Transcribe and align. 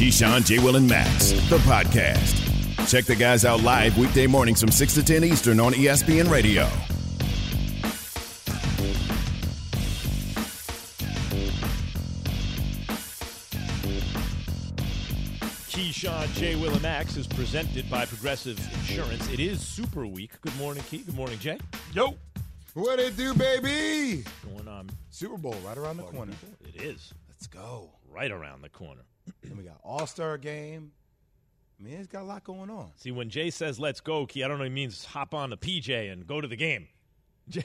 Keyshawn, 0.00 0.46
J. 0.46 0.58
Will, 0.60 0.76
and 0.76 0.88
Max, 0.88 1.32
the 1.50 1.58
podcast. 1.58 2.88
Check 2.90 3.04
the 3.04 3.14
guys 3.14 3.44
out 3.44 3.62
live 3.62 3.98
weekday 3.98 4.26
mornings 4.26 4.58
from 4.58 4.70
6 4.70 4.94
to 4.94 5.02
10 5.04 5.24
Eastern 5.24 5.60
on 5.60 5.74
ESPN 5.74 6.30
Radio. 6.30 6.66
Keyshawn, 15.68 16.32
J. 16.32 16.54
Will, 16.56 16.72
and 16.72 16.80
Max 16.80 17.18
is 17.18 17.26
presented 17.26 17.90
by 17.90 18.06
Progressive 18.06 18.58
Insurance. 18.72 19.30
It 19.30 19.38
is 19.38 19.60
Super 19.60 20.06
Week. 20.06 20.30
Good 20.40 20.56
morning, 20.56 20.82
Key. 20.84 20.98
Good 20.98 21.14
morning, 21.14 21.38
Jay. 21.38 21.58
Yo. 21.92 22.16
What 22.72 23.00
it 23.00 23.18
do, 23.18 23.34
baby? 23.34 24.24
Going 24.50 24.66
on. 24.66 24.88
Super 25.10 25.36
Bowl 25.36 25.56
right 25.62 25.76
around 25.76 25.98
the 25.98 26.04
corner. 26.04 26.32
It 26.64 26.80
is 26.80 27.12
Let's 27.28 27.46
go. 27.46 27.90
right 28.10 28.30
around 28.30 28.62
the 28.62 28.70
corner. 28.70 29.02
And 29.42 29.56
we 29.56 29.64
got 29.64 29.80
All 29.82 30.06
Star 30.06 30.38
game. 30.38 30.92
I 31.78 31.82
mean, 31.82 31.94
it's 31.94 32.08
got 32.08 32.22
a 32.22 32.24
lot 32.24 32.44
going 32.44 32.68
on. 32.70 32.90
See, 32.96 33.10
when 33.10 33.30
Jay 33.30 33.50
says 33.50 33.80
"Let's 33.80 34.00
go," 34.00 34.26
Key, 34.26 34.44
I 34.44 34.48
don't 34.48 34.58
know. 34.58 34.64
He 34.64 34.70
means 34.70 35.04
hop 35.04 35.34
on 35.34 35.50
the 35.50 35.56
PJ 35.56 36.12
and 36.12 36.26
go 36.26 36.40
to 36.40 36.48
the 36.48 36.56
game. 36.56 36.88
Jay, 37.48 37.64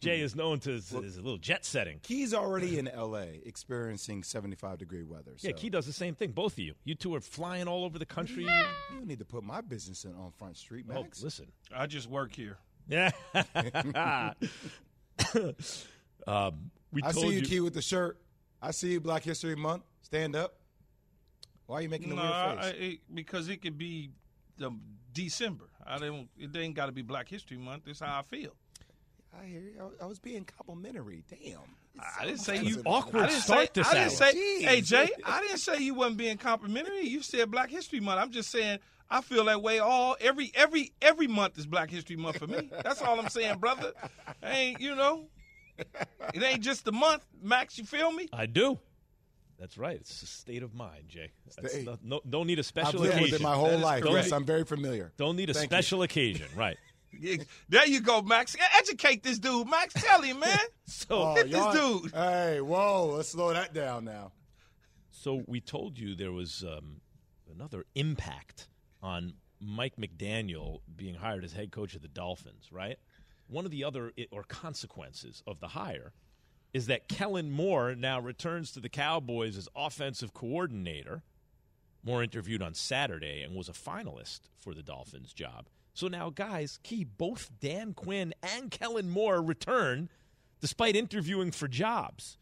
Jay 0.00 0.20
is 0.20 0.36
known 0.36 0.60
to 0.60 0.70
his, 0.72 0.90
his 0.90 1.16
little 1.16 1.38
jet 1.38 1.64
setting. 1.64 1.98
Key's 2.02 2.32
already 2.34 2.78
in 2.78 2.88
LA 2.94 3.24
experiencing 3.44 4.22
75 4.22 4.78
degree 4.78 5.02
weather. 5.02 5.32
So 5.36 5.48
Yeah, 5.48 5.54
Key 5.54 5.70
does 5.70 5.86
the 5.86 5.92
same 5.92 6.14
thing. 6.14 6.30
Both 6.32 6.52
of 6.54 6.58
you. 6.60 6.74
You 6.84 6.94
two 6.94 7.14
are 7.14 7.20
flying 7.20 7.66
all 7.66 7.84
over 7.84 7.98
the 7.98 8.06
country. 8.06 8.44
You 8.44 8.64
don't 8.92 9.06
need 9.06 9.18
to 9.18 9.24
put 9.24 9.42
my 9.42 9.60
business 9.60 10.04
in 10.04 10.14
on 10.14 10.30
Front 10.32 10.56
Street, 10.58 10.86
Oh, 10.90 11.02
Max. 11.02 11.22
listen. 11.22 11.46
I 11.74 11.86
just 11.86 12.08
work 12.08 12.34
here. 12.34 12.58
Yeah. 12.88 13.10
um, 16.26 16.70
we 16.92 17.02
I 17.02 17.12
told 17.12 17.26
see 17.26 17.34
you, 17.34 17.42
Key, 17.42 17.60
with 17.60 17.74
the 17.74 17.82
shirt. 17.82 18.18
I 18.62 18.70
see 18.70 18.92
you, 18.92 19.00
Black 19.00 19.22
History 19.22 19.56
Month. 19.56 19.82
Stand 20.02 20.34
up. 20.36 20.54
Why 21.66 21.78
are 21.78 21.82
you 21.82 21.88
making 21.88 22.10
the 22.10 22.16
No, 22.16 22.22
weird 22.22 22.32
I, 22.34 22.62
face? 22.72 22.74
it, 22.94 22.98
because 23.14 23.48
it 23.48 23.62
could 23.62 23.76
be 23.76 24.10
the 24.56 24.70
December. 25.12 25.64
I 25.84 25.98
don't. 25.98 26.28
It 26.38 26.56
ain't 26.56 26.74
got 26.74 26.86
to 26.86 26.92
be 26.92 27.02
Black 27.02 27.28
History 27.28 27.56
Month. 27.56 27.82
That's 27.86 28.00
how 28.00 28.18
I 28.18 28.22
feel. 28.22 28.52
I, 29.38 29.44
hear 29.46 29.60
you. 29.60 29.92
I, 30.00 30.04
I 30.04 30.06
was 30.06 30.18
being 30.18 30.44
complimentary. 30.44 31.22
Damn. 31.28 31.58
I 32.18 32.24
didn't 32.26 32.40
say 32.40 32.60
you. 32.62 32.82
awkward 32.84 33.24
I 33.24 33.26
didn't 33.28 33.42
start 33.42 33.60
say, 33.66 33.70
this 33.74 33.88
I 33.88 33.94
didn't 33.94 34.04
hour. 34.04 34.10
say. 34.10 34.34
Jeez. 34.34 34.62
Hey 34.62 34.80
Jay, 34.80 35.08
I 35.24 35.40
didn't 35.40 35.58
say 35.58 35.78
you 35.78 35.94
wasn't 35.94 36.18
being 36.18 36.36
complimentary. 36.38 37.06
You 37.06 37.22
said 37.22 37.50
Black 37.50 37.70
History 37.70 38.00
Month. 38.00 38.20
I'm 38.20 38.30
just 38.30 38.50
saying 38.50 38.78
I 39.10 39.20
feel 39.20 39.44
that 39.46 39.62
way 39.62 39.78
all 39.78 40.16
every 40.20 40.52
every 40.54 40.92
every 41.00 41.26
month 41.26 41.58
is 41.58 41.66
Black 41.66 41.90
History 41.90 42.16
Month 42.16 42.38
for 42.38 42.46
me. 42.46 42.70
That's 42.82 43.00
all 43.02 43.18
I'm 43.18 43.28
saying, 43.28 43.58
brother. 43.58 43.92
Ain't 44.42 44.80
you 44.80 44.94
know? 44.94 45.26
It 46.34 46.42
ain't 46.42 46.60
just 46.62 46.86
a 46.88 46.92
month, 46.92 47.24
Max. 47.42 47.78
You 47.78 47.84
feel 47.84 48.10
me? 48.12 48.28
I 48.32 48.46
do. 48.46 48.78
That's 49.58 49.78
right. 49.78 49.96
It's 49.96 50.22
a 50.22 50.26
state 50.26 50.62
of 50.62 50.74
mind, 50.74 51.04
Jay. 51.08 51.30
That's 51.60 51.76
not- 51.84 52.04
no, 52.04 52.20
don't 52.28 52.46
need 52.46 52.58
a 52.58 52.60
I've 52.60 52.66
special 52.66 53.00
lived 53.00 53.14
occasion. 53.14 53.32
with 53.32 53.40
it 53.40 53.42
my 53.44 53.54
whole 53.54 53.78
life. 53.78 54.02
correct. 54.02 54.26
Yes, 54.26 54.32
I'm 54.32 54.44
very 54.44 54.64
familiar. 54.64 55.12
Don't 55.16 55.36
need 55.36 55.48
a 55.50 55.54
Thank 55.54 55.70
you. 55.70 55.76
special 55.76 56.02
occasion, 56.02 56.48
right? 56.56 56.76
There 57.68 57.86
you 57.86 58.00
go, 58.02 58.20
Max. 58.20 58.54
Educate 58.78 59.22
this 59.22 59.38
dude, 59.38 59.66
Max. 59.68 59.94
Tell 59.94 60.20
him, 60.22 60.40
man. 60.40 60.58
So, 60.88 61.06
Oh, 61.22 61.34
Hit 61.34 61.44
this 61.50 61.52
y'all- 61.56 62.00
dude. 62.02 62.12
Hey, 62.12 62.60
whoa, 62.60 63.14
let's 63.16 63.30
slow 63.30 63.52
that 63.52 63.72
down 63.72 64.04
now. 64.04 64.32
so 65.10 65.42
we 65.48 65.60
told 65.60 65.98
you 65.98 66.14
there 66.14 66.32
was 66.32 66.62
um, 66.64 67.00
another 67.52 67.84
impact 67.96 68.68
on 69.02 69.32
Mike 69.58 69.94
McDaniel 69.96 70.80
being 70.94 71.14
hired 71.14 71.44
as 71.44 71.52
head 71.54 71.72
coach 71.72 71.94
of 71.96 72.02
the 72.02 72.08
Dolphins, 72.08 72.68
right? 72.70 72.98
One 73.48 73.64
of 73.64 73.70
the 73.70 73.84
other 73.84 74.12
or 74.30 74.42
consequences 74.42 75.42
of 75.46 75.60
the 75.60 75.68
hire 75.68 76.12
is 76.72 76.86
that 76.86 77.08
Kellen 77.08 77.50
Moore 77.50 77.94
now 77.94 78.20
returns 78.20 78.72
to 78.72 78.80
the 78.80 78.88
Cowboys 78.88 79.56
as 79.56 79.68
offensive 79.74 80.34
coordinator. 80.34 81.22
Moore 82.02 82.22
interviewed 82.22 82.62
on 82.62 82.74
Saturday 82.74 83.42
and 83.42 83.54
was 83.54 83.68
a 83.68 83.72
finalist 83.72 84.40
for 84.58 84.74
the 84.74 84.82
Dolphins 84.82 85.32
job. 85.32 85.68
So 85.94 86.08
now, 86.08 86.30
guys, 86.30 86.78
key 86.82 87.04
both 87.04 87.50
Dan 87.60 87.94
Quinn 87.94 88.34
and 88.42 88.70
Kellen 88.70 89.08
Moore 89.08 89.40
return 89.40 90.10
despite 90.60 90.96
interviewing 90.96 91.50
for 91.50 91.68
jobs. 91.68 92.38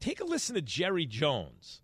Take 0.00 0.20
a 0.20 0.24
listen 0.24 0.54
to 0.54 0.62
Jerry 0.62 1.06
Jones 1.06 1.82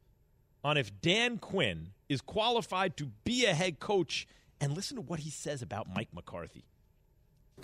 on 0.64 0.76
if 0.76 1.00
Dan 1.00 1.38
Quinn 1.38 1.92
is 2.08 2.20
qualified 2.20 2.96
to 2.96 3.06
be 3.24 3.44
a 3.44 3.54
head 3.54 3.78
coach 3.78 4.26
and 4.60 4.74
listen 4.74 4.96
to 4.96 5.02
what 5.02 5.20
he 5.20 5.30
says 5.30 5.62
about 5.62 5.94
Mike 5.94 6.08
McCarthy. 6.12 6.64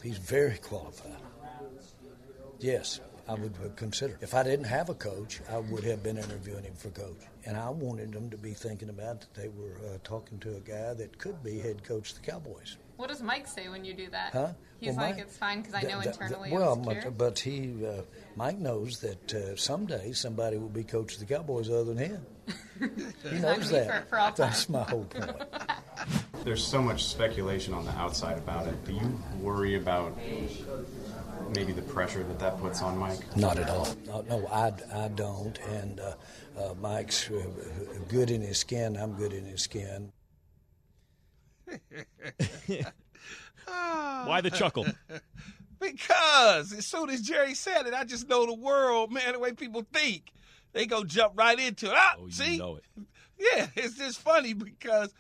He's 0.01 0.17
very 0.19 0.57
qualified. 0.59 1.17
Yes, 2.61 3.01
I 3.29 3.35
would 3.35 3.55
consider. 3.77 4.17
If 4.21 4.35
I 4.35 4.43
didn't 4.43 4.65
have 4.65 4.89
a 4.89 4.95
coach, 4.95 5.41
I 5.51 5.59
would 5.59 5.85
have 5.85 6.03
been 6.03 6.17
interviewing 6.17 6.65
him 6.65 6.75
for 6.75 6.89
coach. 6.91 7.19
And 7.45 7.57
I 7.57 7.69
wanted 7.69 8.13
them 8.13 8.31
to 8.31 8.37
be 8.39 8.55
thinking 8.55 8.89
about 8.89 9.21
that 9.21 9.35
they 9.35 9.49
were 9.49 9.77
uh, 9.85 9.99
talking 10.03 10.39
to 10.41 10.57
a 10.57 10.61
guy 10.61 10.95
that 10.95 11.19
could 11.19 11.43
be 11.43 11.59
head 11.59 11.85
coach 11.85 12.13
of 12.13 12.23
the 12.23 12.31
Cowboys. 12.31 12.79
What 12.97 13.09
does 13.11 13.21
Mike 13.23 13.47
say 13.47 13.69
when 13.69 13.85
you 13.85 13.95
do 13.95 14.09
that? 14.11 14.33
Huh? 14.33 14.53
He's 14.81 14.91
Well, 14.95 14.97
like, 15.07 15.17
Mike- 15.17 15.25
it's 15.25 15.37
fine 15.37 15.61
because 15.61 15.75
I 15.75 15.83
know 15.83 16.01
th- 16.01 16.07
internally. 16.07 16.49
th- 16.51 16.59
well, 16.61 16.77
but, 16.77 17.19
but 17.19 17.39
he, 17.39 17.85
uh, 17.87 18.03
Mike 18.37 18.59
knows 18.59 19.01
that 19.01 19.35
uh, 19.35 19.57
someday 19.57 20.13
somebody 20.13 20.57
will 20.57 20.69
be 20.69 20.85
coach 20.85 21.15
of 21.15 21.21
the 21.21 21.27
Cowboys 21.27 21.69
other 21.69 21.85
than 21.85 21.99
him. 21.99 22.27
he 23.31 23.39
knows 23.39 23.71
that. 23.71 24.09
for- 24.09 24.17
for. 24.31 24.33
That's 24.37 24.69
my 24.69 24.85
whole 24.85 25.05
point. 25.11 25.33
There's 26.45 26.65
so 26.65 26.83
much 26.83 27.05
speculation 27.05 27.73
on 27.73 27.85
the 27.85 27.93
outside 27.93 28.37
about 28.39 28.67
it. 28.67 28.85
Do 28.85 28.93
you 28.93 29.19
worry 29.41 29.77
about 29.77 30.17
maybe 31.55 31.73
the 31.73 31.83
pressure 31.83 32.23
that 32.25 32.39
that 32.41 32.59
puts 32.59 32.83
on 32.83 32.99
Mike? 32.99 33.37
Not 33.37 33.59
at 33.59 33.71
all. 33.71 33.89
No, 34.07 34.23
no 34.23 34.47
I, 34.49 34.73
I 34.93 35.09
don't. 35.09 35.59
And 35.71 36.01
uh, 36.01 36.15
uh, 36.59 36.75
Mike's 36.81 37.31
uh, 37.31 37.45
good 38.09 38.31
in 38.31 38.41
his 38.41 38.59
skin. 38.59 38.97
I'm 38.97 39.13
good 39.15 39.33
in 39.33 39.45
his 39.45 39.63
skin. 39.63 40.13
Why 43.67 44.41
the 44.41 44.51
chuckle? 44.51 44.87
Because 45.81 46.73
as 46.73 46.87
soon 46.87 47.11
as 47.11 47.21
Jerry 47.23 47.55
said 47.55 47.89
it, 47.89 47.93
I 47.93 48.05
just 48.05 48.29
know 48.29 48.47
the 48.47 48.55
world, 48.55 49.11
man, 49.11 49.33
the 49.33 49.41
way 49.41 49.51
people 49.53 49.85
think. 49.93 50.31
They 50.73 50.87
go 50.87 51.03
jump 51.03 51.33
right 51.37 51.59
into 51.59 51.87
it. 51.87 51.93
Ah, 51.97 52.15
Oh, 52.21 52.27
you 52.27 52.31
see? 52.33 52.57
know 52.57 52.77
it. 52.77 52.85
Yeah, 53.37 53.67
it's 53.77 53.99
just 53.99 54.21
funny 54.21 54.53
because 54.53 55.13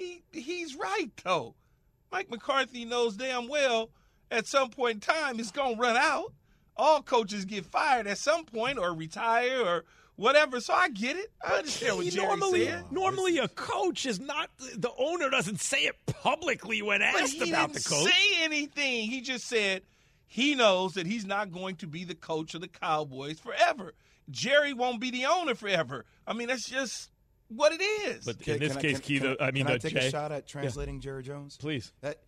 he 0.00 0.22
he's 0.32 0.74
right 0.76 1.10
though. 1.22 1.54
Mike 2.10 2.30
McCarthy 2.30 2.84
knows 2.84 3.16
damn 3.16 3.48
well 3.48 3.90
at 4.30 4.46
some 4.46 4.70
point 4.70 4.94
in 4.94 5.00
time 5.00 5.38
it's 5.38 5.50
gonna 5.52 5.76
run 5.76 5.96
out. 5.96 6.32
All 6.76 7.02
coaches 7.02 7.44
get 7.44 7.66
fired 7.66 8.06
at 8.06 8.18
some 8.18 8.44
point 8.44 8.78
or 8.78 8.94
retire 8.94 9.60
or 9.60 9.84
whatever. 10.16 10.60
So 10.60 10.72
I 10.72 10.88
get 10.88 11.16
it. 11.16 11.30
I 11.46 11.58
understand 11.58 11.96
what 11.96 12.06
Jerry 12.06 12.26
normally, 12.26 12.66
said. 12.66 12.84
normally 12.90 13.38
a 13.38 13.48
coach 13.48 14.06
is 14.06 14.18
not 14.18 14.50
the 14.58 14.90
owner 14.98 15.28
doesn't 15.28 15.60
say 15.60 15.80
it 15.84 15.96
publicly 16.06 16.80
when 16.82 17.02
asked 17.02 17.40
about 17.42 17.72
the 17.74 17.80
coach. 17.80 18.10
say 18.10 18.42
anything. 18.42 19.10
He 19.10 19.20
just 19.20 19.46
said 19.46 19.82
he 20.26 20.54
knows 20.54 20.94
that 20.94 21.06
he's 21.06 21.26
not 21.26 21.52
going 21.52 21.76
to 21.76 21.86
be 21.86 22.04
the 22.04 22.14
coach 22.14 22.54
of 22.54 22.62
the 22.62 22.68
Cowboys 22.68 23.38
forever. 23.38 23.94
Jerry 24.30 24.72
won't 24.72 25.00
be 25.00 25.10
the 25.10 25.26
owner 25.26 25.54
forever. 25.54 26.04
I 26.26 26.32
mean, 26.32 26.48
that's 26.48 26.68
just 26.68 27.10
what 27.50 27.72
it 27.72 27.80
is. 27.82 28.24
But 28.24 28.40
Can- 28.40 28.54
in 28.54 28.60
this 28.60 28.70
can 28.72 28.78
I- 28.78 28.82
case, 28.82 28.92
can- 28.94 29.00
Key, 29.02 29.18
can- 29.20 29.30
the- 29.32 29.42
I 29.42 29.50
mean, 29.50 29.66
can 29.66 29.74
I 29.74 29.78
take 29.78 29.92
Jay, 29.94 30.06
a 30.06 30.10
shot 30.10 30.32
at 30.32 30.46
translating 30.46 31.00
Jerry 31.00 31.22
Jones? 31.22 31.56
please. 31.56 31.92
That 32.00 32.22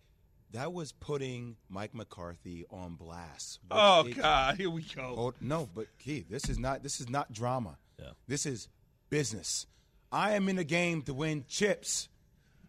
that 0.51 0.71
was 0.71 0.91
putting 0.91 1.57
Mike 1.67 1.95
McCarthy 1.95 2.65
on 2.69 2.93
blast. 2.95 3.59
oh 3.71 4.05
it- 4.05 4.17
God, 4.17 4.57
here 4.57 4.69
we 4.69 4.83
go. 4.83 5.15
Oh, 5.17 5.33
no, 5.41 5.67
but 5.73 5.87
Key, 5.97 6.25
this 6.29 6.47
is 6.49 6.59
not 6.59 6.83
this 6.83 7.01
is 7.01 7.09
not 7.09 7.31
drama. 7.33 7.77
Yeah. 7.99 8.11
This 8.27 8.45
is 8.45 8.67
business. 9.09 9.65
I 10.11 10.33
am 10.33 10.47
in 10.49 10.57
the 10.57 10.63
game 10.63 11.01
to 11.03 11.13
win 11.13 11.45
chips. 11.47 12.07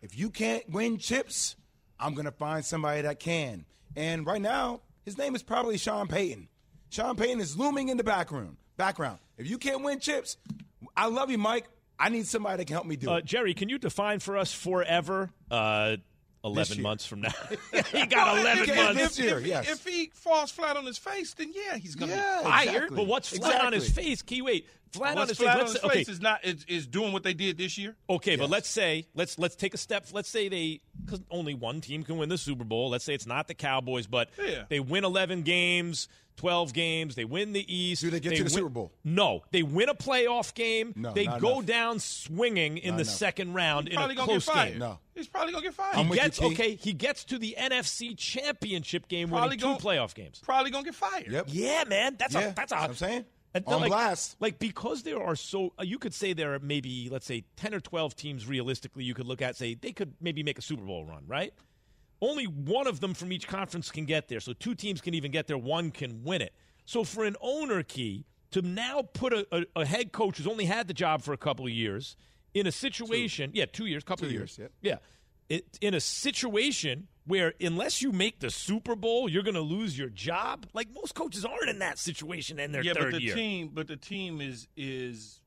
If 0.01 0.17
you 0.19 0.31
can't 0.31 0.69
win 0.71 0.99
chips, 0.99 1.57
I'm 2.01 2.15
gonna 2.15 2.31
find 2.33 2.65
somebody 2.65 3.03
that 3.03 3.21
can. 3.21 3.67
And 3.97 4.27
right 4.27 4.41
now, 4.41 4.81
his 5.05 5.17
name 5.19 5.35
is 5.35 5.43
probably 5.43 5.77
Sean 5.79 6.09
Payton. 6.09 6.49
Sean 6.91 7.17
Payton 7.17 7.41
is 7.41 7.57
looming 7.57 7.89
in 7.89 7.97
the 7.97 8.05
background. 8.05 8.57
Background. 8.77 9.19
If 9.37 9.49
you 9.49 9.59
can't 9.59 9.83
win 9.83 10.01
chips, 10.01 10.37
I 10.97 11.07
love 11.07 11.31
you, 11.31 11.39
Mike. 11.39 11.69
I 11.99 12.09
need 12.09 12.27
somebody 12.27 12.59
that 12.59 12.67
can 12.67 12.75
help 12.75 12.87
me 12.87 12.97
do 12.97 13.11
Uh, 13.11 13.17
it. 13.19 13.25
Jerry, 13.25 13.55
can 13.55 13.69
you 13.69 13.79
define 13.79 14.19
for 14.19 14.37
us 14.37 14.53
forever? 14.53 15.31
Uh, 15.51 15.97
11 16.45 16.83
months 16.83 17.07
from 17.07 17.23
now. 17.23 17.31
he 17.93 18.05
got 18.07 18.35
Well, 18.35 18.37
11 18.43 18.69
if, 18.71 18.77
months. 18.77 19.01
This 19.01 19.19
year, 19.19 19.39
if, 19.39 19.47
yes. 19.47 19.71
if 19.71 19.85
he 19.87 20.11
falls 20.15 20.51
flat 20.51 20.77
on 20.77 20.85
his 20.85 20.99
face, 20.99 21.33
then 21.35 21.53
yeah, 21.55 21.77
he's 21.79 21.95
going 21.95 22.11
to 22.11 22.17
Yeah, 22.17 22.39
be 22.39 22.45
fired. 22.45 22.69
exactly. 22.69 22.97
But 22.97 23.07
what's 23.07 23.29
flat 23.37 23.65
on 23.65 23.73
his 23.73 23.89
face? 23.91 24.21
Key, 24.23 24.43
wait. 24.43 24.67
Flat 24.95 25.11
on 25.11 25.17
What's 25.17 25.31
his 25.31 25.39
flat 25.39 25.55
face. 25.59 25.61
on 25.61 25.67
Let's 25.67 25.73
his 25.73 25.81
say- 25.83 25.87
okay, 25.89 25.99
face 25.99 26.09
is 26.09 26.21
not 26.21 26.45
is, 26.45 26.65
is 26.69 26.87
doing 26.87 27.13
what 27.13 27.23
they 27.23 27.35
did 27.35 27.59
this 27.59 27.77
year. 27.79 27.97
Okay, 28.09 28.37
but 28.37 28.49
let's 28.51 28.69
say 28.69 29.07
let's 29.15 29.39
let's 29.39 29.57
take 29.57 29.75
a 29.75 29.79
step. 29.79 30.07
Let's 30.13 30.29
say 30.29 30.49
they 30.49 30.81
because 31.05 31.21
only 31.31 31.55
one 31.55 31.81
team 31.81 32.03
can 32.05 32.17
win 32.19 32.29
the 32.29 32.39
Super 32.39 32.65
Bowl. 32.65 32.91
Let's 32.91 33.05
say 33.05 33.15
it's 33.15 33.27
not 33.27 33.47
the 33.49 33.55
Cowboys, 33.55 34.07
but 34.07 34.31
Yeah. 34.39 34.65
they 34.69 34.81
win 34.81 35.05
eleven 35.05 35.43
games, 35.43 36.09
twelve 36.37 36.73
games. 36.73 37.15
They 37.15 37.25
win 37.25 37.53
the 37.53 37.75
East. 37.75 38.03
Do 38.03 38.11
they 38.11 38.21
get 38.21 38.31
to 38.31 38.37
the 38.39 38.43
win- 38.45 38.51
Super 38.51 38.69
Bowl? 38.69 38.93
No, 39.05 39.43
they 39.51 39.63
win 39.63 39.89
a 39.89 39.95
playoff 39.95 40.55
game. 40.55 40.93
No, 40.97 41.13
they 41.13 41.27
go 41.27 41.55
enough. 41.59 41.67
down 41.67 41.99
swinging 42.01 42.79
in 42.79 42.91
Not 42.91 42.97
the 42.99 43.03
enough. 43.03 43.15
second 43.15 43.53
round 43.55 43.89
in 43.89 43.95
a 43.95 43.97
Probably 43.97 44.15
get 44.17 44.25
close 44.25 44.45
fired. 44.45 44.71
game. 44.71 44.79
No. 44.79 44.99
He's 45.15 45.29
probably 45.29 45.53
going 45.53 45.63
to 45.63 45.69
get 45.69 45.75
fired. 45.75 45.95
I'm 45.97 46.05
He 46.07 46.11
with 46.11 46.19
you, 46.19 46.25
gets 46.25 46.43
okay. 46.43 46.75
He 46.75 46.93
gets 46.93 47.25
to 47.25 47.39
the 47.39 47.55
NFC 47.59 48.17
Championship 48.17 49.07
game, 49.09 49.29
Probably 49.29 49.47
winning 49.51 49.59
two 49.61 49.67
gon- 49.67 49.79
playoff 49.79 50.15
games. 50.15 50.41
probably 50.43 50.71
going 50.73 50.85
to 50.85 50.91
get 50.91 50.97
fired. 50.97 51.31
Yep. 51.31 51.47
Yeah, 51.49 51.85
man, 51.85 52.17
that's 52.19 52.35
Yeah, 52.35 52.41
a 52.41 52.55
that's 52.55 52.73
a. 52.73 52.75
that's 52.75 52.83
what 52.83 52.91
I'm 52.91 52.97
saying. 52.97 53.25
And 53.55 53.65
On 53.67 53.81
like, 53.81 53.91
blast. 53.91 54.37
Like 54.41 54.59
because 54.59 55.05
there 55.05 55.23
are 55.23 55.37
so 55.37 55.73
uh, 55.79 55.85
you 55.85 55.99
could 55.99 56.13
say 56.13 56.33
there 56.33 56.55
are 56.55 56.59
maybe 56.59 57.09
let's 57.11 57.25
say 57.27 57.45
ten 57.57 57.73
or 57.73 57.81
twelve 57.81 58.17
teams 58.17 58.49
realistically 58.49 59.05
you 59.05 59.15
could 59.15 59.27
look 59.27 59.41
at 59.41 59.55
say 59.55 59.75
they 59.75 59.93
could 59.93 60.15
maybe 60.21 60.43
make 60.43 60.59
a 60.59 60.63
Super 60.63 60.83
Bowl 60.83 61.05
run, 61.05 61.23
right? 61.29 61.55
Only 62.21 62.47
one 62.47 62.87
of 62.87 63.01
them 63.01 63.15
from 63.15 63.33
each 63.33 63.47
conference 63.47 63.91
can 63.91 64.07
get 64.07 64.29
there. 64.29 64.41
So 64.41 64.55
two 64.55 64.75
teams 64.75 65.01
can 65.01 65.15
even 65.15 65.31
get 65.31 65.47
there, 65.47 65.59
one 65.59 65.91
can 65.91 66.25
win 66.25 66.43
it. 66.43 66.53
So 66.85 67.05
for 67.05 67.25
an 67.25 67.37
owner 67.41 67.83
key 67.83 68.25
to 68.51 68.63
now 68.63 69.03
put 69.03 69.33
a, 69.33 69.47
a, 69.53 69.83
a 69.83 69.87
head 69.87 70.13
coach 70.13 70.39
who's 70.39 70.47
only 70.47 70.65
had 70.65 70.89
the 70.89 70.95
job 70.95 71.23
for 71.23 71.33
a 71.33 71.37
couple 71.37 71.65
of 71.67 71.73
years 71.73 72.17
in 72.55 72.67
a 72.67 72.73
situation, 72.73 73.51
yeah, 73.53 73.67
two 73.67 73.87
years, 73.87 74.05
couple 74.05 74.23
Two 74.23 74.27
of 74.27 74.33
years, 74.33 74.59
years, 74.59 74.71
yeah, 74.81 74.97
it, 75.49 75.65
in 75.81 75.95
a 75.95 76.01
situation 76.01 77.09
where 77.27 77.55
unless 77.61 78.03
you 78.03 78.13
make 78.13 78.41
the 78.41 78.51
Super 78.51 78.95
Bowl, 78.97 79.29
you're 79.29 79.43
going 79.43 79.55
to 79.55 79.61
lose 79.61 79.97
your 79.99 80.11
job. 80.11 80.67
Like 80.75 80.89
most 80.95 81.15
coaches 81.15 81.45
aren't 81.45 81.71
in 81.71 81.79
that 81.79 81.99
situation 81.99 82.59
in 82.59 82.73
their 82.73 82.83
yeah, 82.83 82.93
third 82.93 83.13
but 83.13 83.19
the 83.19 83.23
year. 83.25 83.35
team, 83.35 83.71
but 83.73 83.89
the 83.89 83.97
team 83.97 84.41
is 84.41 84.69
is 84.77 85.41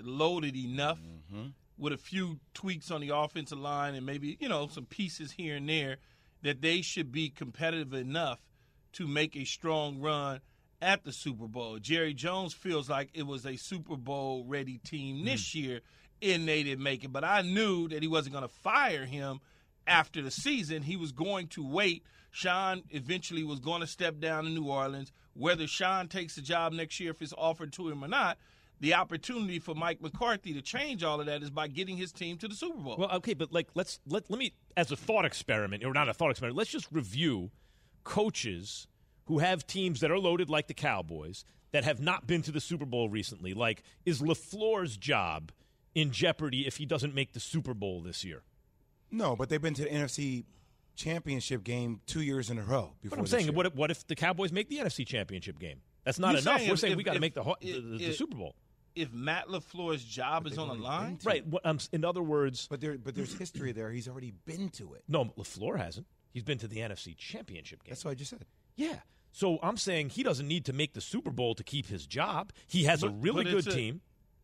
loaded 0.00 0.56
enough 0.56 0.98
Mm-hmm. 1.32 1.48
with 1.78 1.92
a 1.92 1.96
few 1.96 2.38
tweaks 2.54 2.90
on 2.90 3.00
the 3.00 3.08
offensive 3.16 3.58
line 3.58 3.94
and 3.94 4.04
maybe 4.04 4.36
you 4.40 4.48
know 4.48 4.66
some 4.68 4.84
pieces 4.84 5.32
here 5.32 5.56
and 5.56 5.68
there 5.68 5.96
that 6.42 6.60
they 6.60 6.82
should 6.82 7.10
be 7.12 7.30
competitive 7.30 7.94
enough 7.94 8.38
to 8.92 9.06
make 9.06 9.34
a 9.36 9.44
strong 9.44 10.00
run 10.00 10.40
at 10.82 11.04
the 11.04 11.12
Super 11.12 11.46
Bowl. 11.46 11.78
Jerry 11.78 12.12
Jones 12.12 12.52
feels 12.52 12.90
like 12.90 13.08
it 13.14 13.26
was 13.26 13.46
a 13.46 13.56
Super 13.56 13.96
Bowl 13.96 14.44
ready 14.46 14.78
team 14.78 15.24
this 15.24 15.54
year, 15.54 15.80
and 16.22 16.46
they 16.46 16.62
didn't 16.62 16.82
make 16.82 17.04
it. 17.04 17.12
But 17.12 17.24
I 17.24 17.42
knew 17.42 17.88
that 17.88 18.02
he 18.02 18.08
wasn't 18.08 18.34
going 18.34 18.48
to 18.48 18.54
fire 18.54 19.04
him 19.04 19.40
after 19.86 20.22
the 20.22 20.30
season. 20.30 20.82
He 20.82 20.96
was 20.96 21.12
going 21.12 21.48
to 21.48 21.66
wait. 21.66 22.04
Sean 22.30 22.82
eventually 22.90 23.44
was 23.44 23.60
going 23.60 23.80
to 23.80 23.86
step 23.86 24.18
down 24.18 24.46
in 24.46 24.54
New 24.54 24.66
Orleans. 24.66 25.12
Whether 25.34 25.66
Sean 25.66 26.08
takes 26.08 26.34
the 26.34 26.42
job 26.42 26.72
next 26.72 26.98
year, 27.00 27.10
if 27.10 27.20
it's 27.20 27.34
offered 27.36 27.72
to 27.74 27.88
him 27.88 28.04
or 28.04 28.08
not, 28.08 28.38
the 28.80 28.94
opportunity 28.94 29.58
for 29.58 29.74
Mike 29.74 30.00
McCarthy 30.00 30.52
to 30.54 30.62
change 30.62 31.04
all 31.04 31.20
of 31.20 31.26
that 31.26 31.42
is 31.42 31.50
by 31.50 31.68
getting 31.68 31.96
his 31.96 32.12
team 32.12 32.36
to 32.38 32.48
the 32.48 32.54
Super 32.54 32.78
Bowl. 32.78 32.96
Well, 32.98 33.10
okay, 33.12 33.34
but 33.34 33.52
like 33.52 33.68
let's 33.74 34.00
let 34.08 34.28
let 34.28 34.38
me 34.38 34.54
as 34.76 34.90
a 34.90 34.96
thought 34.96 35.24
experiment 35.24 35.84
or 35.84 35.92
not 35.92 36.08
a 36.08 36.14
thought 36.14 36.30
experiment. 36.30 36.58
Let's 36.58 36.70
just 36.70 36.90
review 36.90 37.50
coaches 38.02 38.88
who 39.26 39.38
have 39.38 39.66
teams 39.66 40.00
that 40.00 40.10
are 40.10 40.18
loaded 40.18 40.50
like 40.50 40.66
the 40.66 40.74
Cowboys 40.74 41.44
that 41.70 41.84
have 41.84 42.00
not 42.00 42.26
been 42.26 42.42
to 42.42 42.52
the 42.52 42.60
Super 42.60 42.84
Bowl 42.84 43.08
recently. 43.08 43.54
Like, 43.54 43.82
is 44.04 44.20
Lafleur's 44.20 44.96
job 44.96 45.52
in 45.94 46.10
jeopardy 46.10 46.66
if 46.66 46.76
he 46.76 46.86
doesn't 46.86 47.14
make 47.14 47.32
the 47.32 47.40
Super 47.40 47.74
Bowl 47.74 48.00
this 48.00 48.24
year? 48.24 48.42
No, 49.10 49.36
but 49.36 49.48
they've 49.48 49.60
been 49.60 49.74
to 49.74 49.82
the 49.82 49.90
NFC 49.90 50.44
Championship 50.96 51.64
game 51.64 52.00
two 52.06 52.22
years 52.22 52.50
in 52.50 52.58
a 52.58 52.62
row. 52.62 52.92
Before 53.02 53.16
But 53.16 53.22
I'm 53.22 53.26
saying, 53.26 53.46
year. 53.46 53.52
what 53.54 53.66
if, 53.66 53.74
what 53.74 53.90
if 53.90 54.06
the 54.06 54.14
Cowboys 54.14 54.52
make 54.52 54.68
the 54.68 54.78
NFC 54.78 55.06
Championship 55.06 55.58
game? 55.58 55.80
That's 56.04 56.18
not 56.18 56.32
You're 56.32 56.40
enough. 56.42 56.58
saying 56.58 56.68
We're 56.68 56.74
if- 56.74 56.80
saying 56.80 56.96
we 56.96 57.02
got 57.04 57.14
to 57.14 57.20
make 57.20 57.34
the, 57.34 57.42
the, 57.42 57.72
the, 57.72 57.80
the 57.98 58.04
if- 58.10 58.16
Super 58.16 58.36
Bowl. 58.36 58.54
if 58.94 59.12
Matt 59.12 59.48
LaFleur's 59.48 60.04
job 60.04 60.46
is 60.46 60.58
on 60.58 60.68
the 60.68 60.74
line, 60.74 61.18
Right. 61.24 61.46
What, 61.46 61.64
um, 61.64 61.78
in 61.92 62.04
other 62.04 62.22
words, 62.22 62.66
But 62.70 62.80
there, 62.80 62.98
but 62.98 63.14
there's 63.14 63.32
history 63.34 63.72
there. 63.72 63.90
He's 63.90 64.08
already 64.08 64.32
been 64.44 64.68
to 64.70 64.94
it. 64.94 65.04
no, 65.08 65.26
Lafleur 65.38 65.78
hasn't. 65.78 66.06
He's 66.32 66.42
been 66.42 66.58
to 66.58 66.68
the 66.68 66.78
NFC 66.78 67.16
Championship 67.16 67.82
game. 67.84 67.90
That's 67.90 68.04
what 68.04 68.10
I 68.10 68.14
just 68.14 68.30
said. 68.30 68.44
Yeah. 68.76 68.96
So 69.32 69.58
I'm 69.62 69.76
saying 69.78 70.10
he 70.10 70.22
doesn't 70.22 70.46
need 70.48 70.64
to 70.66 70.72
make 70.74 70.92
the 70.94 71.00
Super 71.00 71.30
Bowl 71.30 71.54
to 71.54 71.64
keep 71.64 71.86
his 71.86 72.06
job. 72.06 72.52
He 72.66 72.84
has 72.84 73.02
a 73.02 73.08
really 73.10 73.44
good 73.44 73.66
a- 73.66 73.70
team. 73.70 74.00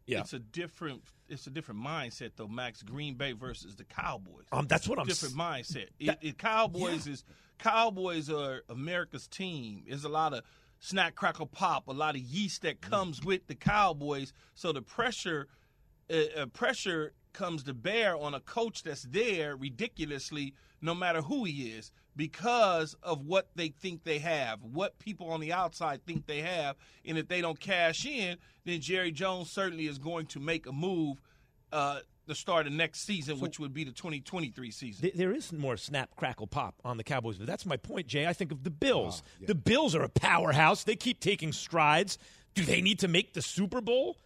Yeah. 0.09 0.21
it's 0.21 0.33
a 0.33 0.39
different 0.39 1.03
it's 1.29 1.47
a 1.47 1.51
different 1.51 1.81
mindset 1.81 2.33
though. 2.37 2.49
Max 2.49 2.83
Green 2.83 3.15
Bay 3.15 3.33
versus 3.33 3.77
the 3.77 3.85
Cowboys. 3.85 4.47
Um, 4.51 4.67
that's 4.67 4.89
what 4.89 4.99
I'm 4.99 5.07
different 5.07 5.35
s- 5.39 5.41
mindset. 5.41 5.87
It, 6.01 6.07
That- 6.07 6.19
it, 6.25 6.39
Cowboys 6.39 7.07
is 7.07 7.25
Cowboys 7.59 8.31
are 8.31 8.63
America's 8.69 9.27
team. 9.29 9.85
There's 9.87 10.05
a 10.05 10.09
lot 10.09 10.33
of 10.33 10.43
snack 10.81 11.15
crackle 11.15 11.47
pop, 11.47 11.89
a 11.89 11.93
lot 11.93 12.15
of 12.15 12.21
yeast 12.23 12.63
that 12.63 12.81
comes 12.81 13.23
with 13.25 13.47
the 13.49 13.55
Cowboys. 13.55 14.33
So 14.55 14.73
the 14.73 14.83
pressure 14.83 15.49
uh, 16.11 16.41
uh, 16.41 16.47
pressure 16.47 17.13
comes 17.35 17.63
to 17.65 17.75
bear 17.75 18.17
on 18.17 18.33
a 18.35 18.41
coach 18.41 18.83
that's 18.83 19.03
there 19.03 19.55
ridiculously, 19.57 20.55
no 20.81 20.95
matter 20.95 21.21
who 21.21 21.45
he 21.45 21.71
is, 21.73 21.93
because 22.19 22.97
of 23.01 23.25
what 23.25 23.49
they 23.55 23.69
think 23.69 24.03
they 24.03 24.19
have, 24.19 24.59
what 24.65 24.99
people 24.99 25.31
on 25.31 25.41
the 25.41 25.53
outside 25.53 26.05
think 26.05 26.27
they 26.27 26.41
have, 26.41 26.75
and 27.07 27.17
if 27.17 27.29
they 27.29 27.41
don't 27.41 27.59
cash 27.61 28.05
in, 28.05 28.37
then 28.65 28.81
Jerry 28.81 29.13
Jones 29.13 29.51
certainly 29.51 29.87
is 29.87 29.99
going 29.99 30.27
to 30.27 30.41
make 30.41 30.67
a 30.67 30.73
move. 30.73 31.23
Uh, 31.73 32.01
the 32.27 32.35
start 32.35 32.67
of 32.67 32.73
next 32.75 33.07
season, 33.07 33.39
which 33.41 33.59
would 33.59 33.73
be 33.73 33.85
the 33.85 33.93
2023 33.93 34.71
season. 34.71 35.01
Th- 35.01 35.15
there 35.15 35.33
is 35.33 35.51
more 35.53 35.77
snap, 35.79 36.11
crackle, 36.17 36.47
pop 36.47 36.75
on 36.85 36.97
the 36.99 37.05
Cowboys, 37.05 37.39
but 37.39 37.47
that's 37.47 37.65
my 37.65 37.77
point, 37.79 38.07
Jay. 38.07 38.27
I 38.27 38.33
think 38.35 38.51
of 38.53 38.65
the 38.65 38.71
Bills. 38.71 39.23
Ah, 39.25 39.45
The 39.47 39.55
Bills 39.55 39.95
are 39.95 40.03
a 40.03 40.09
powerhouse. 40.11 40.85
They 40.85 40.97
keep 40.97 41.21
taking 41.21 41.53
strides. 41.53 42.19
Do 42.55 42.65
they 42.65 42.83
need 42.83 42.99
to 42.99 43.09
make 43.09 43.33
the 43.33 43.41
Super 43.43 43.81
Bowl 43.81 44.17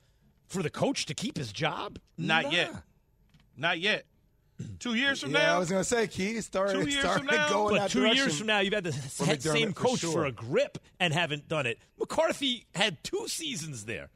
for 0.49 0.63
the 0.65 0.71
coach 0.71 1.07
to 1.07 1.15
keep 1.15 1.37
his 1.37 1.53
job? 1.53 1.99
Not 2.19 2.45
Nah. 2.45 2.51
yet. 2.51 2.75
Not 3.57 3.79
yet. 3.79 4.07
Two 4.79 4.95
years 4.95 5.21
from 5.21 5.33
yeah, 5.33 5.39
now, 5.47 5.57
I 5.57 5.59
was 5.59 5.71
gonna 5.71 5.85
say, 5.85 6.07
Key 6.07 6.41
started, 6.41 6.73
Two 6.83 6.89
years 6.91 7.01
started 7.01 7.27
from 7.27 7.37
now? 7.37 7.49
going 7.49 7.75
But 7.75 7.81
that 7.83 7.91
two 7.91 8.01
direction. 8.01 8.17
years 8.25 8.39
from 8.39 8.47
now, 8.47 8.59
you've 8.61 8.75
had 8.75 8.85
the 8.85 8.93
same 8.93 9.73
for 9.73 9.81
coach 9.89 10.01
for, 10.01 10.07
sure. 10.07 10.25
a 10.27 10.33
grip 10.33 10.79
and 11.01 11.13
haven't 11.15 11.49
done 11.49 11.67
it. 11.67 11.79
McCarthy 11.99 12.67
had 12.75 13.03
two 13.05 13.27
seasons 13.29 13.85
there. 13.85 14.11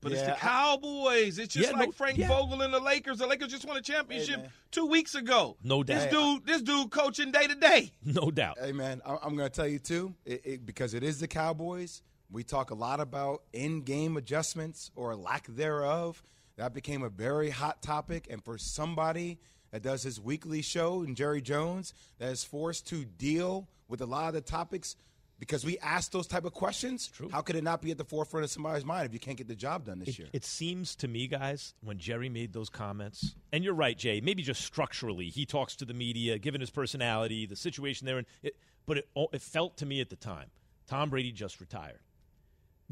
But 0.00 0.10
it's 0.12 0.22
the 0.22 0.32
Cowboys. 0.32 1.38
It's 1.38 1.54
just 1.54 1.70
Yeah, 1.70 1.76
like 1.78 1.90
no- 1.90 1.92
Frank 1.92 2.18
yeah. 2.18 2.26
Vogel 2.26 2.60
and 2.62 2.74
the 2.74 2.80
Lakers. 2.80 3.18
The 3.18 3.26
Lakers 3.28 3.52
just 3.52 3.64
won 3.64 3.76
a 3.76 3.80
championship 3.80 4.40
man. 4.40 4.50
two 4.72 4.84
weeks 4.86 5.14
ago. 5.14 5.56
No 5.62 5.84
doubt. 5.84 5.94
This 5.94 6.12
doubt. 6.12 6.34
dude, 6.38 6.46
this 6.46 6.62
dude 6.62 6.90
coaching 6.90 7.30
day 7.30 7.46
to 7.46 7.54
day. 7.54 7.92
No 8.04 8.32
doubt. 8.32 8.58
Hey 8.60 8.72
man, 8.72 9.00
I- 9.06 9.18
I'm 9.22 9.36
going 9.36 9.48
to 9.48 9.54
tell 9.54 9.68
you 9.68 9.78
too, 9.78 10.12
it, 10.24 10.42
it, 10.44 10.66
because 10.66 10.94
it 10.94 11.04
is 11.04 11.20
the 11.20 11.28
Cowboys. 11.28 12.02
We 12.32 12.42
talk 12.42 12.70
a 12.70 12.74
lot 12.74 12.98
about 12.98 13.42
in-game 13.52 14.16
adjustments 14.16 14.90
or 14.96 15.14
lack 15.14 15.46
thereof. 15.46 16.20
That 16.56 16.74
became 16.74 17.02
a 17.02 17.08
very 17.08 17.50
hot 17.50 17.82
topic, 17.82 18.26
and 18.30 18.44
for 18.44 18.58
somebody 18.58 19.38
that 19.70 19.82
does 19.82 20.02
his 20.02 20.20
weekly 20.20 20.60
show, 20.62 21.02
and 21.02 21.16
Jerry 21.16 21.40
Jones, 21.40 21.94
that 22.18 22.30
is 22.30 22.44
forced 22.44 22.86
to 22.88 23.04
deal 23.04 23.68
with 23.88 24.00
a 24.02 24.06
lot 24.06 24.28
of 24.28 24.34
the 24.34 24.40
topics 24.42 24.96
because 25.38 25.64
we 25.64 25.76
ask 25.78 26.12
those 26.12 26.26
type 26.28 26.44
of 26.44 26.52
questions. 26.52 27.08
True. 27.08 27.28
How 27.30 27.40
could 27.40 27.56
it 27.56 27.64
not 27.64 27.82
be 27.82 27.90
at 27.90 27.98
the 27.98 28.04
forefront 28.04 28.44
of 28.44 28.50
somebody's 28.50 28.84
mind 28.84 29.06
if 29.06 29.12
you 29.12 29.18
can't 29.18 29.36
get 29.36 29.48
the 29.48 29.56
job 29.56 29.84
done 29.86 29.98
this 29.98 30.10
It, 30.10 30.18
year? 30.18 30.28
it 30.32 30.44
seems 30.44 30.94
to 30.96 31.08
me, 31.08 31.26
guys, 31.26 31.74
when 31.82 31.98
Jerry 31.98 32.28
made 32.28 32.52
those 32.52 32.68
comments, 32.68 33.34
and 33.50 33.64
you're 33.64 33.74
right, 33.74 33.96
Jay. 33.98 34.20
Maybe 34.20 34.42
just 34.42 34.60
structurally, 34.60 35.30
he 35.30 35.44
talks 35.46 35.74
to 35.76 35.84
the 35.84 35.94
media, 35.94 36.38
given 36.38 36.60
his 36.60 36.70
personality, 36.70 37.46
the 37.46 37.56
situation 37.56 38.06
they're 38.06 38.20
in. 38.20 38.26
It, 38.42 38.56
but 38.86 38.98
it, 38.98 39.08
it 39.32 39.42
felt 39.42 39.78
to 39.78 39.86
me 39.86 40.00
at 40.00 40.10
the 40.10 40.16
time, 40.16 40.50
Tom 40.86 41.10
Brady 41.10 41.32
just 41.32 41.60
retired. 41.60 42.00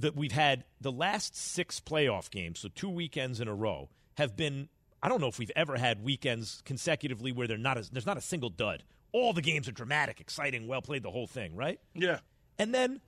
That 0.00 0.16
we've 0.16 0.32
had 0.32 0.64
the 0.80 0.92
last 0.92 1.36
six 1.36 1.80
playoff 1.80 2.30
games, 2.30 2.60
so 2.60 2.68
two 2.74 2.88
weekends 2.88 3.40
in 3.40 3.48
a 3.48 3.54
row, 3.54 3.88
have 4.16 4.36
been. 4.36 4.68
I 5.02 5.08
don't 5.08 5.20
know 5.20 5.28
if 5.28 5.38
we've 5.38 5.52
ever 5.56 5.76
had 5.76 6.04
weekends 6.04 6.62
consecutively 6.64 7.32
where 7.32 7.46
they're 7.46 7.56
not 7.56 7.78
a, 7.78 7.90
there's 7.90 8.06
not 8.06 8.18
a 8.18 8.20
single 8.22 8.50
dud. 8.50 8.84
All 9.12 9.32
the 9.32 9.40
games 9.40 9.66
are 9.66 9.72
dramatic, 9.72 10.20
exciting, 10.20 10.66
well 10.66 10.82
played, 10.82 11.02
the 11.02 11.10
whole 11.10 11.26
thing, 11.26 11.56
right? 11.56 11.80
Yeah. 11.94 12.18
And 12.58 12.74
then 12.74 13.00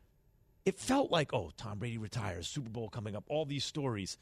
it 0.65 0.79
felt 0.79 1.11
like, 1.11 1.35
oh, 1.35 1.51
Tom 1.57 1.79
Brady 1.79 1.99
retires, 1.99 2.49
Super 2.49 2.71
Bowl 2.71 2.89
coming 2.89 3.15
up, 3.17 3.25
all 3.29 3.45
these 3.45 3.65
stories. 3.65 4.17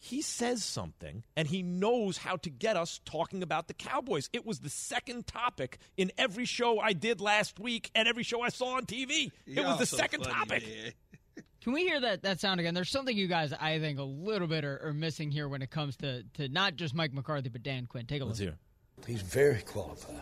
He 0.00 0.22
says 0.22 0.62
something, 0.62 1.24
and 1.34 1.48
he 1.48 1.62
knows 1.64 2.18
how 2.18 2.36
to 2.36 2.50
get 2.50 2.76
us 2.76 3.00
talking 3.04 3.42
about 3.42 3.66
the 3.66 3.74
Cowboys. 3.74 4.30
It 4.32 4.46
was 4.46 4.60
the 4.60 4.70
second 4.70 5.26
topic 5.26 5.78
in 5.96 6.12
every 6.16 6.44
show 6.44 6.78
I 6.78 6.92
did 6.92 7.20
last 7.20 7.58
week 7.58 7.90
and 7.96 8.06
every 8.06 8.22
show 8.22 8.42
I 8.42 8.50
saw 8.50 8.76
on 8.76 8.86
TV. 8.86 9.32
It 9.44 9.64
was 9.64 9.78
the 9.78 9.86
second 9.86 10.22
topic. 10.22 10.62
Can 11.62 11.72
we 11.72 11.82
hear 11.84 12.00
that, 12.00 12.22
that 12.22 12.40
sound 12.40 12.60
again? 12.60 12.74
There's 12.74 12.90
something 12.90 13.16
you 13.16 13.26
guys, 13.26 13.52
I 13.52 13.78
think, 13.78 13.98
a 13.98 14.02
little 14.02 14.48
bit 14.48 14.64
are, 14.64 14.80
are 14.84 14.92
missing 14.94 15.30
here 15.30 15.48
when 15.48 15.60
it 15.62 15.70
comes 15.70 15.96
to, 15.98 16.22
to 16.34 16.48
not 16.48 16.76
just 16.76 16.94
Mike 16.94 17.12
McCarthy, 17.12 17.48
but 17.48 17.62
Dan 17.62 17.86
Quinn. 17.86 18.06
Take 18.06 18.22
a 18.22 18.24
Let's 18.24 18.40
look. 18.40 18.48
hear. 18.50 18.58
He's 19.06 19.22
very 19.22 19.60
qualified. 19.62 20.16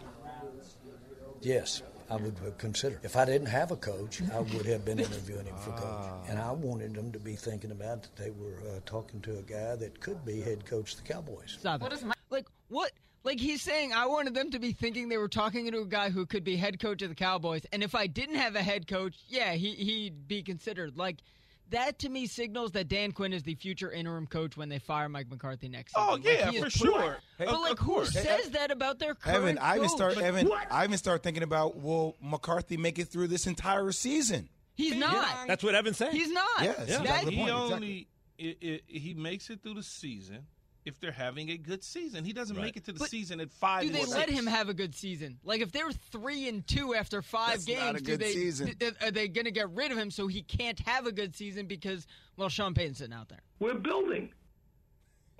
Yes, 1.42 1.82
I 2.10 2.16
would 2.16 2.36
consider. 2.58 2.98
If 3.02 3.16
I 3.16 3.24
didn't 3.24 3.48
have 3.48 3.70
a 3.70 3.76
coach, 3.76 4.20
I 4.32 4.40
would 4.40 4.66
have 4.66 4.84
been 4.84 4.98
interviewing 4.98 5.46
him 5.46 5.56
for 5.56 5.70
coach. 5.72 6.10
And 6.28 6.38
I 6.40 6.50
wanted 6.50 6.94
them 6.94 7.12
to 7.12 7.18
be 7.20 7.36
thinking 7.36 7.70
about 7.70 8.02
that 8.02 8.16
they 8.16 8.30
were 8.30 8.58
uh, 8.68 8.80
talking 8.84 9.20
to 9.22 9.38
a 9.38 9.42
guy 9.42 9.76
that 9.76 10.00
could 10.00 10.24
be 10.24 10.40
head 10.40 10.64
coach 10.66 10.94
of 10.94 11.02
the 11.04 11.12
Cowboys. 11.12 11.56
Stop 11.60 11.80
What 11.82 11.92
it. 11.92 11.96
is 11.96 12.04
Mike? 12.04 12.16
Like, 12.30 12.46
what? 12.68 12.90
Like 13.26 13.40
he's 13.40 13.60
saying, 13.60 13.92
I 13.92 14.06
wanted 14.06 14.34
them 14.34 14.52
to 14.52 14.60
be 14.60 14.70
thinking 14.70 15.08
they 15.08 15.18
were 15.18 15.26
talking 15.26 15.68
to 15.68 15.80
a 15.80 15.84
guy 15.84 16.10
who 16.10 16.26
could 16.26 16.44
be 16.44 16.56
head 16.56 16.78
coach 16.78 17.02
of 17.02 17.08
the 17.08 17.16
Cowboys, 17.16 17.66
and 17.72 17.82
if 17.82 17.96
I 17.96 18.06
didn't 18.06 18.36
have 18.36 18.54
a 18.54 18.62
head 18.62 18.86
coach, 18.86 19.16
yeah, 19.26 19.54
he 19.54 19.72
he'd 19.72 20.28
be 20.28 20.44
considered. 20.44 20.96
Like 20.96 21.16
that 21.70 21.98
to 21.98 22.08
me 22.08 22.28
signals 22.28 22.70
that 22.72 22.86
Dan 22.86 23.10
Quinn 23.10 23.32
is 23.32 23.42
the 23.42 23.56
future 23.56 23.90
interim 23.90 24.28
coach 24.28 24.56
when 24.56 24.68
they 24.68 24.78
fire 24.78 25.08
Mike 25.08 25.28
McCarthy 25.28 25.68
next 25.68 25.94
oh, 25.96 26.18
season. 26.18 26.22
Oh 26.24 26.30
Like, 26.30 26.38
yeah, 26.38 26.50
he 26.52 26.56
is 26.58 26.62
for 26.62 26.78
put- 26.78 26.94
sure. 26.94 27.16
But 27.38 27.60
like, 27.60 27.78
who 27.80 27.94
course. 27.94 28.12
says 28.12 28.46
uh, 28.46 28.50
that 28.52 28.70
about 28.70 29.00
their 29.00 29.16
current 29.16 29.38
Evan, 29.38 29.58
I 29.58 29.78
even 29.78 29.88
start 29.88 30.16
Evan. 30.18 30.48
I 30.70 30.84
even 30.84 30.96
start 30.96 31.24
thinking 31.24 31.42
about 31.42 31.82
will 31.82 32.14
McCarthy 32.22 32.76
make 32.76 33.00
it 33.00 33.06
through 33.08 33.26
this 33.26 33.48
entire 33.48 33.90
season? 33.90 34.50
He's 34.76 34.94
not. 34.94 35.48
That's 35.48 35.64
what 35.64 35.74
Evan's 35.74 35.96
saying. 35.96 36.12
He's 36.12 36.30
not. 36.30 36.62
Yes, 36.62 36.84
Yeah. 36.86 37.00
exactly 37.00 37.30
the 37.30 37.36
He 37.36 37.42
point. 37.42 37.52
only 37.52 38.08
i 38.38 38.56
i 38.62 38.80
he 38.86 39.14
makes 39.14 39.50
it 39.50 39.64
through 39.64 39.74
the 39.74 39.82
season 39.82 40.46
if 40.86 40.98
they're 41.00 41.10
having 41.12 41.50
a 41.50 41.58
good 41.58 41.82
season. 41.84 42.24
He 42.24 42.32
doesn't 42.32 42.56
Right. 42.56 42.66
make 42.66 42.76
it 42.76 42.84
to 42.84 42.92
the 42.92 43.00
But 43.00 43.10
season 43.10 43.40
at 43.40 43.50
five. 43.50 43.82
Do 43.82 43.88
and 43.88 43.96
they 43.96 44.00
six. 44.02 44.12
let 44.12 44.30
him 44.30 44.46
have 44.46 44.68
a 44.68 44.74
good 44.74 44.94
season? 44.94 45.38
Like 45.44 45.60
if 45.60 45.72
they're 45.72 45.90
three 45.90 46.48
and 46.48 46.66
two 46.66 46.94
after 46.94 47.20
five 47.22 47.50
That's 47.54 47.64
games, 47.64 47.80
not 47.80 47.94
a 47.96 47.98
do 47.98 48.04
good 48.04 48.20
they, 48.20 48.32
season. 48.32 48.74
th- 48.78 48.94
are 49.02 49.10
they 49.10 49.26
going 49.28 49.44
to 49.46 49.50
get 49.50 49.68
rid 49.70 49.90
of 49.90 49.98
him 49.98 50.10
so 50.10 50.28
he 50.28 50.42
can't 50.42 50.78
have 50.80 51.06
a 51.06 51.12
good 51.12 51.34
season 51.34 51.66
because 51.66 52.06
well, 52.36 52.48
Sean 52.48 52.72
Payton's 52.72 52.98
sitting 52.98 53.12
out 53.14 53.28
there? 53.28 53.40
We're 53.58 53.74
building. 53.74 54.30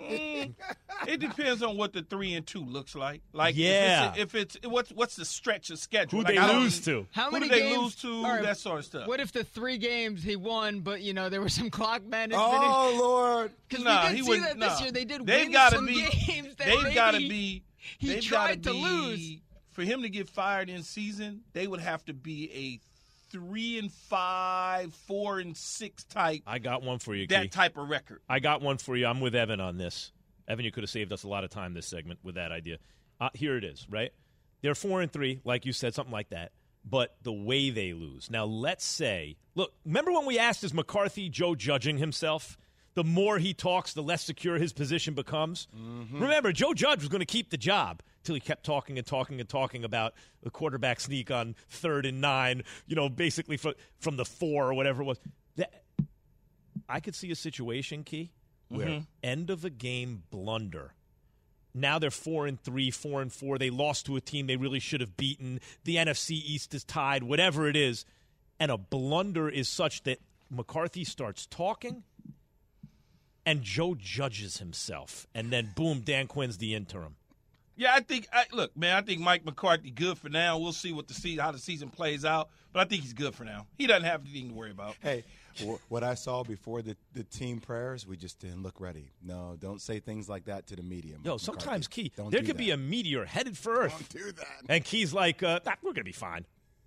Mm, 0.01 0.55
it 1.09 1.21
depends 1.21 1.63
on 1.63 1.77
what 1.77 1.93
the 1.93 2.03
three 2.03 2.35
and 2.35 2.47
two 2.47 2.65
looks 2.65 2.95
like. 2.95 3.23
Like 3.33 3.57
Yeah. 3.57 4.13
if 4.17 4.35
it's, 4.35 4.57
if 4.57 4.57
it's 4.57 4.69
what's 4.69 4.91
what's 4.93 5.17
the 5.17 5.25
stretch 5.25 5.71
of 5.71 5.79
schedule? 5.79 6.19
Who 6.19 6.25
Like, 6.25 6.35
they 6.35 6.41
don't- 6.41 6.61
lose 6.61 6.81
to? 6.85 7.07
How 7.13 7.27
Who 7.27 7.33
many 7.33 7.49
do 7.49 7.55
they 7.55 7.63
games, 7.63 7.79
lose 7.83 7.95
to? 7.97 8.09
all 8.17 8.23
right, 8.25 8.43
that 8.43 8.59
sort 8.59 8.79
of 8.81 8.85
stuff. 8.85 9.09
What 9.09 9.21
if 9.21 9.33
the 9.33 9.45
three 9.45 9.79
games 9.79 10.23
he 10.23 10.37
won, 10.37 10.81
but 10.81 11.01
you 11.01 11.15
know 11.15 11.29
there 11.29 11.41
was 11.41 11.55
some 11.55 11.71
clock 11.71 12.05
management? 12.05 12.43
Oh 12.47 12.97
Lord! 12.99 13.53
because 13.69 13.85
Nah, 13.85 14.03
we 14.05 14.09
he 14.11 14.17
did 14.17 14.25
see 14.25 14.29
wouldn't- 14.31 14.61
that 14.61 14.71
this 14.71 14.81
year. 14.83 14.93
They 14.93 15.05
did 15.05 15.27
They've 15.27 15.45
win 15.47 15.53
gotta 15.53 15.77
some 15.77 15.87
be- 15.87 16.07
games 16.27 16.57
that 16.57 16.67
They've 16.67 16.95
got 16.95 17.13
to 17.13 17.19
be. 17.19 17.63
he 17.99 18.09
they've 18.09 18.23
tried 18.23 18.63
gotta 18.63 18.63
to 18.63 18.73
be- 18.73 18.83
lose. 18.85 19.37
For 19.73 19.83
him 19.83 20.03
to 20.03 20.09
get 20.09 20.27
fired 20.29 20.71
in 20.71 20.83
season, 20.83 21.43
they 21.53 21.67
would 21.67 21.81
have 21.81 22.03
to 22.07 22.15
be 22.15 22.51
a 22.53 22.81
three 23.31 23.79
and 23.79 23.93
five, 23.93 24.95
four 25.07 25.39
and 25.39 25.57
six 25.57 26.05
type. 26.05 26.43
I 26.47 26.59
got 26.59 26.83
one 26.83 26.99
for 26.99 27.15
you, 27.15 27.27
that 27.29 27.43
Key. 27.43 27.49
type 27.49 27.77
of 27.77 27.89
record. 27.89 28.21
I 28.29 28.39
got 28.39 28.63
one 28.63 28.79
for 28.79 28.97
you. 28.97 29.07
I'm 29.07 29.21
with 29.21 29.35
Evan 29.35 29.61
on 29.61 29.77
this. 29.79 30.13
Evan, 30.49 30.65
you 30.65 30.71
could 30.71 30.83
have 30.83 30.91
saved 30.91 31.13
us 31.13 31.25
a 31.25 31.29
lot 31.29 31.45
of 31.45 31.51
time 31.51 31.75
this 31.75 31.87
segment 31.87 32.21
with 32.23 32.37
that 32.37 32.53
idea. 32.53 32.79
Uh, 33.21 33.31
here 33.35 33.57
it 33.57 33.65
is, 33.65 33.87
right? 33.91 34.13
They're 34.63 34.75
four 34.75 35.01
and 35.01 35.11
three, 35.11 35.41
like 35.45 35.67
you 35.67 35.73
said, 35.73 35.95
something 35.95 36.13
like 36.13 36.31
that. 36.31 36.53
But 36.89 37.17
the 37.23 37.33
way 37.33 37.71
they 37.71 37.93
lose. 37.93 38.31
Now, 38.31 38.45
let's 38.45 38.85
say, 38.85 39.37
look, 39.57 39.73
remember 39.85 40.13
when 40.13 40.25
we 40.25 40.39
asked, 40.39 40.63
is 40.63 40.73
McCarthy 40.73 41.29
Joe 41.29 41.57
judging 41.57 41.99
himself? 41.99 42.57
The 42.97 43.05
more 43.05 43.39
he 43.39 43.53
talks, 43.53 43.93
the 43.93 44.03
less 44.03 44.25
secure 44.25 44.57
his 44.57 44.73
position 44.73 45.13
becomes. 45.13 45.69
Mm-hmm. 45.77 46.19
Remember, 46.19 46.51
Joe 46.51 46.73
Judge 46.73 47.01
was 47.01 47.11
going 47.11 47.21
to 47.21 47.27
keep 47.27 47.51
the 47.51 47.59
job 47.59 48.03
till 48.25 48.35
he 48.35 48.41
kept 48.41 48.65
talking 48.65 48.97
and 48.97 49.07
talking 49.07 49.39
and 49.39 49.47
talking 49.47 49.85
about 49.85 50.15
the 50.43 50.49
quarterback 50.49 50.99
sneak 51.01 51.31
on 51.31 51.57
third 51.69 52.07
and 52.07 52.23
nine, 52.23 52.63
you 52.87 52.97
know, 52.97 53.11
basically 53.11 53.59
from, 53.59 53.75
from 54.01 54.17
the 54.17 54.25
four 54.25 54.71
or 54.71 54.73
whatever 54.73 55.03
it 55.03 55.05
was. 55.05 55.21
That, 55.57 55.83
I 56.89 57.01
could 57.01 57.15
see 57.15 57.31
a 57.31 57.37
situation, 57.37 58.03
Key, 58.03 58.33
where 58.69 58.87
mm-hmm. 58.87 59.05
end 59.23 59.51
of 59.51 59.67
a 59.67 59.71
game 59.71 60.23
blunder. 60.31 60.95
Now 61.75 61.99
they're 61.99 62.11
four 62.11 62.47
and 62.47 62.59
three, 62.59 62.91
four 62.91 63.21
and 63.21 63.31
four. 63.31 63.59
They 63.59 63.69
lost 63.69 64.07
to 64.07 64.17
a 64.17 64.23
team 64.23 64.47
they 64.47 64.57
really 64.57 64.81
should 64.81 65.03
have 65.03 65.19
beaten. 65.19 65.61
The 65.85 65.97
NFC 65.97 66.31
East 66.31 66.73
is 66.73 66.83
tied, 66.83 67.25
whatever 67.25 67.69
it 67.69 67.77
is. 67.77 68.07
And 68.59 68.71
a 68.71 68.79
blunder 68.79 69.51
is 69.51 69.69
such 69.69 70.05
that 70.05 70.19
McCarthy 70.51 71.05
starts 71.05 71.45
talking 71.45 72.05
and 73.47 73.63
Joe 73.63 73.95
judges 73.99 74.59
himself. 74.59 75.27
And 75.35 75.51
then 75.51 75.71
boom, 75.75 76.01
Dan 76.01 76.27
Quinn's 76.27 76.59
the 76.59 76.75
interim. 76.75 77.17
Yeah, 77.77 77.93
I 77.95 78.01
think. 78.01 78.27
I, 78.33 78.45
look, 78.53 78.77
man, 78.77 78.97
I 78.97 79.03
think 79.03 79.21
Mike 79.21 79.45
McCarthy 79.45 79.91
good 79.91 80.19
for 80.19 80.29
now. 80.29 80.59
We'll 80.59 80.73
see 80.73 80.93
what 80.93 81.09
the 81.09 81.15
season, 81.15 81.45
how 81.45 81.53
the 81.53 81.59
season 81.59 81.91
plays 81.91 82.25
out, 82.25 82.49
but 82.73 82.81
I 82.81 82.85
think 82.87 83.03
he's 83.03 83.13
good 83.13 83.35
for 83.35 83.45
now. 83.45 83.67
He 83.77 83.87
doesn't 83.87 84.05
have 84.05 84.23
anything 84.23 84.49
to 84.49 84.55
worry 84.55 84.71
about. 84.71 84.97
Hey, 85.01 85.25
what 85.89 86.03
I 86.03 86.15
saw 86.15 86.43
before 86.43 86.81
the, 86.81 86.97
the 87.13 87.25
team 87.25 87.61
prayers, 87.61 88.07
we 88.07 88.17
just 88.17 88.39
didn't 88.39 88.63
look 88.63 88.81
ready. 88.81 89.11
No, 89.23 89.57
don't 89.61 89.81
say 89.81 90.01
things 90.01 90.27
like 90.27 90.47
that 90.47 90.67
to 90.69 90.77
the 90.77 90.83
media. 90.83 91.17
Yo, 91.23 91.33
Mike 91.33 91.41
sometimes, 91.41 91.87
McCarthy. 91.87 92.03
Key, 92.03 92.13
Don't 92.17 92.31
there 92.31 92.41
do 92.41 92.47
could 92.47 92.57
be 92.57 92.71
a 92.71 92.77
meteor 92.79 93.27
headed 93.27 93.59
for 93.59 93.81
Earth. 93.83 94.09
Don't 94.11 94.25
do 94.25 94.33
that. 94.33 94.63
And 94.71 94.83
Key's 94.83 95.13
like, 95.13 95.43
uh, 95.43 95.61
nah, 95.67 95.75
we're 95.83 95.91
going 95.91 95.97
to 95.97 96.05
be 96.05 96.13
fine. 96.13 96.47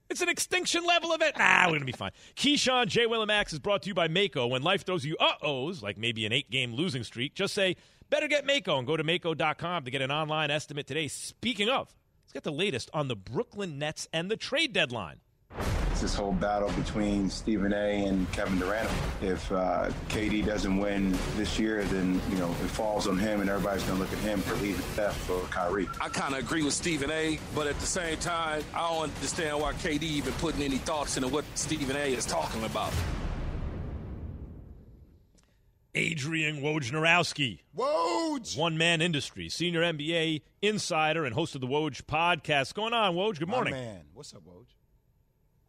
It's 0.10 0.22
an 0.22 0.30
extinction 0.30 0.84
level 0.86 1.13
event. 1.13 1.38
Nah, 1.38 1.66
we're 1.66 1.74
going 1.74 1.82
to 1.82 1.86
be 1.86 1.92
fine. 1.92 2.12
Keyshawn, 2.36 2.88
J. 2.88 3.06
Will 3.06 3.22
and 3.22 3.28
Max 3.28 3.54
is 3.54 3.60
brought 3.60 3.84
to 3.84 3.89
you 3.89 3.94
by 3.94 4.08
Mako. 4.08 4.48
When 4.48 4.63
life 4.63 4.84
throws 4.84 5.06
you 5.06 5.16
uh-ohs, 5.20 5.84
like 5.84 6.00
maybe 6.00 6.25
an 6.25 6.34
eight-game 6.34 6.74
losing 6.74 7.04
streak, 7.04 7.36
just 7.36 7.54
say, 7.54 7.75
better 8.10 8.28
get 8.28 8.44
Mako 8.44 8.80
and 8.80 8.88
go 8.88 8.98
to 8.98 9.04
Mako.com 9.04 9.86
to 9.86 9.92
get 9.92 10.01
an 10.01 10.10
online 10.12 10.50
estimate 10.50 10.88
today. 10.88 11.08
Speaking 11.08 11.70
of, 11.70 11.96
let's 12.24 12.34
get 12.34 12.44
the 12.44 12.51
latest 12.51 12.89
on 12.92 13.08
the 13.08 13.16
Brooklyn 13.16 13.78
Nets 13.78 14.08
and 14.12 14.32
the 14.32 14.38
trade 14.38 14.74
deadline. 14.74 15.20
It's 16.00 16.13
this 16.13 16.15
whole 16.15 16.32
battle 16.32 16.72
between 16.82 17.29
Stephen 17.29 17.74
A. 17.74 18.06
and 18.06 18.32
Kevin 18.32 18.58
Durant. 18.58 18.89
If 19.22 19.51
uh, 19.51 19.89
KD 20.08 20.46
doesn't 20.46 20.77
win 20.77 21.13
this 21.36 21.60
year, 21.60 21.84
then 21.84 22.22
you 22.29 22.38
know 22.38 22.48
it 22.50 22.70
falls 22.70 23.06
on 23.06 23.18
him, 23.18 23.41
and 23.41 23.50
everybody's 23.50 23.84
going 23.84 23.98
to 23.98 24.03
look 24.06 24.13
at 24.13 24.20
him 24.20 24.39
for 24.39 24.56
leaving 24.63 24.82
Steph 24.94 25.18
for 25.24 25.41
Kyrie. 25.48 25.89
I 26.00 26.08
kind 26.08 26.36
of 26.36 26.39
agree 26.39 26.63
with 26.63 26.74
Stephen 26.74 27.12
A., 27.12 27.38
but 27.53 27.68
at 27.68 27.77
the 27.82 27.86
same 27.86 28.18
time, 28.20 28.63
I 28.74 28.88
don't 28.88 29.03
understand 29.13 29.60
why 29.60 29.74
KD 29.74 30.03
even 30.03 30.32
putting 30.36 30.62
any 30.62 30.77
thoughts 30.77 31.18
into 31.18 31.27
what 31.27 31.44
Stephen 31.56 31.98
A. 31.98 32.13
is 32.13 32.25
talking 32.25 32.63
about. 32.63 32.94
Adrian 35.96 36.62
Wojnarowski. 36.62 37.60
Woj! 37.75 38.58
One 38.58 38.77
Man 38.77 39.01
Industry, 39.01 39.50
senior 39.50 39.82
NBA 39.82 40.44
insider 40.62 41.25
and 41.25 41.36
host 41.36 41.56
of 41.56 41.60
the 41.62 41.68
Woj 41.68 42.03
podcast. 42.03 42.60
What's 42.60 42.72
going 42.72 42.94
on, 42.94 43.15
Woj? 43.15 43.38
Good 43.38 43.50
My 43.50 43.56
morning. 43.56 43.74
man, 43.74 44.03
what's 44.13 44.34
up, 44.34 44.44
Woj? 44.48 44.63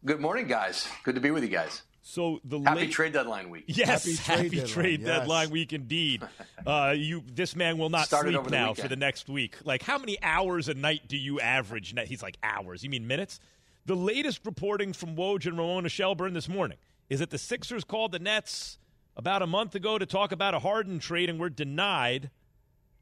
Good 0.05 0.21
morning, 0.21 0.47
guys. 0.47 0.89
Good 1.05 1.15
to 1.17 1.21
be 1.21 1.31
with 1.31 1.43
you 1.43 1.51
guys. 1.51 1.83
So 2.03 2.41
the 2.45 2.59
Happy 2.61 2.81
late- 2.81 2.93
trade 2.93 3.13
deadline 3.13 3.51
week. 3.51 3.65
Yes, 3.67 4.05
Happy 4.19 4.43
happy 4.43 4.49
trade 4.57 4.67
trade, 4.69 5.01
deadline, 5.05 5.19
deadline, 5.21 5.51
week 5.51 5.73
indeed. 5.73 6.23
Uh, 6.67 6.93
you, 6.95 7.23
this 7.27 7.57
man 7.57 7.79
will 7.79 7.89
not 7.89 8.05
Started 8.07 8.31
sleep 8.33 8.41
over 8.41 8.51
the 8.51 8.55
now 8.57 8.75
for 8.75 8.87
the 8.87 8.95
next 8.95 9.31
week. 9.31 9.57
Like, 9.65 9.83
how 9.83 9.97
many 9.97 10.23
hours 10.23 10.69
a 10.69 10.75
night 10.75 11.09
do 11.09 11.17
you 11.17 11.41
average? 11.41 11.95
He's 12.07 12.23
like 12.23 12.37
hours. 12.43 12.85
You 12.85 12.91
mean 12.91 13.07
minutes? 13.07 13.41
The 13.87 13.95
latest 13.95 14.45
reporting 14.45 14.93
from 14.93 15.17
Woj 15.17 15.47
and 15.47 15.57
Ramona 15.57 15.89
Shelburne 15.89 16.35
this 16.35 16.51
morning 16.51 16.77
is 17.09 17.21
that 17.21 17.31
the 17.31 17.39
Sixers 17.39 17.83
called 17.83 18.13
the 18.13 18.19
Nets 18.19 18.79
about 19.17 19.41
a 19.41 19.47
month 19.47 19.75
ago 19.75 19.97
to 19.97 20.05
talk 20.05 20.33
about 20.33 20.53
a 20.53 20.59
Harden 20.59 20.99
trade 20.99 21.31
and 21.31 21.41
were 21.41 21.49
denied. 21.49 22.29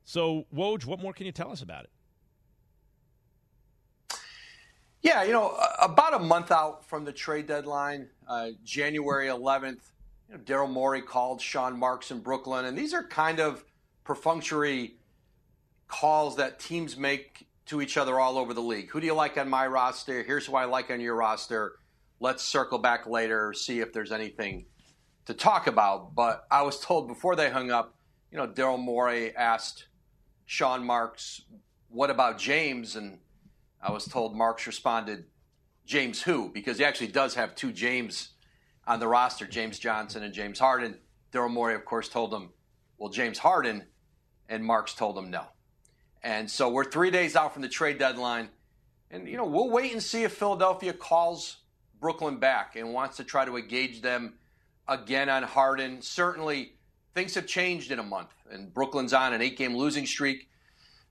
So, 0.04 0.46
Woj, 0.54 0.84
what 0.84 1.00
more 1.00 1.12
can 1.12 1.26
you 1.26 1.32
tell 1.32 1.50
us 1.50 1.60
about 1.60 1.82
it? 1.82 1.90
Yeah, 5.02 5.22
you 5.22 5.32
know, 5.32 5.56
about 5.80 6.14
a 6.14 6.18
month 6.18 6.50
out 6.50 6.84
from 6.84 7.04
the 7.04 7.12
trade 7.12 7.46
deadline, 7.46 8.08
uh, 8.26 8.50
January 8.64 9.28
11th, 9.28 9.78
you 10.28 10.34
know, 10.36 10.40
Daryl 10.40 10.68
Morey 10.70 11.02
called 11.02 11.40
Sean 11.40 11.78
Marks 11.78 12.10
in 12.10 12.18
Brooklyn, 12.20 12.64
and 12.64 12.76
these 12.76 12.92
are 12.92 13.04
kind 13.04 13.38
of 13.38 13.64
perfunctory 14.04 14.96
calls 15.86 16.36
that 16.36 16.58
teams 16.58 16.96
make 16.96 17.46
to 17.66 17.80
each 17.80 17.96
other 17.96 18.18
all 18.18 18.38
over 18.38 18.54
the 18.54 18.62
league. 18.62 18.90
Who 18.90 19.00
do 19.00 19.06
you 19.06 19.14
like 19.14 19.38
on 19.38 19.48
my 19.48 19.66
roster? 19.66 20.22
Here's 20.22 20.46
who 20.46 20.56
I 20.56 20.64
like 20.64 20.90
on 20.90 21.00
your 21.00 21.14
roster. 21.14 21.72
Let's 22.18 22.42
circle 22.42 22.78
back 22.78 23.06
later, 23.06 23.52
see 23.52 23.80
if 23.80 23.92
there's 23.92 24.10
anything 24.10 24.66
to 25.26 25.34
talk 25.34 25.66
about. 25.66 26.14
But 26.14 26.44
I 26.50 26.62
was 26.62 26.80
told 26.80 27.06
before 27.06 27.36
they 27.36 27.50
hung 27.50 27.70
up, 27.70 27.94
you 28.32 28.38
know, 28.38 28.48
Daryl 28.48 28.78
Morey 28.78 29.34
asked 29.36 29.86
Sean 30.46 30.84
Marks, 30.84 31.42
"What 31.88 32.10
about 32.10 32.38
James?" 32.38 32.96
and 32.96 33.20
I 33.80 33.92
was 33.92 34.06
told 34.06 34.36
Marks 34.36 34.66
responded, 34.66 35.24
James 35.86 36.22
who? 36.22 36.50
Because 36.50 36.78
he 36.78 36.84
actually 36.84 37.08
does 37.08 37.34
have 37.34 37.54
two 37.54 37.72
James 37.72 38.30
on 38.86 39.00
the 39.00 39.08
roster, 39.08 39.46
James 39.46 39.78
Johnson 39.78 40.22
and 40.22 40.34
James 40.34 40.58
Harden. 40.58 40.98
Daryl 41.32 41.50
Morey, 41.50 41.74
of 41.74 41.84
course, 41.84 42.08
told 42.08 42.32
him, 42.32 42.50
well, 42.96 43.10
James 43.10 43.38
Harden, 43.38 43.84
and 44.48 44.64
Marks 44.64 44.94
told 44.94 45.16
him 45.16 45.30
no. 45.30 45.44
And 46.22 46.50
so 46.50 46.68
we're 46.68 46.84
three 46.84 47.10
days 47.10 47.36
out 47.36 47.52
from 47.52 47.62
the 47.62 47.68
trade 47.68 47.98
deadline. 47.98 48.48
And, 49.10 49.28
you 49.28 49.36
know, 49.36 49.46
we'll 49.46 49.70
wait 49.70 49.92
and 49.92 50.02
see 50.02 50.24
if 50.24 50.32
Philadelphia 50.32 50.92
calls 50.92 51.58
Brooklyn 52.00 52.38
back 52.38 52.76
and 52.76 52.92
wants 52.92 53.16
to 53.18 53.24
try 53.24 53.44
to 53.44 53.56
engage 53.56 54.02
them 54.02 54.34
again 54.86 55.28
on 55.28 55.42
Harden. 55.42 56.02
Certainly, 56.02 56.72
things 57.14 57.34
have 57.34 57.46
changed 57.46 57.90
in 57.90 57.98
a 57.98 58.02
month, 58.02 58.32
and 58.50 58.72
Brooklyn's 58.72 59.12
on 59.12 59.32
an 59.32 59.42
eight 59.42 59.56
game 59.56 59.76
losing 59.76 60.06
streak. 60.06 60.48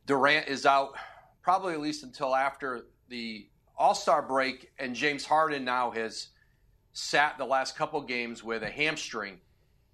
Durant 0.05 0.47
is 0.47 0.65
out 0.65 0.95
probably 1.47 1.73
at 1.73 1.79
least 1.79 2.03
until 2.03 2.35
after 2.35 2.87
the 3.07 3.47
All 3.77 3.95
Star 3.95 4.21
break, 4.21 4.69
and 4.77 4.93
James 4.93 5.23
Harden 5.23 5.63
now 5.63 5.91
has 5.91 6.27
sat 6.91 7.37
the 7.37 7.45
last 7.45 7.77
couple 7.77 8.01
games 8.01 8.43
with 8.43 8.63
a 8.63 8.69
hamstring. 8.69 9.37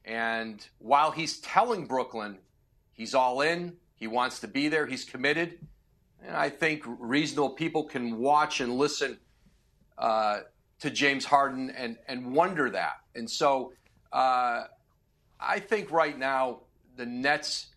And 0.03 0.67
while 0.79 1.11
he's 1.11 1.39
telling 1.41 1.85
Brooklyn 1.85 2.39
he's 2.93 3.13
all 3.13 3.41
in, 3.41 3.73
he 3.93 4.07
wants 4.07 4.39
to 4.39 4.47
be 4.47 4.67
there, 4.67 4.87
he's 4.87 5.05
committed, 5.05 5.59
and 6.25 6.35
I 6.35 6.49
think 6.49 6.85
reasonable 6.87 7.51
people 7.51 7.83
can 7.83 8.17
watch 8.17 8.59
and 8.59 8.73
listen 8.75 9.19
uh, 9.99 10.39
to 10.79 10.89
James 10.89 11.23
Harden 11.23 11.69
and, 11.69 11.97
and 12.07 12.33
wonder 12.33 12.71
that. 12.71 12.95
And 13.13 13.29
so 13.29 13.73
uh, 14.11 14.63
I 15.39 15.59
think 15.59 15.91
right 15.91 16.17
now 16.17 16.61
the 16.95 17.05
Nets 17.05 17.67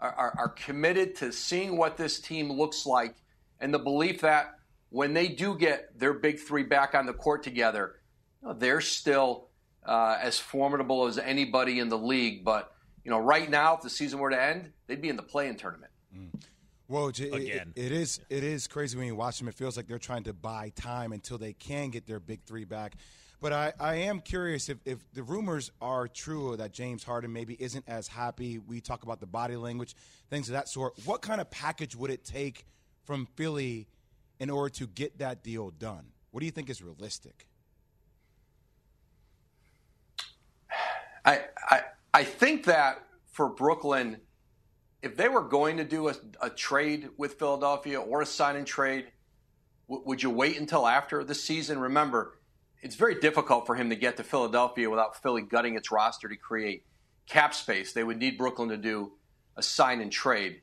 are, 0.00 0.12
are, 0.12 0.34
are 0.38 0.48
committed 0.48 1.14
to 1.16 1.32
seeing 1.32 1.76
what 1.76 1.96
this 1.96 2.20
team 2.20 2.52
looks 2.52 2.86
like 2.86 3.16
and 3.60 3.72
the 3.72 3.78
belief 3.78 4.20
that 4.20 4.58
when 4.90 5.12
they 5.12 5.28
do 5.28 5.56
get 5.56 5.98
their 5.98 6.14
big 6.14 6.38
three 6.38 6.62
back 6.62 6.94
on 6.94 7.06
the 7.06 7.12
court 7.12 7.42
together, 7.42 7.96
you 8.40 8.48
know, 8.48 8.54
they're 8.54 8.80
still 8.80 9.48
uh, 9.84 10.16
as 10.20 10.38
formidable 10.38 11.06
as 11.06 11.18
anybody 11.18 11.78
in 11.78 11.88
the 11.88 11.98
league. 11.98 12.44
But 12.44 12.72
you 13.04 13.10
know, 13.10 13.18
right 13.18 13.48
now, 13.48 13.76
if 13.76 13.82
the 13.82 13.90
season 13.90 14.18
were 14.18 14.30
to 14.30 14.40
end, 14.40 14.72
they'd 14.86 15.00
be 15.00 15.08
in 15.08 15.16
the 15.16 15.22
play-in 15.22 15.56
tournament. 15.56 15.92
Mm. 16.16 16.42
Well, 16.88 17.08
it, 17.08 17.20
it, 17.20 17.68
it 17.76 17.92
is 17.92 18.20
it 18.30 18.42
is 18.42 18.66
crazy 18.66 18.96
when 18.96 19.06
you 19.06 19.14
watch 19.14 19.38
them. 19.38 19.48
It 19.48 19.54
feels 19.54 19.76
like 19.76 19.86
they're 19.86 19.98
trying 19.98 20.24
to 20.24 20.32
buy 20.32 20.72
time 20.74 21.12
until 21.12 21.36
they 21.36 21.52
can 21.52 21.90
get 21.90 22.06
their 22.06 22.20
big 22.20 22.42
three 22.44 22.64
back. 22.64 22.94
But 23.40 23.52
I, 23.52 23.72
I 23.78 23.94
am 23.96 24.20
curious 24.20 24.68
if, 24.68 24.78
if 24.84 24.98
the 25.12 25.22
rumors 25.22 25.70
are 25.80 26.08
true 26.08 26.56
that 26.56 26.72
James 26.72 27.04
Harden 27.04 27.32
maybe 27.32 27.56
isn't 27.60 27.84
as 27.86 28.08
happy. 28.08 28.58
We 28.58 28.80
talk 28.80 29.04
about 29.04 29.20
the 29.20 29.26
body 29.26 29.54
language, 29.54 29.94
things 30.28 30.48
of 30.48 30.54
that 30.54 30.68
sort. 30.68 30.94
What 31.04 31.22
kind 31.22 31.40
of 31.40 31.48
package 31.50 31.94
would 31.94 32.10
it 32.10 32.24
take 32.24 32.66
from 33.04 33.26
Philly 33.36 33.86
in 34.40 34.50
order 34.50 34.70
to 34.76 34.86
get 34.88 35.18
that 35.18 35.44
deal 35.44 35.70
done? 35.70 36.06
What 36.32 36.40
do 36.40 36.46
you 36.46 36.52
think 36.52 36.68
is 36.68 36.82
realistic? 36.82 37.46
I, 41.24 41.42
I, 41.70 41.82
I 42.14 42.24
think 42.24 42.64
that 42.64 43.04
for 43.32 43.48
Brooklyn, 43.48 44.20
if 45.02 45.16
they 45.16 45.28
were 45.28 45.42
going 45.42 45.76
to 45.76 45.84
do 45.84 46.08
a, 46.08 46.14
a 46.40 46.50
trade 46.50 47.10
with 47.16 47.34
Philadelphia 47.34 48.00
or 48.00 48.22
a 48.22 48.26
sign 48.26 48.56
and 48.56 48.66
trade, 48.66 49.06
w- 49.88 50.04
would 50.06 50.22
you 50.22 50.30
wait 50.30 50.58
until 50.58 50.88
after 50.88 51.22
the 51.22 51.34
season? 51.34 51.78
Remember, 51.78 52.37
it's 52.82 52.94
very 52.94 53.20
difficult 53.20 53.66
for 53.66 53.74
him 53.74 53.90
to 53.90 53.96
get 53.96 54.16
to 54.18 54.24
Philadelphia 54.24 54.88
without 54.88 55.20
Philly 55.22 55.42
gutting 55.42 55.76
its 55.76 55.90
roster 55.90 56.28
to 56.28 56.36
create 56.36 56.84
cap 57.26 57.54
space. 57.54 57.92
They 57.92 58.04
would 58.04 58.18
need 58.18 58.38
Brooklyn 58.38 58.68
to 58.68 58.76
do 58.76 59.12
a 59.56 59.62
sign 59.62 60.00
and 60.00 60.12
trade. 60.12 60.62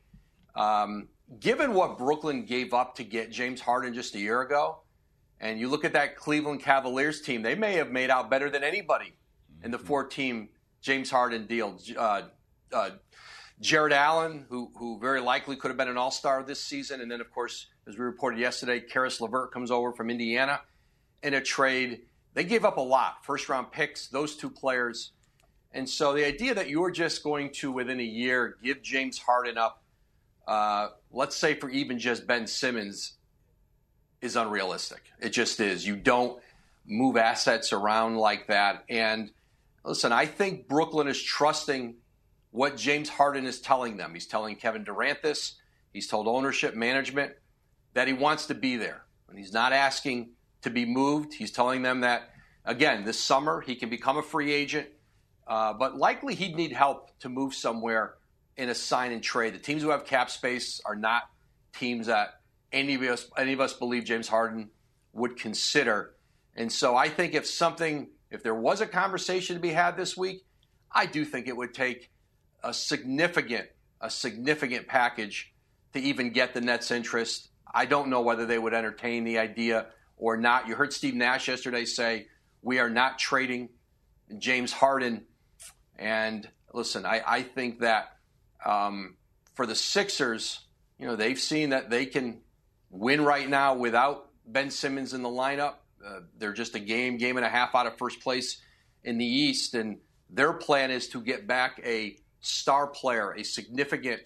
Um, 0.55 1.09
given 1.39 1.73
what 1.73 1.97
Brooklyn 1.97 2.45
gave 2.45 2.73
up 2.73 2.95
to 2.95 3.03
get 3.03 3.31
James 3.31 3.59
Harden 3.61 3.93
just 3.93 4.15
a 4.15 4.19
year 4.19 4.41
ago, 4.41 4.79
and 5.39 5.59
you 5.59 5.67
look 5.67 5.83
at 5.83 5.93
that 5.93 6.15
Cleveland 6.15 6.61
Cavaliers 6.61 7.21
team, 7.21 7.41
they 7.41 7.55
may 7.55 7.73
have 7.73 7.91
made 7.91 8.09
out 8.09 8.29
better 8.29 8.49
than 8.49 8.63
anybody 8.63 9.13
in 9.63 9.71
the 9.71 9.77
four 9.77 10.05
team 10.05 10.49
James 10.81 11.11
Harden 11.11 11.45
deal. 11.45 11.77
Uh, 11.97 12.21
uh, 12.71 12.91
Jarrett 13.59 13.93
Allen, 13.93 14.45
who, 14.49 14.71
who 14.77 14.99
very 14.99 15.21
likely 15.21 15.55
could 15.55 15.69
have 15.69 15.77
been 15.77 15.87
an 15.87 15.97
all 15.97 16.11
star 16.11 16.43
this 16.43 16.61
season. 16.63 17.01
And 17.01 17.11
then, 17.11 17.21
of 17.21 17.31
course, 17.31 17.67
as 17.87 17.97
we 17.97 18.03
reported 18.03 18.39
yesterday, 18.39 18.79
Caris 18.79 19.19
LeVert 19.19 19.51
comes 19.51 19.71
over 19.71 19.91
from 19.91 20.09
Indiana 20.09 20.61
in 21.23 21.33
a 21.33 21.41
trade. 21.41 22.01
They 22.33 22.43
gave 22.43 22.65
up 22.65 22.77
a 22.77 22.81
lot 22.81 23.23
first 23.23 23.49
round 23.49 23.71
picks, 23.71 24.07
those 24.07 24.35
two 24.35 24.49
players. 24.49 25.11
And 25.71 25.89
so 25.89 26.13
the 26.13 26.25
idea 26.25 26.53
that 26.55 26.69
you're 26.69 26.91
just 26.91 27.23
going 27.23 27.51
to, 27.53 27.71
within 27.71 27.99
a 27.99 28.03
year, 28.03 28.57
give 28.63 28.81
James 28.81 29.17
Harden 29.19 29.57
up, 29.57 29.83
uh, 30.47 30.89
let's 31.11 31.35
say 31.35 31.55
for 31.55 31.69
even 31.69 31.99
just 31.99 32.25
Ben 32.27 32.47
Simmons, 32.47 33.13
is 34.21 34.35
unrealistic. 34.35 35.03
It 35.19 35.29
just 35.29 35.59
is. 35.59 35.85
You 35.85 35.97
don't 35.97 36.41
move 36.85 37.17
assets 37.17 37.73
around 37.73 38.15
like 38.15 38.47
that. 38.47 38.85
And 38.89 39.31
listen, 39.83 40.11
I 40.11 40.25
think 40.25 40.67
Brooklyn 40.67 41.07
is 41.07 41.21
trusting 41.21 41.95
what 42.51 42.77
James 42.77 43.09
Harden 43.09 43.45
is 43.45 43.59
telling 43.59 43.97
them. 43.97 44.13
He's 44.13 44.27
telling 44.27 44.55
Kevin 44.55 44.83
Durant 44.83 45.21
this, 45.21 45.55
he's 45.91 46.07
told 46.07 46.27
ownership, 46.27 46.73
management 46.73 47.33
that 47.93 48.07
he 48.07 48.13
wants 48.13 48.45
to 48.45 48.55
be 48.55 48.77
there. 48.77 49.03
And 49.29 49.37
he's 49.37 49.51
not 49.51 49.73
asking 49.73 50.29
to 50.65 50.71
be 50.71 50.83
moved. 50.83 51.33
He's 51.33 51.51
telling 51.51 51.83
them 51.83 52.01
that, 52.01 52.33
again, 52.65 53.05
this 53.05 53.19
summer 53.19 53.61
he 53.61 53.75
can 53.75 53.89
become 53.89 54.17
a 54.17 54.23
free 54.23 54.51
agent, 54.51 54.87
uh, 55.47 55.73
but 55.73 55.95
likely 55.95 56.33
he'd 56.33 56.55
need 56.55 56.71
help 56.71 57.17
to 57.19 57.29
move 57.29 57.53
somewhere 57.53 58.15
in 58.57 58.69
a 58.69 58.75
sign 58.75 59.11
and 59.11 59.21
trade. 59.21 59.53
The 59.53 59.59
teams 59.59 59.83
who 59.83 59.89
have 59.89 60.05
cap 60.05 60.31
space 60.31 60.81
are 60.83 60.95
not 60.95 61.29
teams 61.77 62.07
that 62.07 62.39
any 62.71 62.95
of 62.95 63.01
us 63.03 63.29
any 63.37 63.53
of 63.53 63.61
us 63.61 63.73
believe 63.73 64.05
James 64.05 64.27
Harden 64.27 64.71
would 65.13 65.37
consider. 65.37 66.15
And 66.55 66.71
so 66.71 66.95
I 66.95 67.09
think 67.09 67.35
if 67.35 67.45
something 67.45 68.09
if 68.31 68.41
there 68.41 68.55
was 68.55 68.81
a 68.81 68.87
conversation 68.87 69.55
to 69.55 69.61
be 69.61 69.69
had 69.69 69.95
this 69.95 70.17
week, 70.17 70.45
I 70.91 71.05
do 71.05 71.25
think 71.25 71.47
it 71.47 71.55
would 71.55 71.75
take 71.75 72.09
a 72.63 72.73
significant 72.73 73.67
a 74.01 74.09
significant 74.09 74.87
package 74.87 75.53
to 75.93 75.99
even 75.99 76.31
get 76.31 76.55
the 76.55 76.61
Nets 76.61 76.89
interest. 76.89 77.49
I 77.71 77.85
don't 77.85 78.09
know 78.09 78.21
whether 78.21 78.47
they 78.47 78.57
would 78.57 78.73
entertain 78.73 79.25
the 79.25 79.37
idea 79.37 79.87
or 80.17 80.37
not. 80.37 80.67
You 80.67 80.75
heard 80.75 80.93
Steve 80.93 81.15
Nash 81.15 81.47
yesterday 81.47 81.85
say 81.85 82.27
we 82.61 82.79
are 82.79 82.89
not 82.89 83.19
trading 83.19 83.69
James 84.37 84.71
Harden. 84.71 85.25
And 85.97 86.47
listen, 86.73 87.05
I, 87.05 87.21
I 87.25 87.41
think 87.43 87.79
that 87.79 88.17
um, 88.65 89.15
for 89.53 89.65
the 89.65 89.75
Sixers, 89.75 90.59
you 90.99 91.07
know, 91.07 91.15
they've 91.15 91.39
seen 91.39 91.69
that 91.69 91.89
they 91.89 92.05
can 92.05 92.41
win 92.89 93.23
right 93.23 93.47
now 93.47 93.75
without 93.75 94.29
Ben 94.45 94.71
Simmons 94.71 95.13
in 95.13 95.21
the 95.21 95.29
lineup. 95.29 95.75
Uh, 96.05 96.19
they're 96.37 96.53
just 96.53 96.75
a 96.75 96.79
game, 96.79 97.17
game 97.17 97.37
and 97.37 97.45
a 97.45 97.49
half 97.49 97.75
out 97.75 97.87
of 97.87 97.97
first 97.97 98.21
place 98.21 98.61
in 99.03 99.17
the 99.17 99.25
East, 99.25 99.73
and 99.75 99.97
their 100.29 100.53
plan 100.53 100.91
is 100.91 101.07
to 101.09 101.21
get 101.21 101.47
back 101.47 101.79
a 101.83 102.17
star 102.41 102.87
player, 102.87 103.31
a 103.33 103.43
significant 103.43 104.21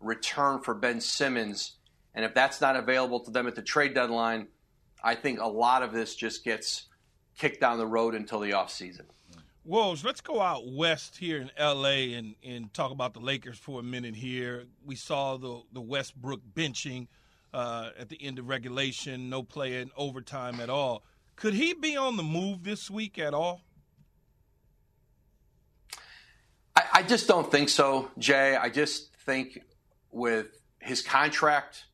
return 0.00 0.60
for 0.60 0.74
Ben 0.74 1.00
Simmons. 1.00 1.76
And 2.14 2.24
if 2.24 2.34
that's 2.34 2.60
not 2.60 2.76
available 2.76 3.20
to 3.20 3.30
them 3.30 3.46
at 3.46 3.54
the 3.54 3.62
trade 3.62 3.94
deadline, 3.94 4.48
I 5.02 5.14
think 5.14 5.40
a 5.40 5.46
lot 5.46 5.82
of 5.82 5.92
this 5.92 6.14
just 6.14 6.44
gets 6.44 6.86
kicked 7.38 7.60
down 7.60 7.78
the 7.78 7.86
road 7.86 8.14
until 8.14 8.40
the 8.40 8.50
offseason. 8.50 9.04
Woj, 9.68 10.04
let's 10.04 10.20
go 10.20 10.40
out 10.40 10.66
west 10.66 11.16
here 11.16 11.40
in 11.40 11.50
LA 11.58 12.16
and, 12.16 12.34
and 12.44 12.72
talk 12.72 12.90
about 12.92 13.12
the 13.14 13.20
Lakers 13.20 13.58
for 13.58 13.80
a 13.80 13.82
minute 13.82 14.16
here. 14.16 14.64
We 14.84 14.96
saw 14.96 15.36
the, 15.36 15.62
the 15.72 15.80
Westbrook 15.80 16.40
benching 16.54 17.08
uh, 17.52 17.90
at 17.98 18.08
the 18.08 18.22
end 18.22 18.38
of 18.38 18.48
regulation, 18.48 19.28
no 19.28 19.42
play 19.42 19.80
in 19.80 19.90
overtime 19.96 20.60
at 20.60 20.70
all. 20.70 21.02
Could 21.36 21.54
he 21.54 21.74
be 21.74 21.96
on 21.96 22.16
the 22.16 22.22
move 22.22 22.64
this 22.64 22.90
week 22.90 23.18
at 23.18 23.34
all? 23.34 23.62
I, 26.74 26.82
I 26.94 27.02
just 27.02 27.28
don't 27.28 27.50
think 27.50 27.68
so, 27.68 28.10
Jay. 28.18 28.56
I 28.56 28.70
just 28.70 29.14
think 29.26 29.62
with 30.10 30.46
his 30.78 31.02
contract, 31.02 31.84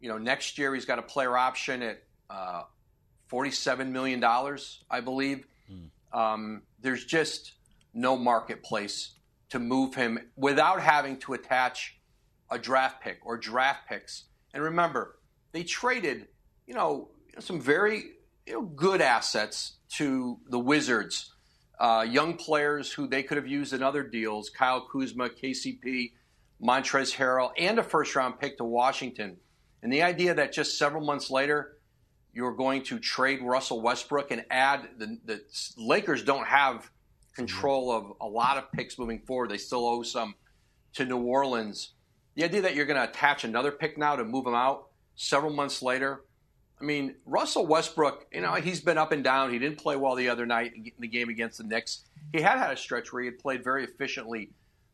you 0.00 0.08
know, 0.08 0.18
next 0.18 0.58
year 0.58 0.74
he's 0.74 0.84
got 0.84 0.98
a 0.98 1.02
player 1.02 1.36
option 1.36 1.82
at 1.82 2.02
uh, 2.30 2.62
$47 3.30 3.90
million, 3.90 4.22
I 4.24 5.00
believe. 5.00 5.46
Mm. 5.70 6.18
Um, 6.18 6.62
there's 6.80 7.04
just 7.04 7.52
no 7.92 8.16
marketplace 8.16 9.14
to 9.50 9.58
move 9.58 9.94
him 9.94 10.18
without 10.36 10.80
having 10.80 11.18
to 11.18 11.34
attach 11.34 11.98
a 12.50 12.58
draft 12.58 13.02
pick 13.02 13.18
or 13.24 13.36
draft 13.36 13.88
picks. 13.88 14.24
And 14.54 14.62
remember, 14.62 15.18
they 15.52 15.64
traded, 15.64 16.28
you 16.66 16.74
know, 16.74 17.08
some 17.38 17.60
very 17.60 18.04
you 18.46 18.54
know, 18.54 18.62
good 18.62 19.00
assets 19.00 19.76
to 19.96 20.38
the 20.48 20.58
Wizards. 20.58 21.32
Uh, 21.78 22.04
young 22.08 22.34
players 22.34 22.92
who 22.92 23.06
they 23.06 23.22
could 23.22 23.38
have 23.38 23.46
used 23.46 23.72
in 23.72 23.82
other 23.82 24.02
deals 24.02 24.50
Kyle 24.50 24.86
Kuzma, 24.92 25.30
KCP, 25.30 26.12
Montrezl 26.62 27.14
Harrell, 27.16 27.52
and 27.56 27.78
a 27.78 27.82
first 27.82 28.14
round 28.14 28.38
pick 28.38 28.58
to 28.58 28.64
Washington. 28.64 29.38
And 29.82 29.92
the 29.92 30.02
idea 30.02 30.34
that 30.34 30.52
just 30.52 30.76
several 30.76 31.04
months 31.04 31.30
later, 31.30 31.78
you're 32.32 32.52
going 32.52 32.82
to 32.84 32.98
trade 32.98 33.42
Russell 33.42 33.80
Westbrook 33.80 34.30
and 34.30 34.44
add 34.50 34.88
the, 34.98 35.18
the 35.24 35.40
Lakers 35.76 36.22
don't 36.22 36.46
have 36.46 36.90
control 37.34 37.92
of 37.92 38.12
a 38.20 38.26
lot 38.26 38.56
of 38.58 38.70
picks 38.72 38.98
moving 38.98 39.20
forward. 39.20 39.50
They 39.50 39.58
still 39.58 39.86
owe 39.86 40.02
some 40.02 40.34
to 40.94 41.04
New 41.04 41.18
Orleans. 41.18 41.92
The 42.34 42.44
idea 42.44 42.62
that 42.62 42.74
you're 42.74 42.86
going 42.86 43.00
to 43.00 43.08
attach 43.08 43.44
another 43.44 43.72
pick 43.72 43.98
now 43.98 44.16
to 44.16 44.24
move 44.24 44.46
him 44.46 44.54
out 44.54 44.88
several 45.16 45.52
months 45.52 45.82
later. 45.82 46.22
I 46.80 46.84
mean, 46.84 47.16
Russell 47.26 47.66
Westbrook, 47.66 48.26
you 48.32 48.40
know, 48.40 48.54
he's 48.54 48.80
been 48.80 48.96
up 48.96 49.12
and 49.12 49.22
down. 49.22 49.52
He 49.52 49.58
didn't 49.58 49.78
play 49.78 49.96
well 49.96 50.14
the 50.14 50.28
other 50.28 50.46
night 50.46 50.72
in 50.74 50.92
the 50.98 51.08
game 51.08 51.28
against 51.28 51.58
the 51.58 51.64
Knicks. 51.64 52.04
He 52.32 52.40
had 52.40 52.58
had 52.58 52.70
a 52.70 52.76
stretch 52.76 53.12
where 53.12 53.22
he 53.22 53.26
had 53.26 53.38
played 53.38 53.62
very 53.62 53.84
efficiently 53.84 54.50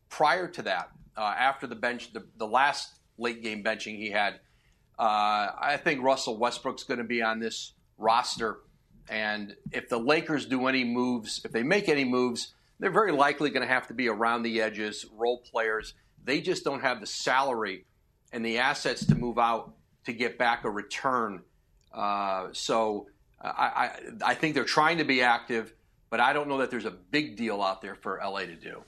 prior 0.09 0.47
to 0.47 0.61
that. 0.63 0.89
Uh, 1.15 1.33
after 1.37 1.65
the 1.65 1.75
bench, 1.75 2.11
the, 2.13 2.25
the 2.37 2.45
last 2.45 2.99
late 3.17 3.41
game 3.41 3.63
benching 3.63 3.97
he 3.97 4.11
had, 4.11 4.39
uh, 4.99 5.51
I 5.59 5.79
think 5.83 6.01
Russell 6.01 6.37
Westbrook's 6.37 6.83
going 6.83 6.97
to 6.99 7.03
be 7.03 7.21
on 7.21 7.39
this 7.39 7.73
roster. 7.97 8.59
And 9.09 9.55
if 9.71 9.89
the 9.89 9.99
Lakers 9.99 10.45
do 10.45 10.67
any 10.67 10.83
moves, 10.83 11.41
if 11.45 11.51
they 11.51 11.63
make 11.63 11.87
any 11.87 12.03
moves, 12.03 12.53
they're 12.79 12.91
very 12.91 13.11
likely 13.11 13.49
going 13.49 13.65
to 13.65 13.73
have 13.73 13.87
to 13.87 13.93
be 13.93 14.07
around 14.07 14.43
the 14.43 14.61
edges, 14.61 15.05
role 15.15 15.39
players. 15.39 15.93
They 16.23 16.41
just 16.41 16.63
don't 16.63 16.81
have 16.81 16.99
the 16.99 17.07
salary 17.07 17.85
and 18.33 18.45
the 18.45 18.57
assets 18.57 19.05
to 19.05 19.15
move 19.15 19.39
out 19.39 19.73
to 20.05 20.13
get 20.13 20.37
back 20.37 20.63
a 20.63 20.69
return. 20.69 21.41
Uh, 21.93 22.49
so 22.51 23.07
I, 23.41 23.47
I, 24.25 24.31
I 24.31 24.33
think 24.33 24.55
they're 24.55 24.65
trying 24.65 24.97
to 24.97 25.03
be 25.03 25.21
active, 25.21 25.73
but 26.09 26.19
I 26.19 26.33
don't 26.33 26.47
know 26.47 26.57
that 26.59 26.71
there's 26.71 26.85
a 26.85 26.91
big 26.91 27.37
deal 27.37 27.61
out 27.61 27.81
there 27.81 27.95
for 27.95 28.19
LA 28.23 28.41
to 28.41 28.55
do. 28.55 28.83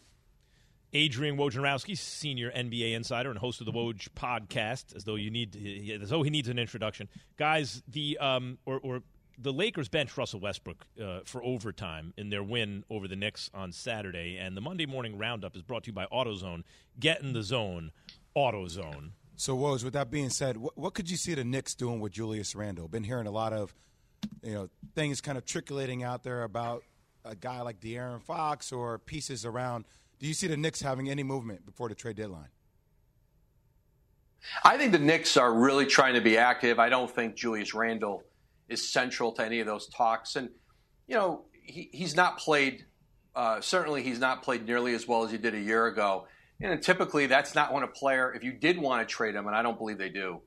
Adrian 0.94 1.38
Wojnarowski, 1.38 1.98
senior 1.98 2.52
NBA 2.52 2.94
insider 2.94 3.30
and 3.30 3.38
host 3.38 3.60
of 3.60 3.66
the 3.66 3.72
Woj 3.72 4.10
podcast, 4.16 4.96
as 4.96 5.04
though 5.04 5.16
you 5.16 5.30
need, 5.30 6.00
as 6.02 6.10
though 6.10 6.24
he 6.24 6.30
needs 6.30 6.48
an 6.48 6.58
introduction. 6.58 7.08
Guys, 7.38 7.84
the 7.88 8.18
um, 8.18 8.58
or, 8.66 8.80
or 8.80 9.02
the 9.38 9.54
Lakers 9.54 9.88
bench 9.88 10.18
Russell 10.18 10.40
Westbrook 10.40 10.86
uh, 11.02 11.20
for 11.26 11.44
overtime 11.44 12.14
in 12.18 12.30
their 12.30 12.44
win 12.44 12.84
over 12.90 13.08
the 13.08 13.16
Knicks 13.16 13.50
on 13.54 13.72
Saturday, 13.72 14.38
and 14.38 14.58
the 14.58 14.62
Monday 14.62 14.86
morning 14.86 15.18
roundup 15.18 15.56
is 15.56 15.62
brought 15.62 15.84
to 15.84 15.88
you 15.88 15.94
by 15.94 16.06
AutoZone. 16.08 16.64
Get 17.00 17.22
in 17.22 17.34
the 17.34 17.44
zone, 17.44 17.92
AutoZone. 18.36 19.12
So, 19.36 19.56
Woj, 19.56 19.84
with 19.84 19.94
that 19.94 20.12
being 20.12 20.30
said, 20.30 20.58
what, 20.58 20.78
what 20.78 20.94
could 20.94 21.10
you 21.10 21.16
see 21.16 21.34
the 21.34 21.46
Knicks 21.46 21.74
doing 21.74 22.02
with 22.02 22.12
Julius 22.12 22.56
Randle? 22.56 22.90
Been 22.90 23.06
hearing 23.06 23.28
a 23.28 23.32
lot 23.32 23.54
of, 23.54 23.74
you 24.44 24.54
know, 24.54 24.70
things 24.96 25.22
kind 25.22 25.38
of 25.38 25.46
trickling 25.46 26.04
out 26.04 26.24
there 26.24 26.44
about 26.44 26.84
a 27.24 27.36
guy 27.36 27.62
like 27.62 27.80
De'Aaron 27.80 28.22
Fox 28.22 28.74
or 28.74 28.98
pieces 28.98 29.46
around. 29.46 29.86
Do 30.20 30.28
you 30.28 30.34
see 30.34 30.48
the 30.48 30.58
Knicks 30.58 30.82
having 30.82 31.10
any 31.10 31.24
movement 31.24 31.66
before 31.66 31.90
the 31.90 31.96
trade 31.96 32.18
deadline? 32.18 32.50
I 34.64 34.78
think 34.78 34.92
the 34.92 35.00
Knicks 35.00 35.38
are 35.38 35.54
really 35.54 35.86
trying 35.86 36.14
to 36.14 36.22
be 36.22 36.38
active. 36.38 36.80
I 36.80 36.90
don't 36.90 37.10
think 37.10 37.36
Julius 37.36 37.74
Randle 37.74 38.24
is 38.68 38.88
central 38.88 39.32
to 39.34 39.46
any 39.46 39.60
of 39.60 39.66
those 39.66 39.88
talks. 39.88 40.36
And, 40.36 40.50
you 41.08 41.16
know, 41.16 41.46
he, 41.54 41.90
he's 41.92 42.16
not 42.16 42.38
played, 42.38 42.86
uh, 43.36 43.62
certainly 43.62 44.04
he's 44.04 44.20
not 44.20 44.44
played 44.44 44.66
nearly 44.66 44.94
as 44.94 45.08
well 45.08 45.24
as 45.24 45.32
he 45.32 45.38
did 45.38 45.56
a 45.56 45.60
year 45.60 45.88
ago. 45.88 46.28
And 46.62 46.82
typically 46.82 47.26
that's 47.28 47.56
not 47.56 47.74
when 47.74 47.84
a 47.84 47.88
player, 47.88 48.34
if 48.34 48.44
you 48.44 48.52
did 48.52 48.78
want 48.78 49.08
to 49.08 49.14
trade 49.14 49.36
him, 49.36 49.48
and 49.48 49.56
I 49.56 49.62
don't 49.62 49.78
believe 49.78 49.98
they 49.98 50.10
do, 50.10 50.42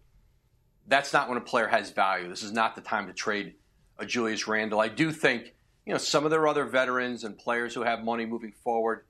that's 0.87 1.13
not 1.13 1.29
when 1.29 1.39
a 1.39 1.43
player 1.43 1.69
has 1.69 1.91
value. 1.91 2.29
This 2.29 2.43
is 2.43 2.53
not 2.53 2.75
the 2.75 2.83
time 2.83 3.07
to 3.07 3.13
trade 3.13 3.55
a 3.99 4.05
Julius 4.05 4.47
Randle. 4.47 4.81
I 4.81 4.89
do 4.89 5.13
think, 5.13 5.55
you 5.87 5.93
know, 5.93 5.99
some 5.99 6.25
of 6.25 6.31
their 6.31 6.47
other 6.47 6.65
veterans 6.65 7.25
and 7.25 7.39
players 7.39 7.75
who 7.75 7.83
have 7.83 8.05
money 8.05 8.27
moving 8.27 8.53
forward, 8.53 9.05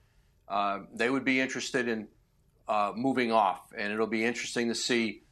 uh, 0.49 0.81
they 0.95 1.09
would 1.09 1.25
be 1.25 1.41
interested 1.41 1.89
in 1.89 2.09
uh, 2.69 2.93
moving 2.95 3.33
off, 3.33 3.73
and 3.77 3.93
it'll 3.93 4.07
be 4.07 4.25
interesting 4.25 4.69
to 4.69 4.75
see, 4.75 5.23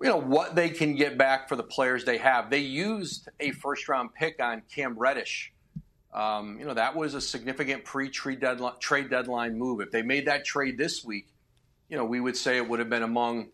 you 0.00 0.08
know, 0.08 0.20
what 0.20 0.54
they 0.54 0.70
can 0.70 0.94
get 0.94 1.18
back 1.18 1.48
for 1.48 1.56
the 1.56 1.62
players 1.62 2.04
they 2.04 2.18
have. 2.18 2.50
They 2.50 2.58
used 2.58 3.28
a 3.40 3.50
first 3.52 3.88
round 3.88 4.14
pick 4.14 4.40
on 4.40 4.62
Cam 4.74 4.98
Reddish. 4.98 5.52
Um, 6.12 6.58
you 6.60 6.64
know, 6.64 6.74
that 6.74 6.94
was 6.94 7.14
a 7.14 7.20
significant 7.20 7.84
pre-trade 7.84 8.40
deadline, 8.40 8.74
trade 8.78 9.10
deadline 9.10 9.58
move. 9.58 9.80
If 9.80 9.90
they 9.90 10.02
made 10.02 10.26
that 10.26 10.44
trade 10.44 10.78
this 10.78 11.04
week, 11.04 11.28
you 11.88 11.96
know, 11.96 12.04
we 12.04 12.20
would 12.20 12.36
say 12.36 12.56
it 12.56 12.68
would 12.68 12.78
have 12.78 12.88
been 12.88 13.02
among, 13.02 13.48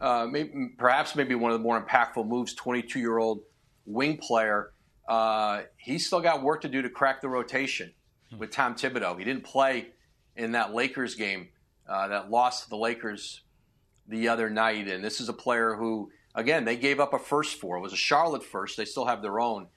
uh, 0.00 0.26
maybe, 0.30 0.70
perhaps 0.78 1.14
maybe 1.14 1.34
one 1.34 1.52
of 1.52 1.58
the 1.58 1.62
more 1.62 1.80
impactful 1.80 2.26
moves. 2.26 2.54
22 2.54 2.98
year 2.98 3.18
old 3.18 3.42
wing 3.84 4.16
player. 4.16 4.72
Uh, 5.06 5.62
he's 5.76 6.06
still 6.06 6.20
got 6.20 6.42
work 6.42 6.62
to 6.62 6.68
do 6.68 6.82
to 6.82 6.90
crack 6.90 7.20
the 7.20 7.28
rotation 7.28 7.92
with 8.36 8.50
Tom 8.50 8.74
Thibodeau. 8.74 9.18
He 9.18 9.24
didn't 9.24 9.44
play 9.44 9.88
in 10.36 10.52
that 10.52 10.74
Lakers 10.74 11.14
game 11.14 11.48
uh, 11.88 12.08
that 12.08 12.30
lost 12.30 12.64
to 12.64 12.70
the 12.70 12.76
Lakers 12.76 13.42
the 14.08 14.28
other 14.28 14.50
night. 14.50 14.88
And 14.88 15.04
this 15.04 15.20
is 15.20 15.28
a 15.28 15.32
player 15.32 15.74
who, 15.74 16.10
again, 16.34 16.64
they 16.64 16.76
gave 16.76 17.00
up 17.00 17.12
a 17.12 17.18
first 17.18 17.60
for. 17.60 17.76
It 17.76 17.80
was 17.80 17.92
a 17.92 17.96
Charlotte 17.96 18.44
first. 18.44 18.76
They 18.76 18.84
still 18.84 19.06
have 19.06 19.22
their 19.22 19.40
own. 19.40 19.68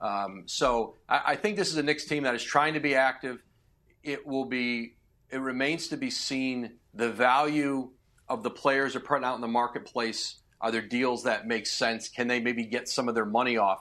Um, 0.00 0.42
so 0.46 0.94
I, 1.08 1.22
I, 1.26 1.36
think 1.36 1.56
this 1.56 1.68
is 1.68 1.76
a 1.76 1.82
Knicks 1.82 2.04
team 2.04 2.24
that 2.24 2.34
is 2.34 2.42
trying 2.42 2.74
to 2.74 2.80
be 2.80 2.94
active. 2.94 3.42
It 4.02 4.26
will 4.26 4.44
be. 4.44 4.94
It 5.30 5.38
remains 5.38 5.88
to 5.88 5.96
be 5.96 6.10
seen 6.10 6.74
the 6.94 7.10
value 7.10 7.90
of 8.28 8.42
the 8.42 8.50
players 8.50 8.92
they're 8.92 9.00
putting 9.00 9.24
out 9.24 9.34
in 9.36 9.40
the 9.40 9.48
marketplace. 9.48 10.36
Are 10.60 10.70
there 10.70 10.82
deals 10.82 11.24
that 11.24 11.46
make 11.46 11.66
sense? 11.66 12.08
Can 12.08 12.28
they 12.28 12.40
maybe 12.40 12.64
get 12.64 12.88
some 12.88 13.08
of 13.08 13.14
their 13.14 13.24
money 13.24 13.56
off? 13.56 13.80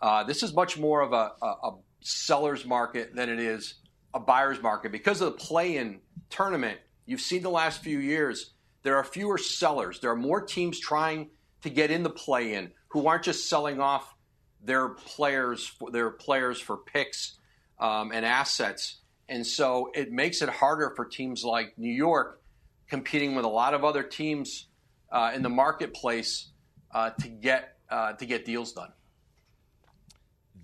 Uh, 0.00 0.24
this 0.24 0.42
is 0.42 0.54
much 0.54 0.78
more 0.78 1.02
of 1.02 1.12
a, 1.12 1.32
a, 1.42 1.46
a 1.46 1.78
seller's 2.00 2.64
market 2.64 3.14
than 3.14 3.28
it 3.28 3.38
is 3.38 3.74
a 4.12 4.20
buyer's 4.20 4.62
market 4.62 4.92
because 4.92 5.20
of 5.20 5.32
the 5.32 5.38
play-in 5.38 6.00
tournament 6.28 6.78
You've 7.10 7.20
seen 7.20 7.42
the 7.42 7.50
last 7.50 7.82
few 7.82 7.98
years, 7.98 8.52
there 8.84 8.94
are 8.94 9.02
fewer 9.02 9.36
sellers. 9.36 9.98
There 9.98 10.12
are 10.12 10.16
more 10.16 10.40
teams 10.40 10.78
trying 10.78 11.30
to 11.62 11.68
get 11.68 11.90
in 11.90 12.04
the 12.04 12.10
play 12.10 12.54
in 12.54 12.70
who 12.90 13.08
aren't 13.08 13.24
just 13.24 13.48
selling 13.48 13.80
off 13.80 14.14
their 14.62 14.90
players 14.90 15.72
their 15.90 16.10
players 16.10 16.60
for 16.60 16.76
picks 16.76 17.36
um, 17.80 18.12
and 18.12 18.24
assets. 18.24 19.00
And 19.28 19.44
so 19.44 19.90
it 19.92 20.12
makes 20.12 20.40
it 20.40 20.48
harder 20.48 20.92
for 20.94 21.04
teams 21.04 21.42
like 21.42 21.76
New 21.76 21.92
York 21.92 22.42
competing 22.88 23.34
with 23.34 23.44
a 23.44 23.48
lot 23.48 23.74
of 23.74 23.84
other 23.84 24.04
teams 24.04 24.68
uh, 25.10 25.32
in 25.34 25.42
the 25.42 25.48
marketplace 25.48 26.52
uh, 26.94 27.10
to 27.10 27.28
get 27.28 27.76
uh, 27.90 28.12
to 28.12 28.24
get 28.24 28.44
deals 28.44 28.70
done. 28.70 28.92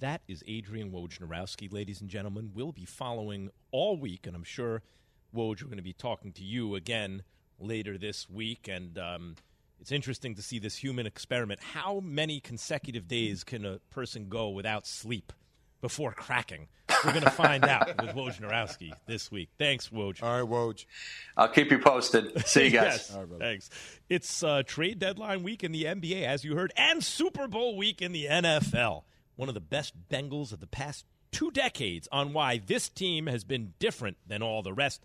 That 0.00 0.20
is 0.28 0.44
Adrian 0.46 0.90
Wojnarowski, 0.90 1.72
ladies 1.72 2.02
and 2.02 2.10
gentlemen. 2.10 2.50
We'll 2.54 2.72
be 2.72 2.84
following 2.84 3.50
all 3.70 3.96
week, 3.96 4.26
and 4.26 4.36
I'm 4.36 4.44
sure 4.44 4.82
Woj, 5.34 5.62
we're 5.62 5.68
going 5.68 5.78
to 5.78 5.82
be 5.82 5.94
talking 5.94 6.32
to 6.32 6.44
you 6.44 6.74
again 6.74 7.22
later 7.58 7.96
this 7.96 8.28
week, 8.28 8.68
and 8.70 8.98
um, 8.98 9.36
it's 9.80 9.92
interesting 9.92 10.34
to 10.34 10.42
see 10.42 10.58
this 10.58 10.76
human 10.76 11.06
experiment. 11.06 11.60
How 11.60 12.00
many 12.00 12.40
consecutive 12.40 13.08
days 13.08 13.42
can 13.42 13.64
a 13.64 13.78
person 13.88 14.28
go 14.28 14.50
without 14.50 14.86
sleep 14.86 15.32
before 15.80 16.12
cracking? 16.12 16.68
We're 17.02 17.12
going 17.12 17.24
to 17.24 17.30
find 17.30 17.64
out 17.64 17.88
with 18.02 18.14
Wojnarowski 18.14 18.92
this 19.06 19.30
week. 19.30 19.48
Thanks, 19.58 19.88
Woj. 19.88 20.22
All 20.22 20.42
right, 20.42 20.50
Woj. 20.50 20.84
I'll 21.38 21.48
keep 21.48 21.70
you 21.70 21.78
posted. 21.78 22.46
See 22.46 22.64
you 22.64 22.70
guys. 22.70 23.10
yes, 23.10 23.16
right, 23.16 23.38
thanks. 23.38 23.70
It's 24.10 24.42
uh, 24.42 24.62
trade 24.62 24.98
deadline 24.98 25.42
week 25.42 25.64
in 25.64 25.72
the 25.72 25.84
NBA, 25.84 26.26
as 26.26 26.44
you 26.44 26.54
heard, 26.54 26.72
and 26.76 27.02
Super 27.02 27.48
Bowl 27.48 27.76
week 27.76 28.02
in 28.02 28.12
the 28.12 28.26
NFL. 28.26 29.04
One 29.36 29.48
of 29.48 29.54
the 29.54 29.60
best 29.60 30.08
Bengals 30.08 30.52
of 30.52 30.60
the 30.60 30.66
past 30.66 31.04
two 31.30 31.50
decades 31.50 32.08
on 32.10 32.32
why 32.32 32.58
this 32.58 32.88
team 32.88 33.26
has 33.26 33.44
been 33.44 33.74
different 33.78 34.16
than 34.26 34.42
all 34.42 34.62
the 34.62 34.72
rest. 34.72 35.04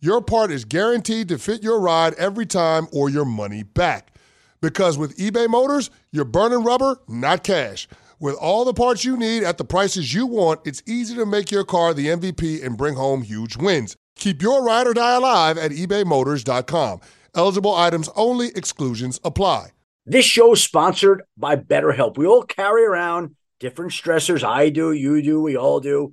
your 0.00 0.20
part 0.20 0.50
is 0.50 0.64
guaranteed 0.64 1.28
to 1.28 1.38
fit 1.38 1.62
your 1.62 1.80
ride 1.80 2.14
every 2.14 2.46
time 2.46 2.86
or 2.92 3.10
your 3.10 3.24
money 3.24 3.62
back. 3.62 4.14
Because 4.60 4.96
with 4.98 5.16
eBay 5.16 5.48
Motors, 5.48 5.90
you're 6.12 6.24
burning 6.24 6.64
rubber, 6.64 7.00
not 7.08 7.42
cash. 7.44 7.88
With 8.20 8.34
all 8.36 8.64
the 8.64 8.74
parts 8.74 9.04
you 9.04 9.16
need 9.16 9.44
at 9.44 9.58
the 9.58 9.64
prices 9.64 10.12
you 10.12 10.26
want, 10.26 10.60
it's 10.64 10.82
easy 10.86 11.14
to 11.14 11.26
make 11.26 11.50
your 11.50 11.64
car 11.64 11.94
the 11.94 12.08
MVP 12.08 12.64
and 12.64 12.76
bring 12.76 12.94
home 12.94 13.22
huge 13.22 13.56
wins. 13.56 13.96
Keep 14.16 14.42
your 14.42 14.64
ride 14.64 14.86
or 14.86 14.94
die 14.94 15.16
alive 15.16 15.56
at 15.58 15.70
ebaymotors.com. 15.70 17.00
Eligible 17.34 17.74
items 17.74 18.08
only, 18.16 18.48
exclusions 18.56 19.20
apply. 19.24 19.68
This 20.06 20.24
show 20.24 20.52
is 20.52 20.62
sponsored 20.62 21.22
by 21.36 21.56
BetterHelp. 21.56 22.16
We 22.16 22.26
all 22.26 22.42
carry 22.42 22.84
around 22.84 23.36
different 23.60 23.92
stressors. 23.92 24.42
I 24.42 24.70
do, 24.70 24.92
you 24.92 25.22
do, 25.22 25.40
we 25.40 25.56
all 25.56 25.80
do 25.80 26.12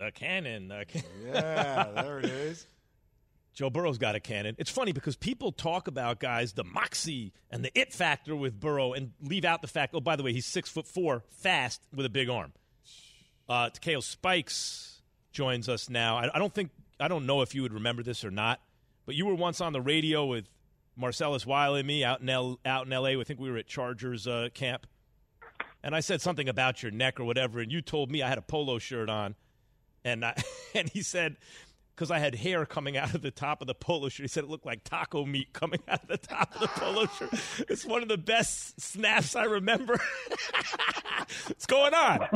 A 0.00 0.10
cannon. 0.10 0.72
Can- 0.88 1.02
Yeah, 1.24 1.90
there 1.94 2.18
it 2.20 2.26
is. 2.26 2.66
Joe 3.54 3.70
Burrow's 3.70 3.98
got 3.98 4.14
a 4.14 4.20
cannon. 4.20 4.54
It's 4.58 4.70
funny 4.70 4.92
because 4.92 5.16
people 5.16 5.50
talk 5.50 5.88
about 5.88 6.20
guys, 6.20 6.52
the 6.52 6.62
moxie 6.62 7.32
and 7.50 7.64
the 7.64 7.76
it 7.76 7.92
factor 7.92 8.36
with 8.36 8.60
Burrow, 8.60 8.92
and 8.92 9.10
leave 9.20 9.44
out 9.44 9.62
the 9.62 9.66
fact. 9.68 9.94
Oh, 9.96 10.00
by 10.00 10.14
the 10.14 10.22
way, 10.22 10.32
he's 10.32 10.46
six 10.46 10.70
foot 10.70 10.86
four, 10.86 11.24
fast 11.30 11.82
with 11.92 12.06
a 12.06 12.08
big 12.08 12.28
arm. 12.28 12.52
Uh, 13.48 13.70
Takeo 13.70 13.98
Spikes 13.98 15.02
joins 15.32 15.68
us 15.68 15.90
now. 15.90 16.18
I, 16.18 16.30
I 16.36 16.38
don't 16.38 16.54
think 16.54 16.70
I 17.00 17.08
don't 17.08 17.26
know 17.26 17.42
if 17.42 17.52
you 17.54 17.62
would 17.62 17.72
remember 17.72 18.04
this 18.04 18.24
or 18.24 18.30
not, 18.30 18.60
but 19.06 19.16
you 19.16 19.26
were 19.26 19.34
once 19.34 19.60
on 19.60 19.72
the 19.72 19.80
radio 19.80 20.24
with 20.26 20.48
Marcellus 20.96 21.44
Wiley 21.44 21.80
and 21.80 21.86
me 21.88 22.04
out 22.04 22.20
in 22.20 22.28
L, 22.28 22.60
out 22.64 22.86
in 22.86 22.92
L.A. 22.92 23.16
I 23.18 23.24
think 23.24 23.40
we 23.40 23.50
were 23.50 23.56
at 23.58 23.66
Chargers 23.66 24.28
uh, 24.28 24.50
camp, 24.54 24.86
and 25.82 25.96
I 25.96 26.00
said 26.00 26.20
something 26.20 26.48
about 26.48 26.80
your 26.82 26.92
neck 26.92 27.18
or 27.18 27.24
whatever, 27.24 27.58
and 27.58 27.72
you 27.72 27.80
told 27.80 28.10
me 28.10 28.22
I 28.22 28.28
had 28.28 28.38
a 28.38 28.42
polo 28.42 28.78
shirt 28.78 29.08
on, 29.10 29.34
and 30.08 30.24
I, 30.24 30.42
and 30.74 30.88
he 30.88 31.02
said 31.02 31.36
because 31.98 32.10
I 32.12 32.20
had 32.20 32.36
hair 32.36 32.64
coming 32.64 32.96
out 32.96 33.12
of 33.12 33.22
the 33.22 33.32
top 33.32 33.60
of 33.60 33.66
the 33.66 33.74
polo 33.74 34.08
shirt. 34.08 34.22
He 34.22 34.28
said 34.28 34.44
it 34.44 34.50
looked 34.50 34.64
like 34.64 34.84
taco 34.84 35.24
meat 35.24 35.52
coming 35.52 35.80
out 35.88 36.02
of 36.02 36.08
the 36.08 36.16
top 36.16 36.54
of 36.54 36.60
the 36.60 36.68
polo 36.68 37.06
shirt. 37.06 37.30
It's 37.68 37.84
one 37.84 38.02
of 38.02 38.08
the 38.08 38.16
best 38.16 38.80
snaps 38.80 39.34
I 39.34 39.44
remember. 39.44 39.98
What's 41.48 41.66
going 41.66 41.94
on? 41.94 42.20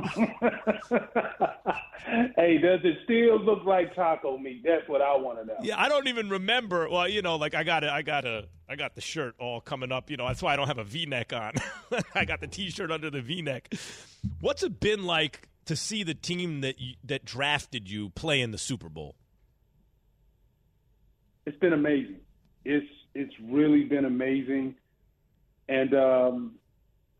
hey, 2.36 2.58
does 2.58 2.80
it 2.82 2.98
still 3.04 3.38
look 3.38 3.64
like 3.64 3.94
taco 3.94 4.36
meat? 4.36 4.62
That's 4.64 4.88
what 4.88 5.00
I 5.00 5.16
want 5.16 5.38
to 5.38 5.44
know. 5.44 5.56
Yeah, 5.62 5.80
I 5.80 5.88
don't 5.88 6.08
even 6.08 6.28
remember. 6.28 6.88
Well, 6.88 7.08
you 7.08 7.22
know, 7.22 7.36
like 7.36 7.54
I 7.54 7.62
got 7.62 7.84
it, 7.84 7.90
I 7.90 8.02
got 8.02 8.24
a, 8.24 8.48
I 8.68 8.74
got 8.74 8.96
the 8.96 9.00
shirt 9.00 9.36
all 9.38 9.60
coming 9.60 9.92
up. 9.92 10.10
You 10.10 10.16
know, 10.16 10.26
that's 10.26 10.42
why 10.42 10.54
I 10.54 10.56
don't 10.56 10.66
have 10.66 10.78
a 10.78 10.84
V-neck 10.84 11.32
on. 11.32 11.52
I 12.16 12.24
got 12.24 12.40
the 12.40 12.48
T-shirt 12.48 12.90
under 12.90 13.10
the 13.10 13.22
V-neck. 13.22 13.72
What's 14.40 14.64
it 14.64 14.80
been 14.80 15.04
like 15.04 15.48
to 15.66 15.76
see 15.76 16.02
the 16.02 16.14
team 16.14 16.60
that 16.60 16.80
you, 16.80 16.94
that 17.04 17.24
drafted 17.24 17.88
you 17.88 18.10
play 18.10 18.40
in 18.40 18.50
the 18.50 18.58
Super 18.58 18.88
Bowl? 18.88 19.14
It's 21.46 21.58
been 21.58 21.72
amazing. 21.72 22.20
It's 22.64 22.86
it's 23.14 23.34
really 23.42 23.84
been 23.84 24.04
amazing, 24.04 24.74
and 25.68 25.94
um, 25.94 26.54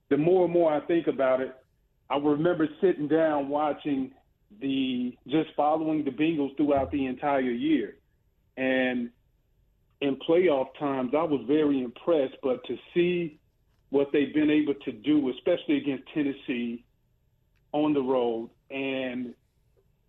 the 0.09 0.17
more 0.17 0.45
and 0.45 0.53
more 0.53 0.73
I 0.73 0.81
think 0.81 1.07
about 1.07 1.41
it, 1.41 1.55
I 2.09 2.17
remember 2.19 2.69
sitting 2.81 3.09
down 3.09 3.49
watching 3.49 4.13
the 4.61 5.17
just 5.27 5.51
following 5.57 6.05
the 6.05 6.11
Bengals 6.11 6.57
throughout 6.57 6.93
the 6.93 7.07
entire 7.07 7.41
year, 7.41 7.97
and 8.57 9.11
in 10.01 10.17
playoff 10.29 10.69
times 10.79 11.13
I 11.17 11.23
was 11.25 11.45
very 11.47 11.83
impressed. 11.83 12.37
But 12.43 12.65
to 12.67 12.77
see 12.95 13.41
what 13.91 14.11
they've 14.13 14.33
been 14.33 14.51
able 14.51 14.75
to 14.75 14.93
do, 14.93 15.31
especially 15.31 15.79
against 15.79 16.05
Tennessee 16.15 16.85
on 17.73 17.95
the 17.95 18.03
road, 18.03 18.51
and 18.71 19.35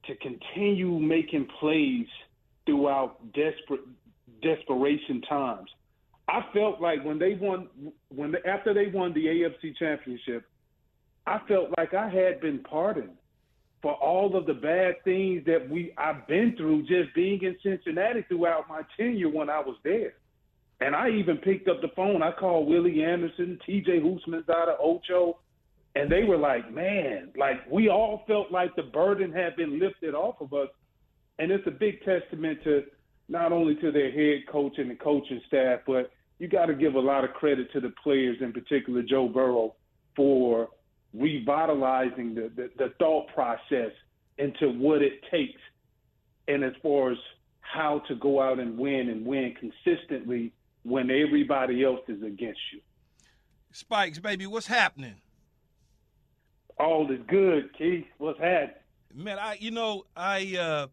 to 0.05 0.15
continue 0.17 0.99
making 0.99 1.47
plays 1.59 2.07
throughout 2.65 3.17
desperate 3.33 3.81
desperation 4.41 5.21
times. 5.21 5.69
I 6.27 6.41
felt 6.53 6.81
like 6.81 7.03
when 7.03 7.19
they 7.19 7.35
won, 7.39 7.67
when 8.09 8.35
after 8.47 8.73
they 8.73 8.87
won 8.87 9.13
the 9.13 9.25
AFC 9.25 9.75
Championship, 9.77 10.45
I 11.25 11.39
felt 11.47 11.69
like 11.77 11.93
I 11.93 12.09
had 12.09 12.41
been 12.41 12.59
pardoned 12.59 13.11
for 13.81 13.93
all 13.95 14.35
of 14.37 14.45
the 14.45 14.53
bad 14.53 14.95
things 15.03 15.43
that 15.45 15.69
we 15.69 15.93
I've 15.97 16.25
been 16.27 16.55
through 16.57 16.83
just 16.83 17.13
being 17.13 17.41
in 17.43 17.55
Cincinnati 17.61 18.25
throughout 18.27 18.69
my 18.69 18.81
tenure 18.97 19.29
when 19.29 19.49
I 19.49 19.59
was 19.59 19.75
there. 19.83 20.13
And 20.79 20.95
I 20.95 21.09
even 21.09 21.37
picked 21.37 21.67
up 21.67 21.81
the 21.81 21.89
phone. 21.95 22.23
I 22.23 22.31
called 22.31 22.67
Willie 22.67 23.03
Anderson, 23.03 23.59
T.J. 23.65 23.99
Houshmandzadeh, 23.99 24.75
Ocho, 24.81 25.37
and 25.95 26.11
they 26.11 26.23
were 26.23 26.37
like, 26.37 26.71
"Man, 26.71 27.31
like 27.37 27.69
we 27.69 27.89
all 27.89 28.23
felt 28.27 28.51
like 28.51 28.75
the 28.75 28.83
burden 28.83 29.31
had 29.31 29.55
been 29.55 29.79
lifted 29.79 30.15
off 30.15 30.41
of 30.41 30.53
us." 30.53 30.69
And 31.39 31.51
it's 31.51 31.65
a 31.67 31.71
big 31.71 32.03
testament 32.03 32.63
to 32.63 32.83
not 33.29 33.51
only 33.51 33.75
to 33.75 33.91
their 33.91 34.11
head 34.11 34.47
coach 34.47 34.77
and 34.77 34.89
the 34.91 34.95
coaching 34.95 35.41
staff, 35.47 35.81
but 35.85 36.11
you 36.39 36.47
got 36.47 36.65
to 36.65 36.73
give 36.73 36.95
a 36.95 36.99
lot 36.99 37.23
of 37.23 37.31
credit 37.33 37.71
to 37.73 37.79
the 37.79 37.93
players, 38.03 38.37
in 38.41 38.51
particular 38.51 39.01
Joe 39.01 39.27
Burrow, 39.27 39.75
for 40.15 40.69
revitalizing 41.13 42.35
the, 42.35 42.51
the, 42.55 42.69
the 42.77 42.93
thought 42.99 43.27
process 43.33 43.91
into 44.37 44.69
what 44.69 45.01
it 45.01 45.21
takes, 45.29 45.61
and 46.47 46.63
as 46.63 46.73
far 46.81 47.11
as 47.11 47.17
how 47.61 47.99
to 48.07 48.15
go 48.15 48.41
out 48.41 48.59
and 48.59 48.77
win 48.77 49.09
and 49.09 49.25
win 49.25 49.55
consistently 49.59 50.51
when 50.83 51.09
everybody 51.09 51.83
else 51.83 52.01
is 52.07 52.21
against 52.23 52.59
you. 52.73 52.81
Spikes, 53.71 54.19
baby, 54.19 54.45
what's 54.45 54.67
happening? 54.67 55.15
All 56.79 57.09
is 57.11 57.19
good, 57.27 57.69
Keith. 57.77 58.05
What's 58.17 58.39
happening? 58.39 58.75
Man, 59.13 59.37
I 59.39 59.57
you 59.59 59.71
know 59.71 60.05
I 60.15 60.57
uh 60.57 60.87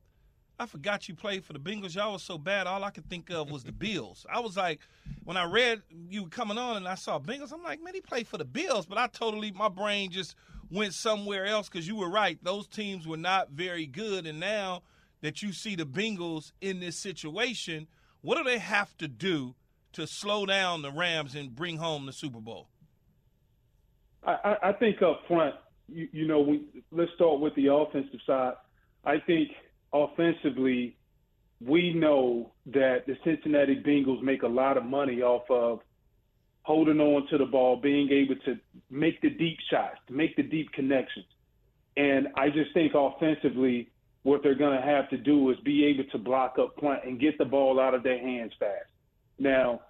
I 0.61 0.67
forgot 0.67 1.09
you 1.09 1.15
played 1.15 1.43
for 1.43 1.55
the 1.55 1.59
Bengals. 1.59 1.95
Y'all 1.95 2.13
was 2.13 2.23
so 2.23 2.37
bad. 2.37 2.67
All 2.67 2.85
I 2.85 2.91
could 2.91 3.09
think 3.09 3.31
of 3.31 3.51
was 3.51 3.65
the 3.65 3.73
Bills. 3.73 4.27
I 4.31 4.41
was 4.41 4.59
like, 4.59 4.81
when 5.25 5.39
I 5.39 5.45
read 5.45 5.81
you 6.11 6.27
coming 6.27 6.59
on 6.59 6.77
and 6.77 6.87
I 6.87 6.97
saw 6.97 7.19
Bengals, 7.19 7.51
I'm 7.51 7.63
like, 7.63 7.83
man, 7.83 7.95
he 7.95 8.03
played 8.03 8.29
for 8.29 8.37
the 8.37 8.45
Bills. 8.45 8.85
But 8.85 8.99
I 8.99 9.07
totally, 9.07 9.53
my 9.53 9.71
brain 9.71 10.11
just 10.11 10.35
went 10.71 10.93
somewhere 10.93 11.47
else 11.47 11.71
because 11.71 11.89
you 11.89 11.97
were 11.97 12.11
right. 12.11 12.39
Those 12.43 12.67
teams 12.67 13.07
were 13.07 13.17
not 13.17 13.53
very 13.53 13.87
good. 13.87 14.27
And 14.27 14.39
now 14.39 14.83
that 15.23 15.43
you 15.43 15.55
see 15.55 15.77
the 15.77 15.87
Bengals 15.87 16.53
in 16.61 16.81
this 16.81 16.99
situation, 16.99 17.87
what 18.21 18.37
do 18.37 18.45
they 18.45 18.59
have 18.59 18.95
to 18.99 19.09
do 19.09 19.55
to 19.95 20.07
slow 20.07 20.45
down 20.45 20.83
the 20.83 20.93
Rams 20.93 21.35
and 21.35 21.57
bring 21.57 21.79
home 21.79 22.05
the 22.05 22.13
Super 22.13 22.41
Bowl? 22.41 22.69
I, 24.27 24.57
I 24.63 24.73
think 24.73 25.01
up 25.01 25.23
front, 25.27 25.55
you, 25.93 26.09
you 26.13 26.27
know, 26.27 26.41
we, 26.41 26.63
let's 26.93 27.11
start 27.15 27.41
with 27.41 27.55
the 27.55 27.73
offensive 27.73 28.21
side. 28.27 28.55
I 29.05 29.19
think 29.19 29.51
offensively, 29.93 30.97
we 31.65 31.93
know 31.93 32.53
that 32.67 33.07
the 33.07 33.17
Cincinnati 33.25 33.77
Bengals 33.77 34.23
make 34.23 34.43
a 34.43 34.49
lot 34.49 34.77
of 34.77 34.85
money 34.85 35.23
off 35.23 35.43
of 35.51 35.81
holding 36.63 37.01
on 37.01 37.27
to 37.29 37.39
the 37.39 37.45
ball, 37.45 37.77
being 37.77 38.11
able 38.11 38.37
to 38.45 38.59
make 38.91 39.21
the 39.23 39.31
deep 39.31 39.59
shots, 39.71 39.99
to 40.07 40.13
make 40.13 40.37
the 40.37 40.43
deep 40.43 40.73
connections. 40.73 41.27
And 41.97 42.29
I 42.37 42.49
just 42.49 42.73
think 42.73 42.93
offensively, 42.95 43.91
what 44.23 44.43
they're 44.43 44.55
going 44.55 44.79
to 44.79 44.87
have 44.87 45.09
to 45.11 45.17
do 45.17 45.51
is 45.51 45.59
be 45.61 45.85
able 45.87 46.05
to 46.13 46.19
block 46.19 46.57
up 46.59 46.75
front 46.79 47.05
and 47.05 47.19
get 47.19 47.39
the 47.39 47.45
ball 47.45 47.81
out 47.81 47.95
of 47.95 48.03
their 48.03 48.19
hands 48.19 48.53
fast. 48.59 48.91
Now, 49.39 49.81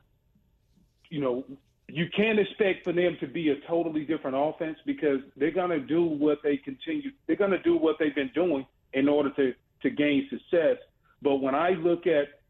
you 1.09 1.21
know, 1.21 1.45
you 1.93 2.07
can't 2.17 2.39
expect 2.39 2.85
for 2.85 2.93
them 2.93 3.17
to 3.21 3.27
be 3.27 3.51
a 3.51 3.57
totally 3.67 4.05
different 4.05 4.37
offense 4.39 4.79
because 4.87 5.21
they're 5.37 5.51
going 5.51 5.71
to 5.71 5.81
do 5.81 6.03
what 6.05 6.39
they 6.43 6.57
continue. 6.57 7.11
They're 7.27 7.37
going 7.37 7.51
to 7.51 7.63
do 7.63 7.77
what 7.77 7.97
they've 7.99 8.15
been 8.15 8.31
doing 8.35 8.67
in 8.93 9.09
order 9.09 9.31
to 9.31 9.53
to 9.83 9.91
gain 9.91 10.29
success. 10.29 10.77
But 11.23 11.37
when 11.37 11.55
I 11.55 11.71
look 11.71 12.07
at 12.07 12.41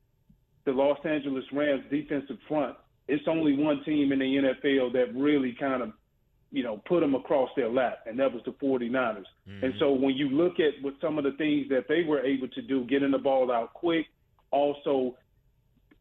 the 0.64 0.72
Los 0.72 0.98
Angeles 1.04 1.44
Rams 1.52 1.84
defensive 1.90 2.38
front, 2.48 2.76
it's 3.08 3.24
only 3.28 3.56
one 3.56 3.82
team 3.84 4.12
in 4.12 4.18
the 4.18 4.24
NFL 4.24 4.92
that 4.92 5.14
really 5.14 5.56
kind 5.58 5.82
of, 5.82 5.92
you 6.52 6.62
know, 6.62 6.80
put 6.88 7.00
them 7.00 7.14
across 7.14 7.50
their 7.56 7.68
lap, 7.68 8.00
and 8.06 8.18
that 8.18 8.32
was 8.32 8.42
the 8.44 8.52
49ers. 8.52 9.24
Mm-hmm. 9.48 9.64
And 9.64 9.74
so 9.78 9.92
when 9.92 10.16
you 10.16 10.28
look 10.30 10.54
at 10.60 10.82
what 10.82 10.94
some 11.00 11.18
of 11.18 11.24
the 11.24 11.32
things 11.32 11.68
that 11.70 11.86
they 11.88 12.02
were 12.02 12.20
able 12.20 12.48
to 12.48 12.62
do, 12.62 12.84
getting 12.86 13.10
the 13.10 13.18
ball 13.18 13.50
out 13.50 13.74
quick, 13.74 14.06
also 14.50 15.16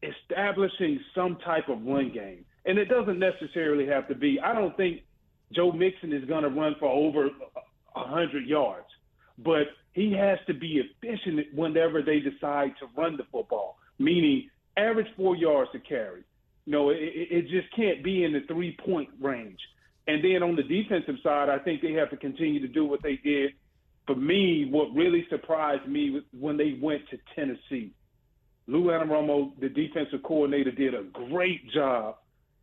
establishing 0.02 1.00
some 1.14 1.36
type 1.44 1.68
of 1.68 1.84
run 1.84 2.12
game. 2.12 2.44
And 2.66 2.78
it 2.78 2.86
doesn't 2.86 3.18
necessarily 3.18 3.86
have 3.86 4.08
to 4.08 4.14
be, 4.14 4.38
I 4.40 4.54
don't 4.54 4.76
think 4.76 5.02
Joe 5.52 5.72
Mixon 5.72 6.12
is 6.12 6.24
going 6.26 6.42
to 6.42 6.50
run 6.50 6.74
for 6.78 6.88
over 6.88 7.30
100 7.92 8.46
yards, 8.46 8.86
but 9.38 9.68
he 9.92 10.12
has 10.12 10.38
to 10.46 10.54
be 10.54 10.80
efficient 10.80 11.46
whenever 11.54 12.02
they 12.02 12.20
decide 12.20 12.72
to 12.80 12.86
run 12.96 13.16
the 13.16 13.24
football, 13.32 13.78
meaning 13.98 14.48
average 14.76 15.08
four 15.16 15.36
yards 15.36 15.70
to 15.72 15.78
carry. 15.80 16.22
Know, 16.66 16.90
it, 16.90 16.98
it 17.00 17.42
just 17.48 17.74
can't 17.74 18.04
be 18.04 18.24
in 18.24 18.32
the 18.32 18.42
three 18.46 18.76
point 18.84 19.08
range. 19.20 19.58
And 20.06 20.22
then 20.22 20.42
on 20.42 20.56
the 20.56 20.62
defensive 20.62 21.16
side, 21.22 21.48
I 21.48 21.58
think 21.58 21.82
they 21.82 21.92
have 21.92 22.10
to 22.10 22.16
continue 22.16 22.60
to 22.60 22.68
do 22.68 22.84
what 22.84 23.02
they 23.02 23.16
did. 23.16 23.52
For 24.06 24.14
me, 24.14 24.68
what 24.70 24.94
really 24.94 25.26
surprised 25.30 25.88
me 25.88 26.10
was 26.10 26.22
when 26.38 26.56
they 26.56 26.78
went 26.80 27.02
to 27.10 27.18
Tennessee. 27.34 27.92
Lou 28.66 28.86
Anarumo, 28.86 29.52
the 29.60 29.68
defensive 29.68 30.22
coordinator, 30.22 30.70
did 30.70 30.94
a 30.94 31.02
great 31.02 31.70
job 31.72 32.16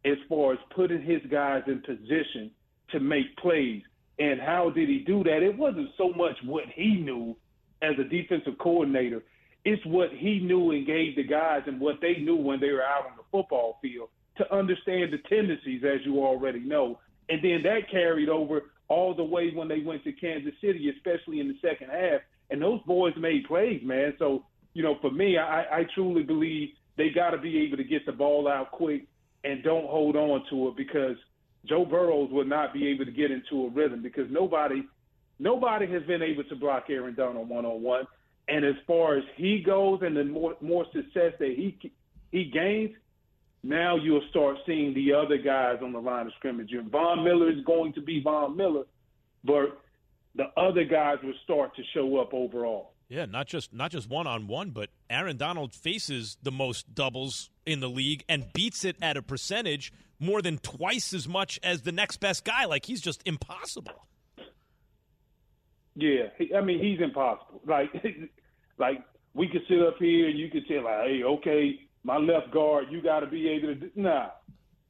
as 0.05 0.17
far 0.29 0.53
as 0.53 0.59
putting 0.75 1.01
his 1.01 1.21
guys 1.29 1.63
in 1.67 1.81
position 1.81 2.51
to 2.91 2.99
make 2.99 3.35
plays. 3.37 3.83
And 4.19 4.39
how 4.39 4.69
did 4.69 4.89
he 4.89 4.99
do 4.99 5.23
that? 5.23 5.43
It 5.43 5.57
wasn't 5.57 5.89
so 5.97 6.09
much 6.09 6.35
what 6.43 6.63
he 6.73 6.95
knew 6.95 7.35
as 7.81 7.93
a 7.99 8.03
defensive 8.03 8.57
coordinator. 8.59 9.23
It's 9.65 9.85
what 9.85 10.09
he 10.11 10.39
knew 10.39 10.71
and 10.71 10.87
gave 10.87 11.15
the 11.15 11.23
guys 11.23 11.63
and 11.67 11.79
what 11.79 11.95
they 12.01 12.15
knew 12.15 12.35
when 12.35 12.59
they 12.59 12.71
were 12.71 12.83
out 12.83 13.05
on 13.05 13.17
the 13.17 13.23
football 13.31 13.79
field 13.81 14.09
to 14.37 14.53
understand 14.53 15.11
the 15.11 15.17
tendencies, 15.29 15.83
as 15.83 16.05
you 16.05 16.19
already 16.19 16.59
know. 16.59 16.99
And 17.29 17.43
then 17.43 17.61
that 17.63 17.91
carried 17.91 18.29
over 18.29 18.71
all 18.87 19.13
the 19.13 19.23
way 19.23 19.51
when 19.53 19.67
they 19.67 19.81
went 19.81 20.03
to 20.05 20.13
Kansas 20.13 20.53
City, 20.61 20.89
especially 20.95 21.39
in 21.39 21.47
the 21.47 21.57
second 21.61 21.89
half. 21.89 22.21
And 22.49 22.61
those 22.61 22.81
boys 22.83 23.13
made 23.17 23.45
plays, 23.45 23.81
man. 23.83 24.13
So, 24.17 24.45
you 24.73 24.83
know, 24.83 24.97
for 25.01 25.11
me, 25.11 25.37
I, 25.37 25.79
I 25.79 25.85
truly 25.93 26.23
believe 26.23 26.69
they 26.97 27.09
got 27.09 27.31
to 27.31 27.37
be 27.37 27.59
able 27.59 27.77
to 27.77 27.83
get 27.83 28.05
the 28.05 28.11
ball 28.11 28.47
out 28.47 28.71
quick 28.71 29.05
and 29.47 29.63
don't 29.63 29.87
hold 29.87 30.15
on 30.15 30.43
to 30.49 30.67
it 30.67 30.75
because 30.75 31.15
Joe 31.65 31.85
Burrows 31.85 32.29
will 32.31 32.45
not 32.45 32.73
be 32.73 32.87
able 32.87 33.05
to 33.05 33.11
get 33.11 33.31
into 33.31 33.65
a 33.65 33.69
rhythm 33.69 34.01
because 34.01 34.29
nobody 34.29 34.83
nobody 35.39 35.87
has 35.91 36.03
been 36.03 36.21
able 36.21 36.43
to 36.45 36.55
block 36.55 36.85
Aaron 36.89 37.15
Donald 37.15 37.47
one 37.47 37.65
on 37.65 37.81
one. 37.81 38.05
And 38.49 38.65
as 38.65 38.75
far 38.85 39.17
as 39.17 39.23
he 39.35 39.61
goes 39.65 39.99
and 40.01 40.15
the 40.15 40.23
more 40.25 40.55
more 40.61 40.85
success 40.93 41.33
that 41.39 41.53
he 41.55 41.77
he 42.31 42.45
gains, 42.45 42.91
now 43.63 43.95
you'll 43.95 44.27
start 44.29 44.57
seeing 44.65 44.93
the 44.93 45.13
other 45.13 45.37
guys 45.37 45.77
on 45.81 45.93
the 45.93 45.99
line 45.99 46.27
of 46.27 46.33
scrimmage. 46.37 46.71
And 46.73 46.91
Von 46.91 47.23
Miller 47.23 47.49
is 47.49 47.63
going 47.65 47.93
to 47.93 48.01
be 48.01 48.21
Von 48.21 48.55
Miller, 48.55 48.83
but 49.43 49.81
the 50.35 50.45
other 50.57 50.83
guys 50.83 51.17
will 51.23 51.33
start 51.43 51.75
to 51.75 51.83
show 51.93 52.17
up 52.17 52.33
overall. 52.33 52.91
Yeah, 53.09 53.25
not 53.25 53.47
just 53.47 53.73
not 53.73 53.91
just 53.91 54.09
one 54.09 54.27
on 54.27 54.47
one, 54.47 54.71
but 54.71 54.89
Aaron 55.09 55.37
Donald 55.37 55.73
faces 55.73 56.37
the 56.43 56.51
most 56.51 56.93
doubles 56.93 57.49
in 57.65 57.79
the 57.79 57.89
league 57.89 58.23
and 58.27 58.51
beats 58.53 58.83
it 58.83 58.97
at 59.01 59.15
a 59.15 59.21
percentage 59.21 59.93
more 60.19 60.41
than 60.41 60.57
twice 60.57 61.13
as 61.13 61.27
much 61.27 61.59
as 61.63 61.83
the 61.83 61.91
next 61.93 62.17
best 62.17 62.43
guy. 62.43 62.65
Like 62.65 62.85
he's 62.85 63.01
just 63.01 63.21
impossible. 63.25 64.07
Yeah, 65.95 66.27
I 66.55 66.61
mean 66.61 66.83
he's 66.83 66.99
impossible. 67.01 67.61
Like, 67.65 67.89
like 68.77 69.03
we 69.33 69.47
could 69.47 69.61
sit 69.69 69.81
up 69.81 69.95
here 69.99 70.27
and 70.27 70.37
you 70.37 70.49
could 70.49 70.63
say 70.67 70.79
like, 70.79 71.05
hey, 71.05 71.23
okay, 71.23 71.79
my 72.03 72.17
left 72.17 72.51
guard, 72.51 72.87
you 72.89 73.01
got 73.01 73.21
to 73.21 73.27
be 73.27 73.47
able 73.49 73.67
to. 73.67 73.75
Do, 73.75 73.91
nah, 73.95 74.29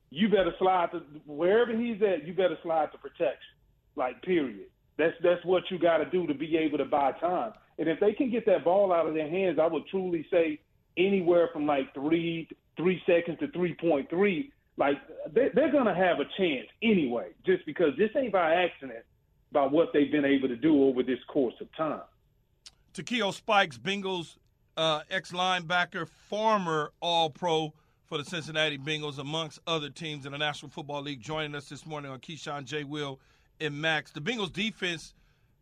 you 0.10 0.27
better 0.27 0.53
slide 0.58 0.91
to 0.91 0.99
wherever 1.25 1.75
he's 1.75 2.01
at. 2.01 2.25
You 2.25 2.34
better 2.34 2.58
slide 2.63 2.91
to 2.93 2.97
protection. 2.97 3.53
Like, 3.95 4.21
period. 4.23 4.67
That's 4.97 5.13
that's 5.23 5.43
what 5.45 5.63
you 5.69 5.77
got 5.77 5.97
to 5.97 6.06
do 6.06 6.25
to 6.27 6.34
be 6.34 6.58
able 6.58 6.80
to 6.80 6.86
buy 6.86 7.12
time. 7.13 7.53
And 7.80 7.88
if 7.88 8.00
they 8.00 8.13
can 8.13 8.32
get 8.32 8.46
that 8.48 8.63
ball 8.63 8.92
out 8.92 9.08
of 9.08 9.13
their 9.13 9.30
hands, 9.30 9.60
I 9.60 9.68
would 9.68 9.88
truly 9.88 10.26
say 10.32 10.60
anywhere 10.98 11.50
from 11.54 11.66
like 11.66 11.94
three 11.94 12.48
three 12.76 13.02
seconds 13.06 13.40
to 13.40 13.48
three 13.50 13.74
point 13.76 14.10
three, 14.10 14.52
like 14.78 14.98
they, 15.32 15.50
they're 15.54 15.72
gonna 15.72 15.96
have 15.96 16.20
a 16.20 16.26
chance 16.38 16.68
anyway, 16.82 17.30
just 17.46 17.66
because 17.66 17.96
this 17.98 18.10
ain't 18.16 18.34
by 18.34 18.54
accident 18.54 19.04
by 19.52 19.66
what 19.66 19.94
they've 19.94 20.12
been 20.12 20.26
able 20.26 20.48
to 20.48 20.56
do 20.56 20.84
over 20.84 21.04
this 21.04 21.20
course 21.28 21.56
of 21.62 21.68
time. 21.76 22.02
Takeo 22.94 23.32
Spikes, 23.32 23.78
Bengals 23.78 24.38
uh, 24.76 25.02
ex 25.10 25.32
linebacker, 25.32 26.08
former 26.08 26.92
All 27.02 27.30
Pro 27.30 27.74
for 28.06 28.18
the 28.18 28.24
Cincinnati 28.24 28.78
Bengals, 28.78 29.18
amongst 29.18 29.60
other 29.68 29.90
teams 29.90 30.26
in 30.26 30.32
the 30.32 30.38
National 30.38 30.70
Football 30.70 31.02
League, 31.02 31.22
joining 31.22 31.56
us 31.56 31.68
this 31.68 31.86
morning 31.86 32.10
on 32.10 32.20
Keyshawn 32.20 32.63
J. 32.63 32.84
Will 32.84 33.20
and 33.60 33.80
Max. 33.80 34.12
The 34.12 34.22
Bengals 34.22 34.54
defense 34.54 35.13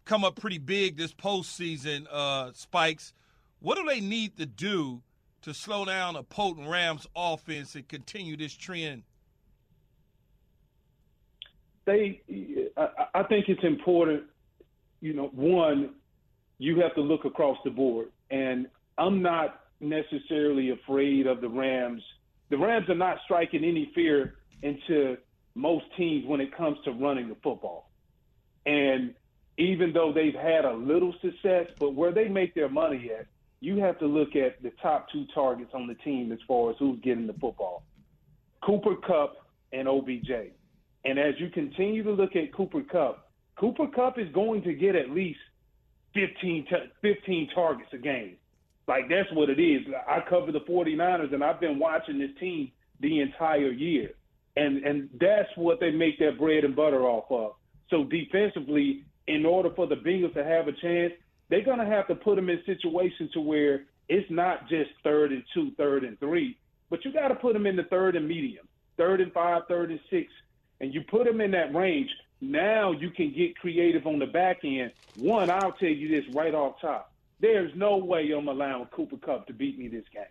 come 0.05 0.23
up 0.23 0.35
pretty 0.39 0.59
big 0.59 0.97
this 0.97 1.13
postseason, 1.13 2.05
uh, 2.11 2.51
Spikes. 2.53 3.13
What 3.59 3.77
do 3.77 3.85
they 3.85 3.99
need 3.99 4.37
to 4.37 4.45
do 4.45 5.01
to 5.41 5.53
slow 5.53 5.85
down 5.85 6.15
a 6.15 6.23
potent 6.23 6.69
Rams 6.69 7.07
offense 7.15 7.75
and 7.75 7.87
continue 7.87 8.37
this 8.37 8.53
trend? 8.53 9.03
They, 11.85 12.21
I, 12.77 12.87
I 13.15 13.23
think 13.23 13.45
it's 13.47 13.63
important. 13.63 14.23
You 15.01 15.13
know, 15.13 15.27
one, 15.33 15.91
you 16.57 16.79
have 16.81 16.95
to 16.95 17.01
look 17.01 17.25
across 17.25 17.57
the 17.63 17.69
board, 17.69 18.09
and 18.31 18.67
I'm 18.97 19.21
not 19.21 19.61
necessarily 19.79 20.71
afraid 20.71 21.27
of 21.27 21.41
the 21.41 21.49
Rams. 21.49 22.01
The 22.49 22.57
Rams 22.57 22.89
are 22.89 22.95
not 22.95 23.17
striking 23.25 23.63
any 23.63 23.91
fear 23.93 24.35
into 24.61 25.17
most 25.53 25.85
teams 25.97 26.25
when 26.25 26.41
it 26.41 26.55
comes 26.55 26.77
to 26.85 26.91
running 26.91 27.29
the 27.29 27.35
football. 27.43 27.89
And 28.65 29.13
even 29.57 29.93
though 29.93 30.11
they've 30.13 30.33
had 30.33 30.65
a 30.65 30.73
little 30.73 31.13
success, 31.21 31.67
but 31.79 31.93
where 31.93 32.11
they 32.11 32.27
make 32.27 32.53
their 32.55 32.69
money 32.69 33.11
at, 33.17 33.27
you 33.61 33.77
have 33.77 33.97
to 33.99 34.05
look 34.05 34.35
at 34.35 34.61
the 34.61 34.71
top 34.81 35.07
two 35.11 35.25
targets 35.33 35.71
on 35.73 35.87
the 35.87 35.95
team 35.95 36.31
as 36.31 36.39
far 36.47 36.71
as 36.71 36.75
who's 36.77 36.99
getting 37.01 37.27
the 37.27 37.33
football 37.33 37.83
Cooper 38.63 38.95
Kupp 38.95 39.35
and 39.71 39.87
OBJ. 39.87 40.31
And 41.05 41.19
as 41.19 41.35
you 41.37 41.49
continue 41.49 42.03
to 42.03 42.11
look 42.11 42.35
at 42.35 42.53
Cooper 42.53 42.81
Kupp, 42.81 43.29
Cooper 43.59 43.87
Kupp 43.87 44.17
is 44.17 44.27
going 44.33 44.63
to 44.63 44.73
get 44.73 44.95
at 44.95 45.11
least 45.11 45.39
15, 46.13 46.65
t- 46.69 46.75
15 47.01 47.49
targets 47.53 47.89
a 47.93 47.97
game. 47.97 48.37
Like, 48.87 49.09
that's 49.09 49.31
what 49.33 49.49
it 49.49 49.59
is. 49.59 49.81
I 50.07 50.19
cover 50.27 50.51
the 50.51 50.61
49ers, 50.61 51.33
and 51.33 51.43
I've 51.43 51.59
been 51.59 51.79
watching 51.79 52.19
this 52.19 52.31
team 52.39 52.71
the 53.01 53.21
entire 53.21 53.71
year. 53.71 54.11
And, 54.55 54.83
and 54.85 55.09
that's 55.19 55.49
what 55.55 55.79
they 55.79 55.91
make 55.91 56.17
their 56.17 56.35
bread 56.35 56.63
and 56.63 56.75
butter 56.75 57.03
off 57.03 57.25
of. 57.29 57.53
So 57.89 58.03
defensively, 58.03 59.03
in 59.27 59.45
order 59.45 59.69
for 59.75 59.87
the 59.87 59.95
Bengals 59.95 60.33
to 60.33 60.43
have 60.43 60.67
a 60.67 60.71
chance, 60.71 61.13
they're 61.49 61.63
going 61.63 61.79
to 61.79 61.85
have 61.85 62.07
to 62.07 62.15
put 62.15 62.35
them 62.35 62.49
in 62.49 62.61
situations 62.65 63.31
to 63.33 63.39
where 63.39 63.85
it's 64.09 64.29
not 64.29 64.67
just 64.69 64.91
third 65.03 65.31
and 65.31 65.43
two, 65.53 65.71
third 65.77 66.03
and 66.03 66.19
three, 66.19 66.57
but 66.89 67.03
you 67.05 67.11
got 67.11 67.29
to 67.29 67.35
put 67.35 67.53
them 67.53 67.65
in 67.65 67.75
the 67.75 67.83
third 67.83 68.15
and 68.15 68.27
medium, 68.27 68.67
third 68.97 69.21
and 69.21 69.33
five, 69.33 69.63
third 69.67 69.91
and 69.91 69.99
six, 70.09 70.31
and 70.81 70.93
you 70.93 71.01
put 71.01 71.25
them 71.25 71.41
in 71.41 71.51
that 71.51 71.73
range. 71.73 72.09
Now 72.41 72.91
you 72.91 73.09
can 73.09 73.33
get 73.33 73.57
creative 73.57 74.05
on 74.05 74.19
the 74.19 74.27
back 74.27 74.59
end. 74.63 74.91
One, 75.17 75.49
I'll 75.49 75.71
tell 75.71 75.89
you 75.89 76.09
this 76.09 76.33
right 76.35 76.53
off 76.53 76.79
top. 76.81 77.11
There's 77.39 77.71
no 77.75 77.97
way 77.97 78.31
I'm 78.31 78.47
allowing 78.47 78.85
Cooper 78.87 79.17
Kupp 79.17 79.47
to 79.47 79.53
beat 79.53 79.79
me 79.79 79.87
this 79.87 80.05
game. 80.13 80.23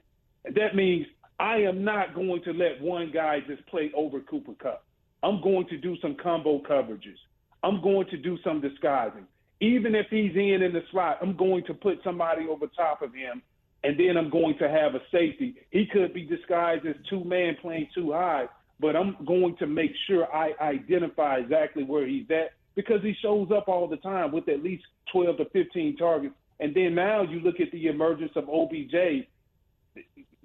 And 0.45 0.55
that 0.55 0.77
means 0.77 1.07
I 1.39 1.57
am 1.59 1.85
not 1.85 2.15
going 2.15 2.43
to 2.43 2.53
let 2.53 2.81
one 2.81 3.11
guy 3.13 3.41
just 3.41 3.67
play 3.67 3.91
over 3.95 4.21
Cooper 4.21 4.53
Kupp. 4.55 4.85
I'm 5.23 5.41
going 5.43 5.67
to 5.69 5.77
do 5.77 5.97
some 6.01 6.15
combo 6.15 6.61
coverages. 6.61 7.19
I'm 7.65 7.81
going 7.81 8.07
to 8.09 8.19
do 8.19 8.39
some 8.45 8.61
disguising. 8.61 9.27
Even 9.61 9.95
if 9.95 10.07
he's 10.11 10.37
in 10.37 10.63
in 10.63 10.75
the 10.75 10.83
slot, 10.91 11.19
I'm 11.23 11.35
going 11.35 11.65
to 11.65 11.75
put 11.75 11.99
somebody 12.05 12.47
over 12.47 12.67
top 12.67 13.01
of 13.01 13.15
him, 13.15 13.41
and 13.83 13.99
then 13.99 14.19
I'm 14.19 14.29
going 14.29 14.59
to 14.59 14.69
have 14.69 14.95
a 14.95 15.01
safety. 15.11 15.57
He 15.71 15.87
could 15.87 16.13
be 16.13 16.25
disguised 16.25 16.85
as 16.87 16.95
two 17.09 17.25
man 17.25 17.57
playing 17.63 17.89
too 17.95 18.13
high, 18.13 18.49
but 18.81 18.95
I'm 18.95 19.17
going 19.27 19.57
to 19.57 19.67
make 19.67 19.93
sure 20.07 20.33
I 20.35 20.53
identify 20.61 21.37
exactly 21.37 21.85
where 21.85 22.07
he's 22.07 22.31
at 22.31 22.53
because 22.75 23.01
he 23.03 23.15
shows 23.23 23.49
up 23.51 23.69
all 23.69 23.89
the 23.89 23.97
time 23.97 24.31
with 24.31 24.49
at 24.49 24.63
least 24.63 24.85
12 25.13 25.39
to 25.39 25.45
15 25.47 25.97
targets. 25.97 26.35
And 26.61 26.75
then 26.75 26.95
now 26.95 27.23
you 27.23 27.41
look 27.41 27.61
at 27.61 27.71
the 27.73 27.87
emergence 27.87 28.33
of 28.37 28.49
OBJ. 28.49 29.27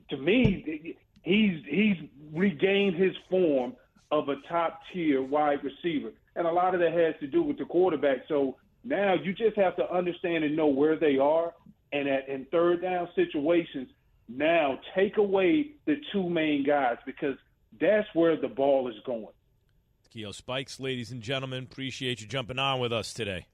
To 0.09 0.17
me, 0.17 0.95
he's 1.23 1.63
he's 1.67 1.97
regained 2.33 2.95
his 2.95 3.13
form 3.29 3.73
of 4.11 4.29
a 4.29 4.35
top 4.47 4.79
tier 4.93 5.21
wide 5.21 5.59
receiver 5.63 6.11
and 6.39 6.47
a 6.47 6.51
lot 6.51 6.73
of 6.73 6.79
that 6.79 6.93
has 6.93 7.13
to 7.19 7.27
do 7.27 7.43
with 7.43 7.57
the 7.57 7.65
quarterback. 7.65 8.19
So 8.29 8.55
now 8.83 9.13
you 9.13 9.33
just 9.33 9.57
have 9.57 9.75
to 9.75 9.93
understand 9.93 10.45
and 10.45 10.55
know 10.55 10.67
where 10.67 10.97
they 10.97 11.17
are, 11.17 11.53
and 11.91 12.07
at 12.07 12.29
in 12.29 12.45
third 12.45 12.81
down 12.81 13.09
situations, 13.13 13.89
now 14.29 14.79
take 14.95 15.17
away 15.17 15.71
the 15.85 15.97
two 16.13 16.29
main 16.29 16.65
guys 16.65 16.95
because 17.05 17.35
that's 17.79 18.07
where 18.13 18.39
the 18.39 18.47
ball 18.47 18.87
is 18.87 18.95
going. 19.05 19.27
Keo 20.11 20.31
Spikes, 20.31 20.79
ladies 20.79 21.11
and 21.11 21.21
gentlemen, 21.21 21.67
appreciate 21.69 22.21
you 22.21 22.27
jumping 22.27 22.57
on 22.57 22.79
with 22.79 22.93
us 22.93 23.13
today. 23.13 23.45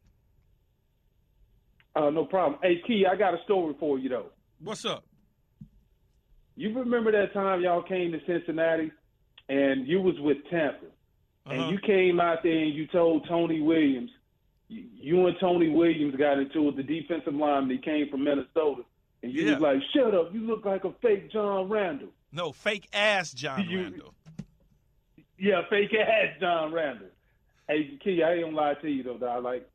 Uh, 1.96 2.12
no 2.12 2.26
problem. 2.26 2.60
Hey, 2.62 2.82
Key, 2.86 3.06
I 3.12 3.16
got 3.16 3.34
a 3.34 3.42
story 3.46 3.74
for 3.80 3.98
you 3.98 4.10
though. 4.10 4.28
What's 4.60 4.86
up? 4.86 5.06
You 6.56 6.72
remember 6.78 7.12
that 7.12 7.34
time 7.34 7.62
y'all 7.62 7.82
came 7.82 8.12
to 8.12 8.20
Cincinnati, 8.28 8.92
and 9.50 9.88
you 9.88 10.02
was 10.02 10.16
with 10.20 10.38
Tampa, 10.52 10.86
uh-huh. 11.46 11.54
and 11.54 11.72
you 11.72 11.80
came 11.80 12.20
out 12.20 12.44
there 12.44 12.58
and 12.58 12.74
you 12.74 12.88
told 12.88 13.28
Tony 13.28 13.62
Williams, 13.62 14.10
you 14.68 15.28
and 15.28 15.38
Tony 15.40 15.70
Williams 15.70 16.16
got 16.16 16.40
into 16.40 16.70
it, 16.70 16.76
the 16.76 16.84
defensive 16.84 17.36
lineman. 17.36 17.78
He 17.78 17.78
came 17.78 18.10
from 18.10 18.24
Minnesota, 18.24 18.82
and 19.22 19.32
you 19.32 19.44
yeah. 19.44 19.54
was 19.54 19.62
like, 19.62 19.78
"Shut 19.94 20.16
up! 20.16 20.34
You 20.34 20.42
look 20.42 20.66
like 20.66 20.84
a 20.86 20.92
fake 21.02 21.32
John 21.32 21.70
Randle." 21.70 22.10
No, 22.32 22.52
fake 22.52 22.90
ass 22.94 23.32
John 23.32 23.66
you, 23.70 23.84
Randle. 23.84 24.14
Yeah, 25.38 25.62
fake 25.70 25.94
ass 25.94 26.40
John 26.40 26.74
Randle. 26.74 27.08
Hey, 27.68 27.98
Key, 28.04 28.24
I 28.24 28.34
ain't 28.34 28.46
gonna 28.46 28.56
lie 28.56 28.74
to 28.76 28.90
you 28.90 29.04
though, 29.04 29.18
dog. 29.18 29.44
Like, 29.44 29.70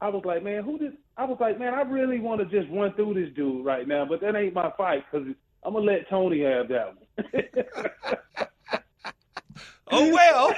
I 0.00 0.08
was 0.08 0.24
like, 0.24 0.42
man, 0.42 0.64
who 0.64 0.78
did? 0.78 0.96
I 1.16 1.24
was 1.24 1.38
like, 1.40 1.58
man, 1.58 1.74
I 1.74 1.82
really 1.82 2.18
want 2.18 2.40
to 2.40 2.46
just 2.46 2.72
run 2.72 2.92
through 2.94 3.14
this 3.14 3.32
dude 3.34 3.64
right 3.64 3.86
now, 3.86 4.04
but 4.04 4.20
that 4.20 4.34
ain't 4.34 4.54
my 4.54 4.72
fight 4.76 5.04
because 5.10 5.28
I'm 5.62 5.74
gonna 5.74 5.84
let 5.84 6.08
Tony 6.08 6.42
have 6.42 6.68
that 6.68 6.94
one. 6.96 8.48
Oh 9.92 10.10
well. 10.10 10.54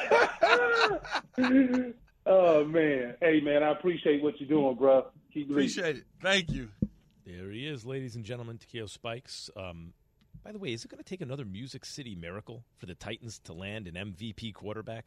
oh 2.27 2.64
man, 2.64 3.16
hey 3.20 3.40
man, 3.40 3.62
I 3.62 3.73
appreciate 3.73 4.23
what 4.23 4.40
you're 4.40 4.48
doing, 4.48 4.77
bro. 4.77 5.06
Keep 5.33 5.50
appreciate 5.50 5.96
it. 5.96 6.04
Thank 6.23 6.52
you. 6.52 6.69
There 7.27 7.50
he 7.50 7.67
is, 7.67 7.85
ladies 7.85 8.17
and 8.17 8.25
gentlemen. 8.25 8.58
Takeo 8.58 8.87
Spikes. 8.87 9.50
Um, 9.56 9.92
by 10.44 10.52
the 10.52 10.58
way, 10.58 10.73
is 10.73 10.85
it 10.85 10.88
going 10.90 11.02
to 11.02 11.08
take 11.08 11.23
another 11.23 11.44
Music 11.44 11.85
City 11.85 12.15
miracle 12.15 12.65
for 12.77 12.87
the 12.87 12.94
Titans 12.94 13.40
to 13.40 13.52
land 13.52 13.88
an 13.88 13.94
MVP 13.94 14.54
quarterback? 14.54 15.06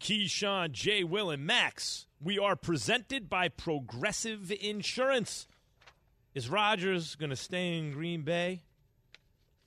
Keyshawn, 0.00 0.72
J. 0.72 1.04
Will, 1.04 1.30
and 1.30 1.46
Max. 1.46 2.06
We 2.22 2.38
are 2.38 2.56
presented 2.56 3.28
by 3.28 3.48
Progressive 3.48 4.52
Insurance. 4.60 5.46
Is 6.34 6.48
Rodgers 6.48 7.14
going 7.16 7.30
to 7.30 7.36
stay 7.36 7.78
in 7.78 7.92
Green 7.92 8.22
Bay 8.22 8.62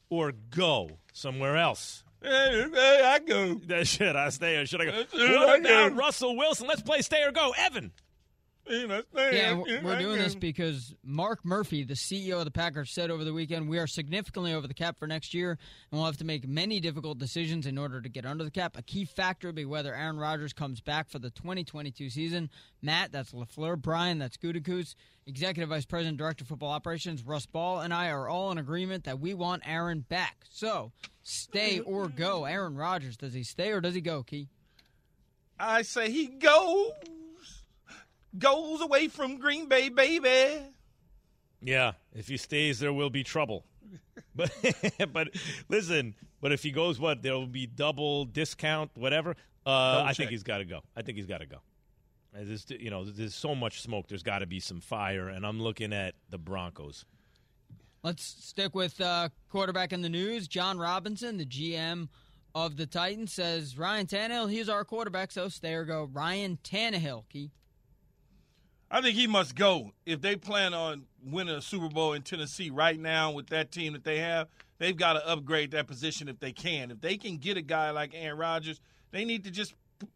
or 0.10 0.32
go 0.32 0.92
somewhere 1.12 1.58
else? 1.58 2.04
Hey, 2.22 2.66
hey, 2.74 3.02
I 3.06 3.20
go. 3.20 3.56
That 3.68 3.86
should 3.88 4.16
I 4.16 4.30
stay 4.30 4.56
or 4.58 4.66
should 4.66 4.82
I 4.82 4.86
go? 4.86 4.92
Hey, 4.92 5.06
What 5.36 5.50
I 5.50 5.58
about 5.58 5.90
go. 5.92 5.96
Russell 5.96 6.38
Wilson? 6.38 6.68
Let's 6.68 6.82
play 6.82 7.02
stay 7.02 7.22
or 7.24 7.32
go. 7.32 7.54
Evan. 7.58 7.92
Yeah, 8.70 9.55
we're 9.55 9.99
doing 9.99 10.20
this 10.20 10.36
because 10.36 10.93
Mark 11.03 11.43
Murphy, 11.43 11.84
the 11.84 11.95
CEO 11.95 12.39
of 12.39 12.45
the 12.45 12.51
Packers, 12.51 12.93
said 12.93 13.11
over 13.11 13.24
the 13.24 13.34
weekend 13.34 13.68
we 13.68 13.78
are 13.80 13.88
significantly 13.88 14.53
over 14.53 14.68
the 14.68 14.74
cap 14.74 14.97
for 14.97 15.07
next 15.07 15.34
year, 15.34 15.51
and 15.51 15.99
we'll 15.99 16.05
have 16.05 16.18
to 16.18 16.26
make 16.26 16.47
many 16.47 16.80
difficult 16.80 17.18
decisions 17.18 17.66
in 17.66 17.78
order 17.78 18.01
to 18.01 18.09
get 18.09 18.26
under 18.26 18.43
the 18.43 18.51
cap. 18.51 18.78
A 18.78 18.82
key 18.82 19.05
factor 19.05 19.49
will 19.49 19.53
be 19.53 19.66
whether 19.66 19.93
Aaron 19.93 20.18
Rodgers 20.18 20.53
comes 20.53 20.80
back 20.82 21.09
for 21.09 21.20
the 21.20 21.30
2022 21.30 22.09
season. 22.09 22.49
Matt, 22.82 23.11
that's 23.11 23.32
Lafleur. 23.32 23.78
Brian, 23.78 24.20
that's 24.20 24.38
Gutekunst. 24.38 24.95
Executive 25.26 25.70
Vice 25.70 25.86
President, 25.86 26.18
Director 26.18 26.43
of 26.43 26.49
Football 26.49 26.72
Operations, 26.72 27.24
Russ 27.24 27.45
Ball, 27.45 27.80
and 27.80 27.93
I 27.93 28.09
are 28.09 28.28
all 28.28 28.51
in 28.51 28.57
agreement 28.57 29.05
that 29.05 29.20
we 29.20 29.34
want 29.34 29.64
Aaron 29.66 30.01
back. 30.01 30.36
So, 30.49 30.91
stay 31.22 31.80
mm-hmm. 31.80 31.93
or 31.93 32.09
go. 32.09 32.43
Aaron 32.43 32.76
Rodgers, 32.76 33.16
does 33.16 33.34
he 33.34 33.43
stay 33.43 33.72
or 33.72 33.80
does 33.80 33.95
he 33.95 34.01
go, 34.01 34.24
Key? 34.24 34.49
I 35.59 35.84
say 35.84 36.11
he 36.11 36.28
goes, 36.28 36.91
goes 38.38 38.82
away 38.82 39.08
from 39.08 39.38
Green 39.38 39.68
Bay, 39.68 39.90
baby. 39.90 40.64
Yeah, 41.62 41.94
if 42.14 42.28
he 42.28 42.38
stays, 42.38 42.80
there 42.80 42.94
will 42.94 43.10
be 43.10 43.24
trouble. 43.24 43.66
But 44.36 44.52
but 45.14 45.30
listen, 45.70 46.16
but 46.42 46.52
if 46.52 46.64
he 46.64 46.72
goes, 46.72 47.00
what 47.00 47.22
there 47.22 47.34
will 47.34 47.46
be 47.46 47.68
double 47.68 48.26
discount, 48.26 48.90
whatever. 48.96 49.36
Uh, 49.66 49.94
Double 49.98 50.10
I 50.10 50.14
think 50.14 50.32
he's 50.32 50.44
got 50.44 50.58
to 50.58 50.66
go. 50.66 50.82
I 50.96 51.04
think 51.04 51.18
he's 51.18 51.28
got 51.28 51.40
to 51.40 51.46
go. 51.46 51.58
There's, 52.34 52.66
you 52.70 52.90
know, 52.90 53.06
there's 53.06 53.36
so 53.36 53.54
much 53.54 53.82
smoke. 53.82 54.08
There's 54.08 54.24
got 54.24 54.40
to 54.40 54.48
be 54.48 54.60
some 54.60 54.82
fire, 54.82 55.30
and 55.30 55.46
I'm 55.46 55.62
looking 55.62 55.94
at 55.94 56.16
the 56.30 56.40
Broncos. 56.40 57.06
Let's 58.02 58.24
stick 58.24 58.74
with 58.74 59.00
uh, 59.00 59.30
quarterback 59.50 59.94
in 59.94 60.02
the 60.02 60.10
news. 60.10 60.48
Jon 60.48 60.80
Robinson, 60.80 61.38
the 61.38 61.46
GM 61.46 62.10
of 62.56 62.76
the 62.76 62.88
Titans, 62.88 63.32
says 63.32 63.78
Ryan 63.78 64.08
Tannehill, 64.08 64.50
he's 64.52 64.68
our 64.68 64.84
quarterback, 64.84 65.32
so 65.32 65.48
stay 65.48 65.74
or 65.74 65.86
go. 65.86 66.10
Ryan 66.12 66.58
Tannehill, 66.64 67.24
Key. 67.30 67.52
I 68.94 69.02
think 69.02 69.16
he 69.16 69.26
must 69.26 69.56
go. 69.56 69.91
If 70.06 70.22
they 70.22 70.36
plan 70.36 70.76
on 70.76 71.06
winning 71.26 71.56
a 71.56 71.64
Super 71.64 71.89
Bowl 71.89 72.14
in 72.14 72.22
Tennessee 72.22 72.70
right 72.70 73.00
now 73.00 73.32
with 73.32 73.48
that 73.48 73.72
team 73.72 73.94
that 73.94 74.04
they 74.04 74.20
have, 74.20 74.50
they've 74.78 74.96
got 74.96 75.14
to 75.14 75.28
upgrade 75.28 75.72
that 75.72 75.88
position 75.88 76.30
if 76.30 76.39
they 76.39 76.52
can. 76.52 76.91
If 76.91 77.02
they 77.02 77.18
can 77.18 77.38
get 77.38 77.58
a 77.58 77.64
guy 77.64 77.89
like 77.89 78.12
Aaron 78.14 78.38
Rodgers, 78.38 78.80
they 79.10 79.26
need 79.26 79.46
to 79.46 79.50
just 79.52 79.74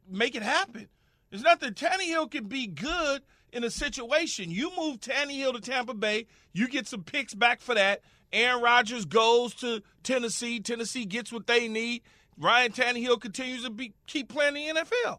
make 0.07 0.35
it 0.35 0.43
happen. 0.43 0.89
There's 1.31 1.41
nothing. 1.41 1.73
Tannehill 1.73 2.29
can 2.29 2.45
be 2.45 2.67
good 2.67 3.23
in 3.51 3.63
a 3.63 3.71
situation. 3.71 4.51
You 4.51 4.71
move 4.77 4.99
Tannehill 4.99 5.53
to 5.53 5.59
Tampa 5.59 5.95
Bay, 5.95 6.27
you 6.53 6.67
get 6.67 6.87
some 6.87 7.03
picks 7.03 7.33
back 7.33 7.61
for 7.61 7.73
that. 7.73 8.01
Aaron 8.31 8.61
Rodgers 8.61 9.05
goes 9.05 9.55
to 9.55 9.81
Tennessee. 10.03 10.59
Tennessee 10.59 11.05
gets 11.05 11.31
what 11.33 11.47
they 11.47 11.67
need. 11.67 12.03
Ryan 12.37 12.73
Tannehill 12.73 13.21
continues 13.21 13.63
to 13.63 13.71
be 13.71 13.93
keep 14.05 14.29
playing 14.29 14.55
in 14.55 14.75
the 14.75 14.81
NFL. 14.81 15.17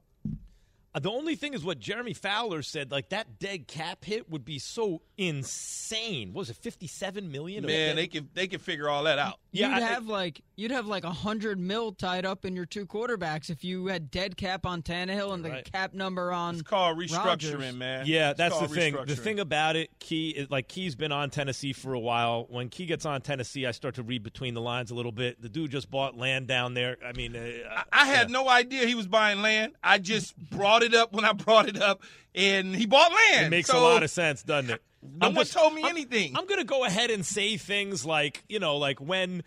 Uh, 0.94 1.00
The 1.00 1.10
only 1.10 1.36
thing 1.36 1.54
is 1.54 1.64
what 1.64 1.78
Jeremy 1.78 2.14
Fowler 2.14 2.62
said. 2.62 2.90
Like 2.90 3.10
that 3.10 3.38
dead 3.38 3.66
cap 3.66 4.04
hit 4.04 4.30
would 4.30 4.44
be 4.44 4.58
so 4.58 5.02
insane. 5.16 6.32
What 6.32 6.40
was 6.40 6.50
it 6.50 6.56
fifty-seven 6.56 7.30
million? 7.30 7.64
Man, 7.66 7.96
they 7.96 8.06
can 8.06 8.28
they 8.34 8.46
can 8.46 8.60
figure 8.60 8.88
all 8.88 9.04
that 9.04 9.18
out. 9.18 9.38
You'd 9.50 9.70
have 9.70 10.06
like 10.06 10.40
you'd 10.56 10.70
have 10.70 10.86
like 10.86 11.04
a 11.04 11.10
hundred 11.10 11.58
mil 11.58 11.92
tied 11.92 12.26
up 12.26 12.44
in 12.44 12.54
your 12.54 12.66
two 12.66 12.84
quarterbacks 12.86 13.48
if 13.50 13.64
you 13.64 13.86
had 13.86 14.10
dead 14.10 14.36
cap 14.36 14.66
on 14.66 14.82
Tannehill 14.82 15.32
and 15.32 15.44
the 15.44 15.50
Right. 15.50 15.72
cap 15.72 15.94
number 15.94 16.32
on. 16.32 16.54
It's 16.54 16.62
called 16.62 16.98
restructuring, 16.98 17.76
man. 17.76 18.04
Yeah, 18.06 18.30
It's 18.30 18.38
that's 18.38 18.58
the 18.58 18.68
thing. 18.68 18.96
The 19.06 19.16
thing 19.16 19.40
about 19.40 19.76
it, 19.76 19.90
Key, 20.00 20.30
is 20.30 20.50
like 20.50 20.68
Key's 20.68 20.94
been 20.94 21.12
on 21.12 21.30
Tennessee 21.30 21.72
for 21.72 21.94
a 21.94 22.00
while. 22.00 22.46
When 22.50 22.68
Key 22.68 22.86
gets 22.86 23.06
on 23.06 23.20
Tennessee, 23.22 23.66
I 23.66 23.70
start 23.70 23.94
to 23.96 24.02
read 24.02 24.22
between 24.22 24.54
the 24.54 24.60
lines 24.60 24.90
a 24.90 24.94
little 24.94 25.12
bit. 25.12 25.40
The 25.40 25.48
dude 25.48 25.70
just 25.70 25.90
bought 25.90 26.16
land 26.16 26.46
down 26.48 26.74
there. 26.74 26.96
I 27.04 27.12
mean, 27.12 27.36
uh, 27.36 27.82
I 27.92 28.06
had 28.06 28.30
no 28.30 28.48
idea 28.48 28.86
he 28.86 28.94
was 28.94 29.06
buying 29.06 29.40
land. 29.42 29.74
I 29.82 29.98
just 29.98 30.36
brought 30.50 30.82
it 30.82 30.94
up 30.94 31.12
when 31.12 31.24
I 31.24 31.32
brought 31.32 31.68
it 31.68 31.80
up, 31.80 32.02
and 32.34 32.74
he 32.76 32.86
bought 32.86 33.12
land. 33.12 33.46
It 33.46 33.50
makes 33.50 33.68
So 33.70 33.78
a 33.78 33.80
lot 33.80 34.02
of 34.02 34.10
sense, 34.10 34.42
doesn't 34.42 34.70
it? 34.70 34.82
No 35.02 35.30
one 35.30 35.46
told 35.46 35.74
me 35.74 35.88
anything. 35.88 36.36
I'm 36.36 36.46
going 36.46 36.58
to 36.58 36.64
go 36.64 36.84
ahead 36.84 37.10
and 37.10 37.24
say 37.24 37.56
things 37.56 38.04
like, 38.04 38.42
you 38.48 38.58
know, 38.58 38.76
like 38.76 39.00
when 39.00 39.42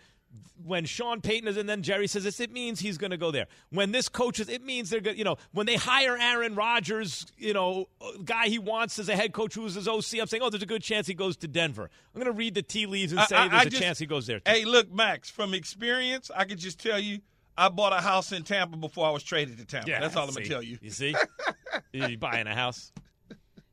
when 0.64 0.84
Sean 0.84 1.20
Payton 1.20 1.48
is, 1.48 1.56
and 1.56 1.68
then 1.68 1.82
Jerry 1.82 2.06
says 2.06 2.24
this, 2.24 2.40
it 2.40 2.52
means 2.52 2.80
he's 2.80 2.96
going 2.96 3.10
to 3.10 3.16
go 3.16 3.30
there. 3.30 3.46
When 3.70 3.92
this 3.92 4.08
coach 4.08 4.40
is, 4.40 4.48
it 4.48 4.64
means 4.64 4.90
they're 4.90 5.00
going. 5.00 5.18
You 5.18 5.24
know, 5.24 5.36
when 5.52 5.66
they 5.66 5.76
hire 5.76 6.16
Aaron 6.16 6.54
Rodgers, 6.54 7.26
you 7.36 7.52
know, 7.52 7.88
guy 8.24 8.48
he 8.48 8.58
wants 8.58 8.98
as 8.98 9.08
a 9.08 9.16
head 9.16 9.32
coach 9.32 9.54
who 9.54 9.66
is 9.66 9.74
his 9.74 9.88
OC, 9.88 10.20
I'm 10.20 10.26
saying, 10.26 10.42
oh, 10.42 10.50
there's 10.50 10.62
a 10.62 10.66
good 10.66 10.82
chance 10.82 11.06
he 11.06 11.14
goes 11.14 11.36
to 11.38 11.48
Denver. 11.48 11.90
I'm 12.14 12.20
going 12.20 12.32
to 12.32 12.38
read 12.38 12.54
the 12.54 12.62
tea 12.62 12.86
leaves 12.86 13.12
and 13.12 13.20
say 13.22 13.36
I, 13.36 13.44
I, 13.44 13.48
there's 13.48 13.60
I 13.60 13.62
a 13.62 13.70
just, 13.70 13.82
chance 13.82 13.98
he 13.98 14.06
goes 14.06 14.26
there. 14.26 14.40
Too. 14.40 14.50
Hey, 14.50 14.64
look, 14.64 14.92
Max, 14.92 15.30
from 15.30 15.54
experience, 15.54 16.30
I 16.34 16.44
could 16.44 16.58
just 16.58 16.80
tell 16.80 16.98
you, 16.98 17.20
I 17.56 17.68
bought 17.68 17.92
a 17.92 18.00
house 18.00 18.32
in 18.32 18.44
Tampa 18.44 18.76
before 18.76 19.06
I 19.06 19.10
was 19.10 19.22
traded 19.22 19.58
to 19.58 19.66
Tampa. 19.66 19.90
Yeah, 19.90 20.00
That's 20.00 20.16
all 20.16 20.26
I'm 20.26 20.34
gonna 20.34 20.46
tell 20.46 20.62
you. 20.62 20.78
You 20.80 20.90
see, 20.90 21.14
you 21.92 22.16
buying 22.16 22.46
a 22.46 22.54
house. 22.54 22.92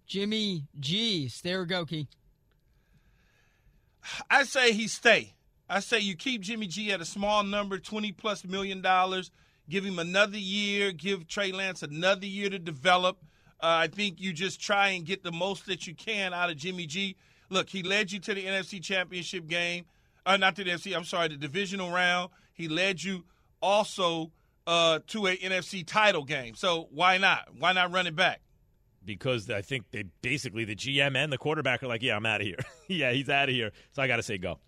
Jimmy 0.09 0.65
G, 0.79 1.27
stay 1.27 1.53
or 1.53 1.65
go, 1.65 1.85
Key. 1.85 2.07
I 4.29 4.43
say 4.43 4.73
he 4.73 4.87
stay. 4.87 5.35
I 5.69 5.81
say 5.81 5.99
you 5.99 6.15
keep 6.15 6.41
Jimmy 6.41 6.65
G 6.65 6.91
at 6.91 6.99
a 6.99 7.05
small 7.05 7.43
number, 7.43 7.77
twenty 7.77 8.11
plus 8.11 8.43
million 8.43 8.81
dollars. 8.81 9.29
Give 9.69 9.85
him 9.85 9.99
another 9.99 10.39
year. 10.39 10.91
Give 10.91 11.27
Trey 11.27 11.51
Lance 11.51 11.83
another 11.83 12.25
year 12.25 12.49
to 12.49 12.57
develop. 12.57 13.19
Uh, 13.61 13.85
I 13.85 13.87
think 13.87 14.19
you 14.19 14.33
just 14.33 14.59
try 14.59 14.89
and 14.89 15.05
get 15.05 15.21
the 15.21 15.31
most 15.31 15.67
that 15.67 15.85
you 15.85 15.93
can 15.93 16.33
out 16.33 16.49
of 16.49 16.57
Jimmy 16.57 16.87
G. 16.87 17.15
Look, 17.51 17.69
he 17.69 17.83
led 17.83 18.11
you 18.11 18.19
to 18.19 18.33
the 18.33 18.43
NFC 18.43 18.81
Championship 18.81 19.47
game. 19.47 19.85
Uh, 20.25 20.37
not 20.37 20.55
to 20.55 20.63
the 20.63 20.71
NFC. 20.71 20.95
I'm 20.95 21.03
sorry, 21.03 21.27
the 21.27 21.37
divisional 21.37 21.91
round. 21.91 22.31
He 22.55 22.67
led 22.67 23.03
you 23.03 23.25
also 23.61 24.31
uh, 24.65 24.99
to 25.07 25.27
a 25.27 25.37
NFC 25.37 25.85
title 25.85 26.23
game. 26.23 26.55
So 26.55 26.87
why 26.89 27.19
not? 27.19 27.49
Why 27.59 27.73
not 27.73 27.91
run 27.91 28.07
it 28.07 28.15
back? 28.15 28.41
Because 29.05 29.49
I 29.49 29.61
think 29.61 29.85
they 29.91 30.03
basically 30.21 30.65
the 30.65 30.75
GM 30.75 31.15
and 31.15 31.31
the 31.31 31.37
quarterback 31.37 31.83
are 31.83 31.87
like, 31.87 32.03
yeah, 32.03 32.15
I'm 32.15 32.25
out 32.25 32.41
of 32.41 32.47
here. 32.47 32.59
yeah, 32.87 33.11
he's 33.11 33.29
out 33.29 33.49
of 33.49 33.55
here. 33.55 33.71
So 33.91 34.01
I 34.01 34.07
got 34.07 34.17
to 34.17 34.23
say 34.23 34.37
go. 34.37 34.59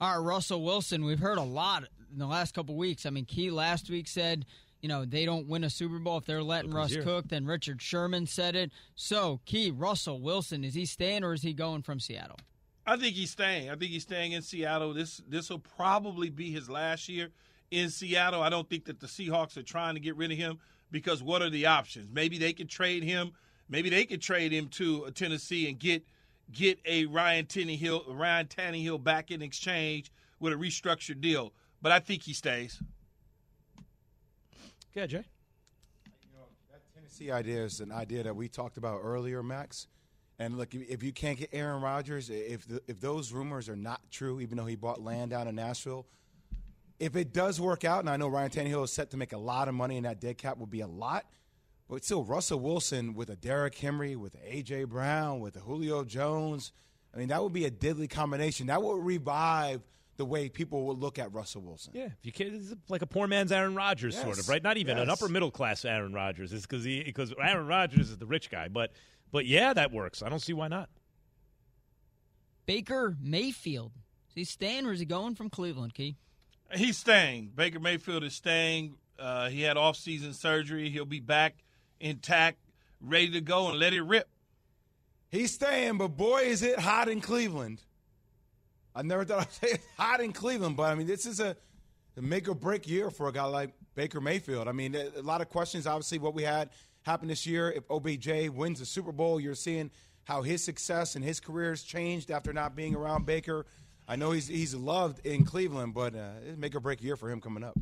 All 0.00 0.16
right, 0.18 0.24
Russell 0.24 0.62
Wilson. 0.62 1.04
We've 1.04 1.18
heard 1.18 1.38
a 1.38 1.42
lot 1.42 1.84
in 2.12 2.18
the 2.18 2.26
last 2.26 2.54
couple 2.54 2.74
weeks. 2.76 3.04
I 3.04 3.10
mean, 3.10 3.26
Key 3.26 3.50
last 3.50 3.90
week 3.90 4.08
said, 4.08 4.46
you 4.80 4.88
know, 4.88 5.04
they 5.04 5.26
don't 5.26 5.46
win 5.46 5.64
a 5.64 5.70
Super 5.70 5.98
Bowl 5.98 6.16
if 6.18 6.24
they're 6.24 6.42
letting 6.42 6.70
Russ 6.70 6.92
here. 6.92 7.02
cook. 7.02 7.28
Then 7.28 7.44
Richard 7.44 7.82
Sherman 7.82 8.26
said 8.26 8.56
it. 8.56 8.70
So, 8.94 9.40
Key, 9.44 9.70
Russell 9.70 10.20
Wilson, 10.20 10.64
is 10.64 10.74
he 10.74 10.86
staying 10.86 11.22
or 11.22 11.34
is 11.34 11.42
he 11.42 11.52
going 11.52 11.82
from 11.82 12.00
Seattle? 12.00 12.38
I 12.86 12.96
think 12.96 13.14
he's 13.14 13.30
staying. 13.30 13.70
I 13.70 13.76
think 13.76 13.90
he's 13.90 14.02
staying 14.02 14.32
in 14.32 14.42
Seattle. 14.42 14.94
This 14.94 15.20
this 15.28 15.50
will 15.50 15.58
probably 15.58 16.30
be 16.30 16.50
his 16.50 16.70
last 16.70 17.08
year 17.08 17.28
in 17.70 17.90
Seattle. 17.90 18.42
I 18.42 18.48
don't 18.48 18.68
think 18.68 18.86
that 18.86 19.00
the 19.00 19.06
Seahawks 19.06 19.56
are 19.56 19.62
trying 19.62 19.94
to 19.94 20.00
get 20.00 20.16
rid 20.16 20.32
of 20.32 20.38
him 20.38 20.58
because 20.90 21.22
what 21.22 21.42
are 21.42 21.50
the 21.50 21.66
options? 21.66 22.08
Maybe 22.12 22.38
they 22.38 22.52
can 22.52 22.66
trade 22.66 23.04
him. 23.04 23.32
Maybe 23.70 23.88
they 23.88 24.04
could 24.04 24.20
trade 24.20 24.52
him 24.52 24.68
to 24.70 25.06
uh, 25.06 25.10
Tennessee 25.12 25.68
and 25.68 25.78
get 25.78 26.04
get 26.52 26.80
a 26.84 27.06
Ryan 27.06 27.46
Tannehill 27.46 28.18
Ryan 28.18 28.46
Tannehill 28.46 29.02
back 29.02 29.30
in 29.30 29.40
exchange 29.40 30.10
with 30.40 30.52
a 30.52 30.56
restructured 30.56 31.20
deal. 31.20 31.52
But 31.80 31.92
I 31.92 32.00
think 32.00 32.22
he 32.22 32.32
stays. 32.34 32.82
Yeah, 34.92 35.06
Jay. 35.06 35.24
That 36.70 36.80
Tennessee 36.94 37.30
idea 37.30 37.62
is 37.64 37.80
an 37.80 37.92
idea 37.92 38.24
that 38.24 38.34
we 38.34 38.48
talked 38.48 38.76
about 38.76 39.00
earlier, 39.02 39.42
Max. 39.42 39.86
And 40.40 40.58
look, 40.58 40.74
if- 40.74 40.88
if 40.90 41.02
you 41.02 41.12
can't 41.12 41.38
get 41.38 41.50
Aaron 41.52 41.80
Rodgers, 41.80 42.28
if 42.28 42.66
the, 42.66 42.82
if 42.88 42.98
those 43.00 43.32
rumors 43.32 43.68
are 43.68 43.76
not 43.76 44.00
true, 44.10 44.40
even 44.40 44.56
though 44.56 44.66
he 44.66 44.74
bought 44.74 45.00
land 45.00 45.30
down 45.30 45.46
in 45.46 45.54
Nashville, 45.54 46.06
if 46.98 47.14
it 47.14 47.32
does 47.32 47.60
work 47.60 47.84
out, 47.84 48.00
and 48.00 48.10
I 48.10 48.16
know 48.16 48.26
Ryan 48.28 48.50
Tannehill 48.50 48.84
is 48.84 48.92
set 48.92 49.10
to 49.10 49.16
make 49.16 49.32
a 49.32 49.38
lot 49.38 49.68
of 49.68 49.74
money, 49.74 49.96
and 49.96 50.06
that 50.06 50.20
dead 50.20 50.38
cap 50.38 50.58
would 50.58 50.70
be 50.70 50.80
a 50.80 50.86
lot, 50.86 51.24
but 51.90 52.04
still, 52.04 52.22
Russell 52.22 52.60
Wilson 52.60 53.14
with 53.14 53.28
a 53.30 53.36
Derrick 53.36 53.76
Henry, 53.76 54.14
with 54.14 54.36
AJ 54.40 54.86
Brown, 54.88 55.40
with 55.40 55.56
a 55.56 55.58
Julio 55.58 56.04
Jones, 56.04 56.72
I 57.12 57.18
mean, 57.18 57.28
that 57.28 57.42
would 57.42 57.52
be 57.52 57.64
a 57.64 57.70
deadly 57.70 58.06
combination. 58.06 58.68
That 58.68 58.80
would 58.80 59.04
revive 59.04 59.82
the 60.16 60.24
way 60.24 60.48
people 60.48 60.84
would 60.86 60.98
look 60.98 61.18
at 61.18 61.32
Russell 61.34 61.62
Wilson. 61.62 61.92
Yeah, 61.96 62.04
if 62.04 62.24
you 62.24 62.30
can, 62.30 62.54
it's 62.54 62.76
like 62.88 63.02
a 63.02 63.06
poor 63.06 63.26
man's 63.26 63.50
Aaron 63.50 63.74
Rodgers, 63.74 64.16
sort 64.16 64.38
of, 64.38 64.48
right? 64.48 64.62
Not 64.62 64.76
even 64.76 64.98
an 64.98 65.10
upper 65.10 65.28
middle 65.28 65.50
class 65.50 65.84
Aaron 65.84 66.12
Rodgers. 66.12 66.52
It's 66.52 66.64
because 66.64 66.84
he 66.84 67.02
because 67.02 67.34
Aaron 67.42 67.66
Rodgers 67.66 68.10
is 68.10 68.18
the 68.18 68.26
rich 68.26 68.50
guy, 68.50 68.68
but 68.68 68.92
but 69.32 69.46
yeah, 69.46 69.72
that 69.72 69.90
works. 69.90 70.22
I 70.22 70.28
don't 70.28 70.38
see 70.38 70.52
why 70.52 70.68
not. 70.68 70.90
Baker 72.66 73.16
Mayfield. 73.20 73.90
Is 74.28 74.34
he 74.36 74.44
staying 74.44 74.86
or 74.86 74.92
is 74.92 75.00
he 75.00 75.06
going 75.06 75.34
from 75.34 75.50
Cleveland, 75.50 75.94
Key? 75.94 76.14
He's 76.72 76.98
staying. 76.98 77.50
Baker 77.56 77.80
Mayfield 77.80 78.22
is 78.22 78.34
staying. 78.34 78.94
Uh, 79.18 79.48
he 79.48 79.62
had 79.62 79.76
off-season 79.76 80.34
surgery. 80.34 80.88
He'll 80.88 81.04
be 81.04 81.18
back 81.18 81.64
intact, 82.00 82.58
ready 83.00 83.30
to 83.30 83.40
go, 83.40 83.68
and 83.68 83.78
let 83.78 83.92
it 83.92 84.02
rip. 84.02 84.28
He's 85.30 85.52
staying, 85.52 85.98
but 85.98 86.08
boy, 86.08 86.42
is 86.42 86.62
it 86.62 86.78
hot 86.78 87.08
in 87.08 87.20
Cleveland. 87.20 87.82
I 88.94 89.02
never 89.02 89.24
thought 89.24 89.40
I'd 89.40 89.52
say 89.52 89.68
it's 89.72 89.86
hot 89.96 90.20
in 90.20 90.32
Cleveland, 90.32 90.76
but 90.76 90.90
I 90.90 90.94
mean, 90.94 91.06
this 91.06 91.26
is 91.26 91.40
a, 91.40 91.56
a 92.16 92.22
make 92.22 92.48
or 92.48 92.54
break 92.54 92.88
year 92.88 93.10
for 93.10 93.28
a 93.28 93.32
guy 93.32 93.44
like 93.44 93.70
Baker 93.94 94.20
Mayfield. 94.20 94.68
I 94.68 94.72
mean, 94.72 94.94
a, 94.94 95.22
lot 95.22 95.40
of 95.40 95.48
questions, 95.48 95.86
obviously, 95.86 96.18
what 96.18 96.34
we 96.34 96.42
had 96.42 96.70
happen 97.02 97.28
this 97.28 97.46
year. 97.46 97.70
If 97.70 97.84
OBJ 97.90 98.48
wins 98.50 98.80
the 98.80 98.86
Super 98.86 99.12
Bowl, 99.12 99.40
you're 99.40 99.54
seeing 99.54 99.90
how 100.24 100.42
his 100.42 100.62
success 100.62 101.16
and 101.16 101.24
his 101.24 101.40
career 101.40 101.70
has 101.70 101.82
changed 101.82 102.30
after 102.30 102.52
not 102.52 102.76
being 102.76 102.94
around 102.94 103.26
Baker. 103.26 103.66
I 104.06 104.16
know 104.16 104.32
he's 104.32 104.48
he's 104.48 104.74
loved 104.74 105.24
in 105.24 105.44
Cleveland, 105.44 105.94
but 105.94 106.14
uh, 106.14 106.30
it's 106.46 106.58
make 106.58 106.74
or 106.74 106.80
break 106.80 107.02
year 107.02 107.16
for 107.16 107.30
him 107.30 107.40
coming 107.40 107.62
up. 107.62 107.78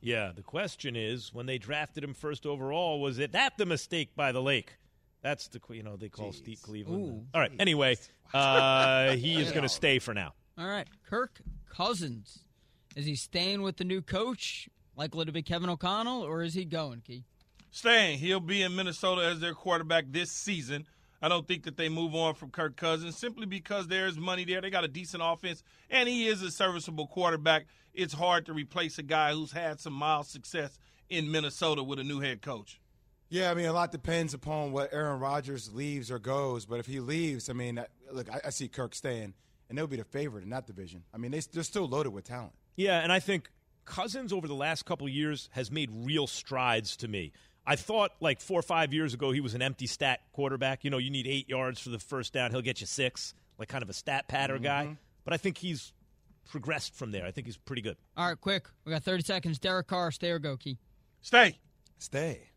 Yeah, 0.00 0.32
the 0.34 0.42
question 0.42 0.96
is 0.96 1.32
when 1.32 1.46
they 1.46 1.58
drafted 1.58 2.02
him 2.02 2.14
first 2.14 2.46
overall, 2.46 3.00
was 3.00 3.18
it 3.18 3.32
that 3.32 3.58
the 3.58 3.66
mistake 3.66 4.16
by 4.16 4.32
the 4.32 4.40
lake? 4.40 4.76
That's 5.22 5.48
the 5.48 5.60
you 5.70 5.82
know 5.82 5.96
they 5.96 6.08
call 6.08 6.32
Steve 6.32 6.62
Cleveland. 6.62 7.04
Ooh. 7.04 7.26
All 7.34 7.40
right. 7.40 7.52
Anyway, 7.58 7.96
uh, 8.34 9.12
he 9.16 9.40
is 9.40 9.50
going 9.50 9.62
to 9.62 9.68
stay 9.68 9.98
for 9.98 10.14
now. 10.14 10.32
All 10.58 10.66
right, 10.66 10.88
Kirk 11.08 11.40
Cousins. 11.68 12.40
Is 12.96 13.06
he 13.06 13.14
staying 13.14 13.62
with 13.62 13.76
the 13.76 13.84
new 13.84 14.02
coach, 14.02 14.68
likely 14.96 15.24
to 15.24 15.32
be 15.32 15.42
Kevin 15.42 15.70
O'Connell, 15.70 16.22
or 16.22 16.42
is 16.42 16.54
he 16.54 16.64
going, 16.64 17.02
Key? 17.02 17.24
Staying. 17.70 18.18
He'll 18.18 18.40
be 18.40 18.62
in 18.62 18.74
Minnesota 18.74 19.22
as 19.26 19.40
their 19.40 19.54
quarterback 19.54 20.06
this 20.08 20.32
season. 20.32 20.86
I 21.22 21.28
don't 21.28 21.46
think 21.46 21.64
that 21.64 21.76
they 21.76 21.88
move 21.88 22.14
on 22.14 22.34
from 22.34 22.50
Kirk 22.50 22.76
Cousins 22.76 23.16
simply 23.16 23.46
because 23.46 23.88
there's 23.88 24.16
money 24.16 24.44
there. 24.44 24.60
They 24.60 24.70
got 24.70 24.84
a 24.84 24.88
decent 24.88 25.22
offense, 25.24 25.62
and 25.90 26.08
he 26.08 26.26
is 26.26 26.42
a 26.42 26.50
serviceable 26.50 27.06
quarterback. 27.06 27.66
It's 27.92 28.14
hard 28.14 28.46
to 28.46 28.52
replace 28.52 28.98
a 28.98 29.02
guy 29.02 29.32
who's 29.32 29.52
had 29.52 29.80
some 29.80 29.92
mild 29.92 30.26
success 30.26 30.78
in 31.08 31.30
Minnesota 31.30 31.82
with 31.82 31.98
a 31.98 32.04
new 32.04 32.20
head 32.20 32.40
coach. 32.40 32.80
Yeah, 33.28 33.50
I 33.50 33.54
mean, 33.54 33.66
a 33.66 33.72
lot 33.72 33.92
depends 33.92 34.34
upon 34.34 34.72
what 34.72 34.92
Aaron 34.92 35.20
Rodgers 35.20 35.72
leaves 35.72 36.10
or 36.10 36.18
goes. 36.18 36.66
But 36.66 36.80
if 36.80 36.86
he 36.86 37.00
leaves, 37.00 37.48
I 37.48 37.52
mean, 37.52 37.84
look, 38.10 38.28
I, 38.28 38.40
I 38.46 38.50
see 38.50 38.66
Kirk 38.68 38.94
staying, 38.94 39.34
and 39.68 39.76
they'll 39.78 39.86
be 39.86 39.96
the 39.96 40.04
favorite 40.04 40.42
in 40.42 40.50
that 40.50 40.66
division. 40.66 41.04
I 41.14 41.18
mean, 41.18 41.30
they, 41.30 41.40
they're 41.52 41.62
still 41.62 41.86
loaded 41.86 42.10
with 42.10 42.24
talent. 42.24 42.54
Yeah, 42.76 43.00
and 43.00 43.12
I 43.12 43.20
think 43.20 43.50
Cousins 43.84 44.32
over 44.32 44.48
the 44.48 44.54
last 44.54 44.84
couple 44.84 45.06
of 45.06 45.12
years 45.12 45.48
has 45.52 45.70
made 45.70 45.90
real 45.92 46.26
strides 46.26 46.96
to 46.98 47.08
me. 47.08 47.32
I 47.66 47.76
thought 47.76 48.12
like 48.20 48.40
four 48.40 48.58
or 48.58 48.62
five 48.62 48.92
years 48.92 49.14
ago 49.14 49.32
he 49.32 49.40
was 49.40 49.54
an 49.54 49.62
empty 49.62 49.86
stat 49.86 50.20
quarterback. 50.32 50.84
You 50.84 50.90
know, 50.90 50.98
you 50.98 51.10
need 51.10 51.26
eight 51.26 51.48
yards 51.48 51.80
for 51.80 51.90
the 51.90 51.98
first 51.98 52.32
down. 52.32 52.50
He'll 52.50 52.62
get 52.62 52.80
you 52.80 52.86
six, 52.86 53.34
like 53.58 53.68
kind 53.68 53.82
of 53.82 53.90
a 53.90 53.92
stat 53.92 54.28
patter 54.28 54.58
guy. 54.58 54.96
But 55.24 55.34
I 55.34 55.36
think 55.36 55.58
he's 55.58 55.92
progressed 56.50 56.94
from 56.94 57.12
there. 57.12 57.26
I 57.26 57.30
think 57.30 57.46
he's 57.46 57.56
pretty 57.56 57.82
good. 57.82 57.96
All 58.16 58.28
right, 58.28 58.40
quick. 58.40 58.66
We 58.84 58.92
got 58.92 59.02
30 59.02 59.22
seconds. 59.22 59.58
Derek 59.58 59.86
Carr, 59.86 60.10
stay 60.10 60.30
or 60.30 60.38
go, 60.38 60.56
Key? 60.56 60.78
Stay. 61.20 61.58
Stay. 61.98 62.48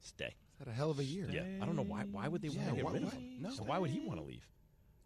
Stay. 0.00 0.34
Had 0.58 0.68
a 0.68 0.72
hell 0.72 0.90
of 0.90 0.98
a 0.98 1.04
year. 1.04 1.26
Yeah, 1.30 1.42
I 1.60 1.66
don't 1.66 1.76
know 1.76 1.82
why. 1.82 2.04
Why 2.10 2.28
would 2.28 2.42
they 2.42 2.48
want 2.50 2.68
to 2.70 2.76
get 2.76 2.84
rid 2.90 3.02
of 3.02 3.12
him? 3.12 3.22
no. 3.40 3.50
So 3.50 3.64
why 3.64 3.78
would 3.78 3.90
he 3.90 4.00
want 4.00 4.20
to 4.20 4.26
leave? 4.26 4.46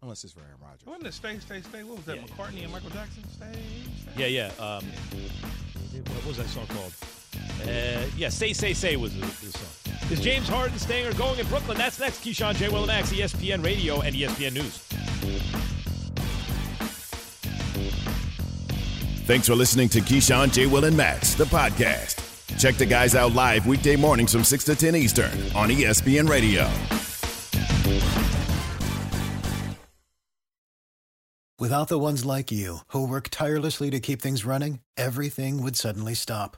Unless 0.01 0.23
it's 0.23 0.33
for 0.33 0.41
Aaron 0.41 0.57
Rodgers. 0.61 0.85
Wasn't 0.85 1.07
it 1.07 1.13
stay, 1.13 1.39
stay, 1.39 1.61
stay? 1.61 1.83
What 1.83 1.97
was 1.97 2.05
that? 2.05 2.17
Yeah. 2.17 2.23
McCartney 2.23 2.63
and 2.63 2.71
Michael 2.71 2.89
Jackson? 2.91 3.23
Stay, 3.29 3.59
stay. 4.01 4.29
Yeah, 4.29 4.49
yeah. 4.59 4.63
Um, 4.63 4.85
what 6.13 6.25
was 6.27 6.37
that 6.37 6.47
song 6.47 6.67
called? 6.67 6.93
Uh, 7.63 8.05
yeah, 8.17 8.29
Say, 8.29 8.53
Say, 8.53 8.73
Say 8.73 8.95
was 8.95 9.13
the, 9.13 9.21
the 9.21 9.51
song. 9.57 10.11
Is 10.11 10.19
James 10.19 10.47
Harden 10.47 10.77
staying 10.77 11.07
or 11.07 11.13
going 11.13 11.39
in 11.39 11.47
Brooklyn? 11.47 11.77
That's 11.77 11.99
next. 11.99 12.23
Keyshawn, 12.23 12.55
J. 12.55 12.69
Will, 12.69 12.79
and 12.79 12.87
Max, 12.87 13.11
ESPN 13.11 13.63
Radio 13.63 14.01
and 14.01 14.15
ESPN 14.15 14.53
News. 14.53 14.77
Thanks 19.25 19.47
for 19.47 19.55
listening 19.55 19.89
to 19.89 20.01
Keyshawn, 20.01 20.53
J. 20.53 20.67
Will, 20.67 20.85
and 20.85 20.95
Max, 20.95 21.33
the 21.33 21.45
podcast. 21.45 22.21
Check 22.59 22.75
the 22.75 22.85
guys 22.85 23.15
out 23.15 23.33
live 23.33 23.65
weekday 23.65 23.95
mornings 23.95 24.31
from 24.31 24.43
6 24.43 24.63
to 24.65 24.75
10 24.75 24.95
Eastern 24.95 25.31
on 25.55 25.69
ESPN 25.69 26.29
Radio. 26.29 26.69
Without 31.57 31.87
the 31.87 31.97
ones 31.97 32.25
like 32.25 32.51
you, 32.51 32.79
who 32.89 33.07
work 33.07 33.29
tirelessly 33.31 33.89
to 33.89 33.99
keep 33.99 34.21
things 34.21 34.45
running, 34.45 34.81
everything 34.97 35.63
would 35.63 35.75
suddenly 35.75 36.13
stop. 36.13 36.57